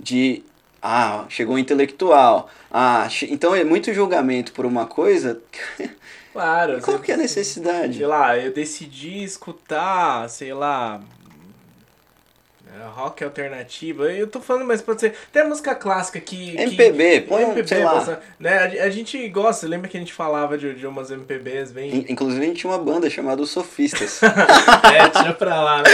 de. 0.00 0.42
Ah, 0.80 1.26
chegou 1.28 1.56
um 1.56 1.58
intelectual. 1.58 2.48
Ah, 2.70 3.06
então 3.28 3.54
é 3.54 3.64
muito 3.64 3.92
julgamento 3.92 4.52
por 4.52 4.64
uma 4.64 4.86
coisa. 4.86 5.40
Claro. 6.36 6.82
Qual 6.82 6.98
que 6.98 7.10
é 7.10 7.14
a 7.14 7.18
necessidade? 7.18 7.96
Sei 7.96 8.06
lá, 8.06 8.36
eu 8.36 8.52
decidi 8.52 9.24
escutar, 9.24 10.28
sei 10.28 10.52
lá, 10.52 11.00
rock 12.96 13.22
alternativo. 13.22 14.04
Eu 14.04 14.26
tô 14.26 14.40
falando, 14.40 14.66
mas 14.66 14.80
pode 14.80 15.00
ser. 15.00 15.14
Tem 15.32 15.42
a 15.42 15.44
música 15.44 15.74
clássica 15.74 16.20
que. 16.20 16.56
MPB, 16.56 17.20
que, 17.20 17.28
põe 17.28 17.42
MPB, 17.42 17.68
sei 17.68 17.84
lá. 17.84 18.20
né? 18.38 18.58
A, 18.58 18.84
a, 18.84 18.90
gente 18.90 19.28
gosta, 19.28 19.66
lembra 19.66 19.88
que 19.88 19.96
a 19.96 20.00
gente 20.00 20.12
falava 20.12 20.56
de, 20.56 20.74
de 20.74 20.86
umas 20.86 21.10
MPBs 21.10 21.72
bem. 21.72 22.06
Inclusive 22.08 22.42
a 22.42 22.48
gente 22.48 22.60
tinha 22.60 22.72
uma 22.72 22.78
banda 22.78 23.08
chamada 23.10 23.42
Os 23.42 23.50
Sofistas. 23.50 24.20
é, 24.24 25.08
tira 25.10 25.34
pra 25.34 25.60
lá, 25.60 25.82
né? 25.82 25.90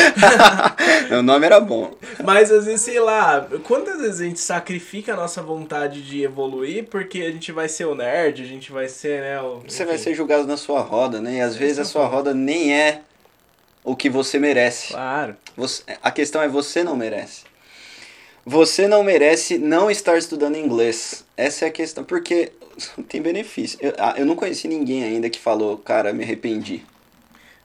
o 1.19 1.23
nome 1.23 1.47
era 1.47 1.61
bom. 1.61 1.93
Mas 2.23 2.51
às 2.51 2.67
vezes, 2.67 2.83
sei 2.83 3.01
lá, 3.01 3.47
quantas 3.65 4.01
vezes 4.01 4.21
a 4.21 4.25
gente 4.25 4.41
sacrifica 4.41 5.15
a 5.15 5.17
nossa 5.17 5.43
vontade 5.43 6.03
de 6.03 6.23
evoluir 6.23 6.85
porque 6.85 7.23
a 7.23 7.31
gente 7.31 7.53
vai 7.53 7.69
ser 7.69 7.87
o 7.87 7.95
nerd, 7.95 8.43
a 8.43 8.47
gente 8.47 8.71
vai 8.71 8.89
ser, 8.89 9.21
né? 9.21 9.41
O, 9.41 9.63
Você 9.67 9.85
vai 9.85 9.99
ser 9.99 10.15
julgado 10.15 10.47
na 10.47 10.57
sua 10.57 10.81
roda, 10.81 11.21
né? 11.21 11.37
E 11.37 11.41
às 11.41 11.57
vezes 11.57 11.79
a 11.79 11.85
sua 11.85 12.07
roda 12.07 12.33
nem 12.33 12.75
é 12.75 13.03
o 13.85 13.97
que 13.97 14.09
você 14.09 14.39
merece. 14.39 14.93
Claro. 14.93 15.37
Você, 15.57 15.83
a 16.03 16.11
questão 16.11 16.43
é 16.43 16.49
você 16.49 16.83
não 16.85 16.97
merece. 16.97 17.45
Você 18.45 18.89
não 18.89 19.05
merece 19.05 19.59
não 19.59 19.91
estar 19.91 20.19
estudando 20.19 20.57
inglês. 20.57 21.25
Essa 21.37 21.67
é 21.67 21.69
a 21.69 21.73
questão, 21.73 22.05
porque 22.05 22.53
tem 23.09 23.23
benefício. 23.23 23.79
Eu, 23.81 23.95
ah, 23.99 24.15
eu 24.17 24.27
não 24.27 24.37
conheci 24.37 24.67
ninguém 24.67 25.05
ainda 25.05 25.31
que 25.31 25.39
falou, 25.39 25.79
cara, 25.79 26.13
me 26.13 26.25
arrependi. 26.25 26.85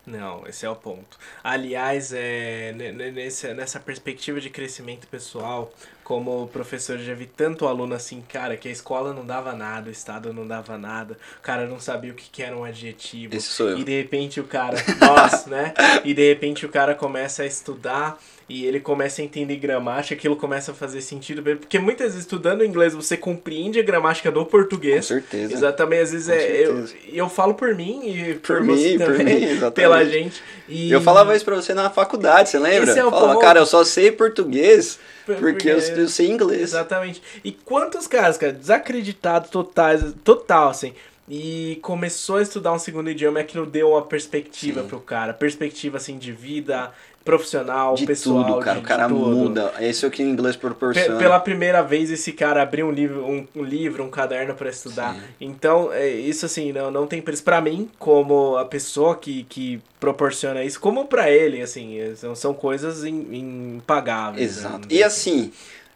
Não, 0.05 0.47
esse 0.47 0.65
é 0.65 0.69
o 0.69 0.75
ponto. 0.75 1.17
Aliás, 1.43 2.13
é, 2.13 2.71
nessa, 3.11 3.53
nessa 3.53 3.77
perspectiva 3.77 4.39
de 4.39 4.49
crescimento 4.49 5.05
pessoal, 5.07 5.73
como 6.07 6.47
professor, 6.47 6.97
já 6.99 7.13
vi 7.13 7.25
tanto 7.25 7.67
aluno 7.67 7.93
assim, 7.93 8.21
cara, 8.21 8.55
que 8.55 8.69
a 8.69 8.71
escola 8.71 9.11
não 9.11 9.25
dava 9.25 9.51
nada, 9.51 9.89
o 9.89 9.91
estado 9.91 10.31
não 10.31 10.47
dava 10.47 10.77
nada, 10.77 11.17
o 11.37 11.41
cara 11.41 11.67
não 11.67 11.81
sabia 11.81 12.13
o 12.13 12.15
que, 12.15 12.29
que 12.29 12.41
era 12.41 12.55
um 12.55 12.63
adjetivo. 12.63 13.35
Esse 13.35 13.49
sou 13.49 13.71
eu. 13.71 13.79
E 13.79 13.83
de 13.83 13.97
repente 14.03 14.39
o 14.39 14.45
cara, 14.45 14.77
nós, 15.01 15.47
né? 15.47 15.73
E 16.05 16.13
de 16.13 16.25
repente 16.25 16.65
o 16.65 16.69
cara 16.69 16.95
começa 16.95 17.43
a 17.43 17.45
estudar 17.45 18.17
e 18.49 18.65
ele 18.65 18.79
começa 18.79 19.21
a 19.21 19.25
entender 19.25 19.57
gramática, 19.57 20.15
aquilo 20.15 20.35
começa 20.37 20.71
a 20.71 20.73
fazer 20.73 21.01
sentido, 21.01 21.41
porque 21.57 21.77
muitas 21.79 22.07
vezes 22.07 22.21
estudando 22.21 22.63
inglês 22.63 22.93
você 22.93 23.17
compreende 23.17 23.77
a 23.77 23.83
gramática 23.83 24.31
do 24.31 24.45
português. 24.45 24.99
Com 25.07 25.15
certeza. 25.15 25.53
Exatamente, 25.53 26.01
às 26.03 26.11
vezes 26.11 26.27
Com 26.27 26.33
é, 26.33 26.61
eu, 26.61 26.87
certeza. 26.87 26.95
eu 27.11 27.29
falo 27.29 27.53
por 27.55 27.75
mim 27.75 28.01
e 28.09 28.33
por, 28.35 28.57
Por 28.59 28.65
você 28.65 28.91
mim, 28.91 28.97
por 28.99 29.17
também, 29.17 29.25
mim, 29.39 29.43
exatamente. 29.51 29.73
pela 29.75 30.05
gente. 30.05 30.41
E 30.69 30.89
Eu 30.91 31.01
falava 31.01 31.35
isso 31.35 31.43
pra 31.43 31.55
você 31.57 31.73
na 31.73 31.89
faculdade, 31.89 32.49
você 32.49 32.57
lembra? 32.57 32.89
Esse 32.89 32.99
é 32.99 33.05
o 33.05 33.09
Falava, 33.09 33.33
ponto. 33.33 33.41
cara, 33.41 33.59
eu 33.59 33.65
só 33.65 33.83
sei 33.83 34.11
português 34.13 34.97
Por- 35.25 35.35
porque 35.35 35.69
eu, 35.69 35.75
porque- 35.81 35.99
eu 36.01 36.07
sei 36.07 36.27
inglês. 36.29 36.61
Exatamente. 36.61 37.21
E 37.43 37.51
quantos 37.51 38.07
caras, 38.07 38.37
cara, 38.37 38.53
desacreditados 38.53 39.49
totais, 39.49 40.01
total, 40.23 40.69
assim, 40.69 40.93
e 41.29 41.77
começou 41.81 42.37
a 42.37 42.41
estudar 42.41 42.71
um 42.71 42.79
segundo 42.79 43.09
idioma, 43.09 43.41
aquilo 43.41 43.65
deu 43.65 43.89
uma 43.89 44.01
perspectiva 44.03 44.83
Sim. 44.83 44.87
pro 44.87 45.01
cara, 45.01 45.33
perspectiva, 45.33 45.97
assim, 45.97 46.17
de 46.17 46.31
vida 46.31 46.91
profissional, 47.27 47.93
De 47.95 48.05
pessoal, 48.05 48.45
tudo, 48.45 48.59
cara. 48.59 48.79
de- 48.79 48.83
o 48.83 48.87
cara 48.87 49.09
muda. 49.09 49.73
Esse 49.79 50.05
é 50.05 50.07
o 50.07 50.11
que 50.11 50.23
o 50.23 50.25
inglês 50.27 50.55
proporciona. 50.55 51.19
pela 51.19 51.39
primeira 51.39 51.81
vez 51.83 52.09
esse 52.09 52.31
cara 52.31 52.61
abriu 52.63 52.87
um 52.87 52.91
livro, 52.91 53.23
um, 53.23 53.45
um 53.55 53.63
livro, 53.63 54.03
um 54.03 54.09
caderno 54.09 54.55
para 54.55 54.69
estudar. 54.69 55.13
Sim. 55.13 55.21
Então, 55.41 55.91
é, 55.91 56.09
isso 56.09 56.45
assim, 56.45 56.71
não, 56.71 56.89
não 56.89 57.05
tem 57.05 57.21
preço 57.21 57.43
para 57.43 57.59
mim, 57.61 57.89
como 57.99 58.55
a 58.57 58.65
pessoa 58.65 59.15
que, 59.15 59.43
que 59.43 59.79
proporciona 59.99 60.63
isso, 60.63 60.79
como 60.79 61.05
para 61.05 61.29
ele, 61.29 61.61
assim, 61.61 61.99
são, 62.15 62.33
são 62.33 62.53
coisas 62.53 63.03
in- 63.03 63.75
impagáveis. 63.75 64.39
né? 64.39 64.45
Exato. 64.69 64.87
E 64.89 65.03
assim, 65.03 65.51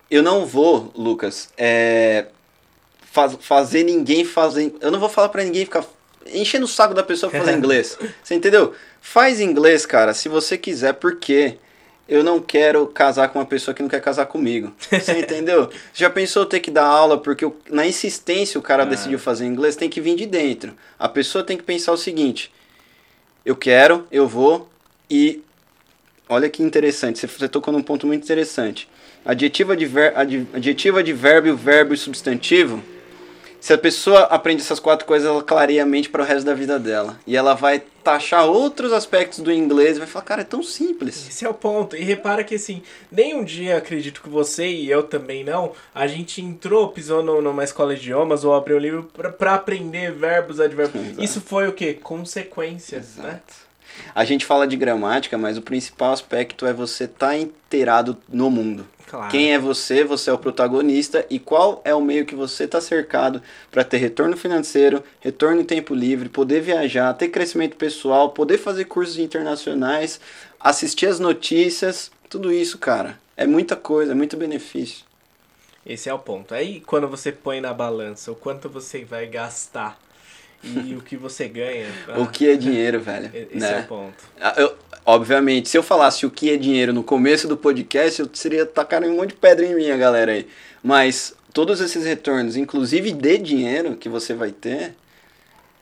eu 0.10 0.22
não 0.22 0.46
vou, 0.46 0.92
Lucas, 0.96 1.50
é, 1.58 2.26
faz- 3.12 3.38
fazer 3.40 3.84
ninguém 3.84 4.26
fazer. 4.26 4.74
Eu 4.82 4.92
não 4.92 5.00
vou 5.00 5.08
falar 5.10 5.30
pra 5.30 5.44
ninguém 5.44 5.64
ficar 5.66 5.86
enchendo 6.28 6.66
o 6.66 6.68
saco 6.68 6.94
da 6.94 7.04
pessoa 7.04 7.30
pra 7.30 7.40
fazer 7.40 7.54
inglês. 7.58 7.98
Você 8.24 8.36
entendeu? 8.36 8.74
Faz 9.02 9.40
inglês, 9.40 9.86
cara, 9.86 10.14
se 10.14 10.30
você 10.30 10.58
quiser, 10.58 10.94
porque 10.94 11.58
eu 12.08 12.24
não 12.24 12.40
quero 12.40 12.86
casar 12.88 13.30
com 13.30 13.40
uma 13.40 13.46
pessoa 13.46 13.74
que 13.74 13.82
não 13.82 13.90
quer 13.90 14.02
casar 14.02 14.26
comigo. 14.26 14.74
Você 14.92 15.18
entendeu? 15.20 15.70
Já 15.94 16.10
pensou 16.10 16.46
ter 16.46 16.60
que 16.60 16.70
dar 16.72 16.86
aula 16.86 17.18
porque 17.18 17.46
o- 17.46 17.56
na 17.70 17.86
insistência 17.88 18.60
o 18.60 18.62
cara 18.64 18.84
Ah. 18.84 18.86
decidiu 18.86 19.18
fazer 19.18 19.46
inglês? 19.46 19.76
Tem 19.76 19.90
que 19.90 20.02
vir 20.02 20.16
de 20.16 20.26
dentro. 20.26 20.74
A 21.00 21.08
pessoa 21.10 21.44
tem 21.44 21.56
que 21.58 21.64
pensar 21.64 21.92
o 21.94 21.98
seguinte: 21.98 22.52
eu 23.46 23.56
quero, 23.56 24.06
eu 24.12 24.28
vou 24.28 24.70
e 25.10 25.42
Olha 26.30 26.50
que 26.50 26.64
interessante, 26.64 27.20
você- 27.20 27.28
você 27.28 27.50
tocou 27.50 27.74
num 27.74 27.82
ponto 27.84 28.08
muito 28.08 28.24
interessante. 28.24 28.88
Adjetiva, 29.26 29.74
adver, 29.74 30.14
ad- 30.18 30.48
adjetivo, 30.54 30.98
advérbio, 30.98 31.58
verbo 31.58 31.94
e 31.94 31.98
substantivo. 31.98 32.82
Se 33.62 33.72
a 33.74 33.78
pessoa 33.78 34.22
aprende 34.24 34.64
essas 34.64 34.80
quatro 34.80 35.06
coisas, 35.06 35.30
ela 35.30 35.44
clareia 35.44 35.84
a 35.84 35.86
mente 35.86 36.10
para 36.10 36.24
o 36.24 36.26
resto 36.26 36.44
da 36.48 36.54
vida 36.56 36.80
dela. 36.80 37.20
E 37.28 37.38
ela 37.38 37.54
vai 37.54 37.80
taxar 38.04 38.48
outros 38.48 38.92
aspectos 38.92 39.38
do 39.38 39.52
inglês 39.52 39.96
e 39.96 40.00
vai 40.00 40.08
falar, 40.08 40.26
cara, 40.26 40.42
é 40.42 40.44
tão 40.44 40.64
simples. 40.64 41.28
Esse 41.30 41.46
é 41.46 41.50
o 41.50 41.54
ponto. 41.54 41.96
E 41.96 42.02
repara 42.04 42.44
que 42.44 42.56
assim, 42.56 42.82
nem 43.12 43.36
um 43.36 43.44
dia 43.44 43.78
acredito 43.78 44.20
que 44.24 44.30
você 44.30 44.68
e 44.68 44.90
eu 44.90 45.04
também 45.04 45.44
não, 45.44 45.74
a 45.94 46.08
gente 46.08 46.42
entrou, 46.42 46.88
pisou 46.90 47.22
no- 47.22 47.40
numa 47.40 47.64
escola 47.64 47.94
de 47.94 48.02
idiomas 48.02 48.44
ou 48.44 48.56
abriu 48.56 48.78
um 48.78 48.80
livro 48.80 49.12
pra 49.38 49.54
aprender 49.54 50.12
verbos, 50.12 50.60
advérbios. 50.60 51.06
Exato. 51.06 51.24
Isso 51.24 51.40
foi 51.40 51.68
o 51.68 51.74
quê? 51.74 51.94
Consequências, 51.94 53.18
né? 53.18 53.42
A 54.16 54.24
gente 54.24 54.46
fala 54.46 54.66
de 54.66 54.76
gramática, 54.76 55.38
mas 55.38 55.58
o 55.58 55.62
principal 55.62 56.14
aspecto 56.14 56.66
é 56.66 56.74
você 56.74 57.04
estar 57.04 57.38
inteirado 57.38 58.18
no 58.28 58.50
mundo. 58.50 58.88
Claro. 59.12 59.30
Quem 59.30 59.54
é 59.54 59.60
você? 59.60 60.06
Você 60.06 60.30
é 60.30 60.34
o 60.34 60.38
protagonista 60.38 61.26
e 61.30 61.38
qual 61.38 61.82
é 61.84 61.94
o 61.94 62.00
meio 62.00 62.26
que 62.26 62.34
você 62.34 62.64
está 62.64 62.80
cercado 62.80 63.42
para 63.70 63.84
ter 63.84 63.98
retorno 63.98 64.38
financeiro, 64.38 65.04
retorno 65.20 65.60
em 65.60 65.66
tempo 65.66 65.94
livre, 65.94 66.30
poder 66.30 66.62
viajar, 66.62 67.14
ter 67.16 67.28
crescimento 67.28 67.76
pessoal, 67.76 68.30
poder 68.30 68.58
fazer 68.58 68.86
cursos 68.86 69.18
internacionais, 69.18 70.22
assistir 70.58 71.08
as 71.08 71.20
notícias, 71.20 72.10
tudo 72.30 72.54
isso, 72.54 72.78
cara. 72.78 73.20
É 73.36 73.46
muita 73.46 73.76
coisa, 73.76 74.14
é 74.14 74.16
muito 74.16 74.38
benefício. 74.38 75.04
Esse 75.86 76.08
é 76.08 76.14
o 76.14 76.20
ponto. 76.20 76.54
Aí 76.54 76.80
quando 76.80 77.10
você 77.10 77.34
põe 77.34 77.60
na 77.60 77.74
balança 77.74 78.32
o 78.32 78.36
quanto 78.36 78.70
você 78.70 79.04
vai 79.04 79.28
gastar 79.28 80.00
e 80.64 80.96
o 80.96 81.02
que 81.02 81.16
você 81.18 81.48
ganha. 81.48 81.88
O 82.18 82.28
que 82.28 82.48
é 82.50 82.56
dinheiro, 82.56 83.00
velho? 83.02 83.30
Esse 83.34 83.56
né? 83.58 83.78
é 83.78 83.80
o 83.80 83.84
ponto. 83.84 84.24
Ah, 84.40 84.54
eu- 84.58 84.76
obviamente, 85.06 85.70
se 85.70 85.78
eu 85.78 85.84
falasse 85.84 86.26
o 86.26 86.32
que 86.32 86.52
é 86.52 86.58
dinheiro 86.58 86.94
no 86.94 87.04
começo 87.04 87.48
do 87.48 87.58
podcast, 87.58 88.22
eu 88.22 88.30
seria 88.34 88.66
tacar 88.66 89.04
um 89.04 89.16
monte 89.16 89.30
de 89.30 89.36
pedra 89.36 89.66
em 89.66 89.76
mim, 89.76 89.90
a 89.90 89.98
galera 89.98 90.32
aí. 90.32 90.48
Mas 90.84 91.34
todos 91.54 91.82
esses 91.82 92.06
retornos, 92.06 92.56
inclusive 92.56 93.12
de 93.12 93.38
dinheiro 93.38 93.96
que 93.96 94.08
você 94.10 94.34
vai 94.34 94.52
ter, 94.52 94.96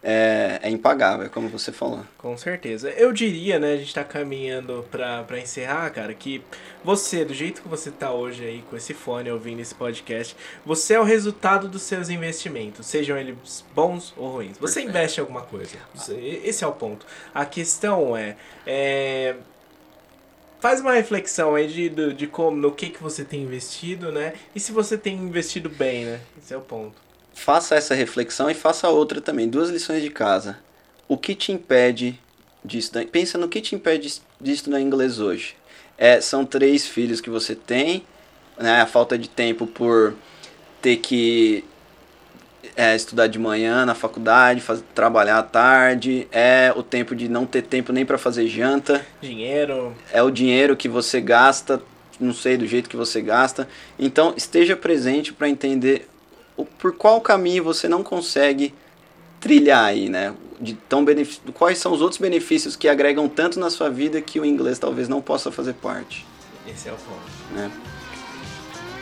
é, 0.02 0.60
é 0.64 0.70
impagável, 0.70 1.30
como 1.30 1.50
você 1.50 1.72
falou. 1.72 2.06
Com 2.18 2.38
certeza. 2.38 2.90
Eu 2.92 3.12
diria, 3.12 3.60
né, 3.60 3.74
a 3.74 3.78
gente 3.78 3.94
tá 3.94 4.04
caminhando 4.04 4.86
pra, 4.90 5.24
pra 5.24 5.40
encerrar, 5.40 5.90
cara, 5.90 6.14
que 6.14 6.42
você, 6.84 7.26
do 7.26 7.34
jeito 7.34 7.62
que 7.62 7.68
você 7.68 7.92
tá 7.92 8.12
hoje 8.12 8.46
aí, 8.46 8.64
com 8.70 8.78
esse 8.78 8.94
fone, 8.94 9.30
ouvindo 9.30 9.60
esse 9.60 9.76
podcast, 9.76 10.36
você 10.66 10.94
é 10.94 11.00
o 11.00 11.04
resultado 11.04 11.68
dos 11.68 11.82
seus 11.82 12.10
investimentos, 12.10 12.86
sejam 12.86 13.18
eles 13.18 13.66
bons 13.76 14.14
ou 14.16 14.30
ruins. 14.30 14.58
Você 14.58 14.76
Perfeito. 14.76 14.90
investe 14.90 15.20
em 15.20 15.22
alguma 15.22 15.42
coisa. 15.42 15.78
Esse 16.44 16.64
é 16.64 16.68
o 16.68 16.72
ponto. 16.72 17.06
A 17.34 17.46
questão 17.46 18.16
é. 18.16 18.38
é, 18.66 19.36
Faz 20.62 20.82
uma 20.82 20.92
reflexão 20.92 21.56
aí 21.56 21.68
de, 21.68 21.88
de, 21.88 22.14
de 22.14 22.28
como, 22.28 22.58
no 22.58 22.74
que, 22.74 22.90
que 22.90 23.02
você 23.02 23.24
tem 23.24 23.44
investido, 23.44 24.12
né? 24.12 24.34
E 24.54 24.60
se 24.60 24.74
você 24.74 24.98
tem 24.98 25.16
investido 25.16 25.70
bem, 25.70 26.04
né? 26.04 26.20
Esse 26.38 26.54
é 26.54 26.58
o 26.58 26.62
ponto. 26.62 27.09
Faça 27.40 27.76
essa 27.76 27.96
reflexão 27.96 28.52
e 28.52 28.54
faça 28.54 28.90
outra 28.90 29.22
também. 29.22 29.48
Duas 29.48 29.70
lições 29.70 30.04
de 30.04 30.10
casa. 30.10 30.60
O 31.08 31.18
que 31.18 31.34
te 31.34 31.54
impede 31.54 32.20
de 32.66 32.78
estudar? 32.78 33.06
Pensa 33.06 33.38
no 33.38 33.48
que 33.48 33.62
te 33.62 33.74
impede 33.74 34.22
de 34.42 34.52
estudar 34.52 34.82
inglês 34.82 35.22
hoje. 35.22 35.56
É, 35.98 36.20
são 36.20 36.46
três 36.46 36.86
filhos 36.86 37.22
que 37.22 37.30
você 37.30 37.56
tem, 37.56 38.04
né? 38.58 38.82
A 38.82 38.86
falta 38.86 39.18
de 39.18 39.30
tempo 39.30 39.66
por 39.66 40.16
ter 40.82 40.98
que 40.98 41.64
é, 42.76 42.94
estudar 42.94 43.28
de 43.28 43.40
manhã 43.40 43.86
na 43.86 43.96
faculdade, 43.96 44.60
faz, 44.60 44.84
trabalhar 44.94 45.40
à 45.40 45.44
tarde, 45.44 46.28
é 46.34 46.74
o 46.76 46.84
tempo 46.84 47.16
de 47.16 47.30
não 47.30 47.46
ter 47.46 47.62
tempo 47.62 47.94
nem 47.94 48.06
para 48.06 48.18
fazer 48.18 48.48
janta, 48.48 49.06
Dinheiro, 49.22 49.96
é 50.12 50.22
o 50.22 50.30
dinheiro 50.30 50.76
que 50.76 50.90
você 50.90 51.22
gasta, 51.22 51.82
não 52.20 52.34
sei 52.34 52.58
do 52.58 52.68
jeito 52.68 52.90
que 52.90 52.98
você 52.98 53.22
gasta. 53.22 53.66
Então 53.98 54.34
esteja 54.36 54.76
presente 54.76 55.32
para 55.32 55.48
entender 55.48 56.06
por 56.66 56.94
qual 56.94 57.22
caminho 57.22 57.64
você 57.64 57.88
não 57.88 58.04
consegue 58.04 58.74
trilhar 59.40 59.86
aí, 59.86 60.10
né? 60.10 60.34
De 60.60 60.74
tão 60.74 61.06
benef... 61.06 61.40
Quais 61.54 61.78
são 61.78 61.94
os 61.94 62.02
outros 62.02 62.20
benefícios 62.20 62.76
que 62.76 62.88
agregam 62.88 63.30
tanto 63.30 63.60
na 63.60 63.70
sua 63.70 63.90
vida 63.90 64.22
que 64.22 64.40
o 64.40 64.46
inglês 64.46 64.78
talvez 64.78 65.08
não 65.08 65.22
possa 65.22 65.52
fazer 65.52 65.74
parte. 65.74 66.26
esse 66.68 66.90
é 66.90 66.92
o 66.92 66.96
ponto. 66.96 67.54
Né? 67.54 67.72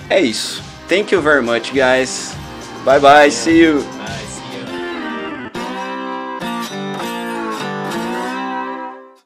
É 0.09 0.21
isso. 0.21 0.63
Thank 0.87 1.13
you 1.13 1.21
very 1.21 1.41
much, 1.41 1.71
guys. 1.71 2.33
Bye 2.85 2.99
bye. 2.99 3.29
See 3.29 3.61
you. 3.61 3.83
Mas 3.97 4.36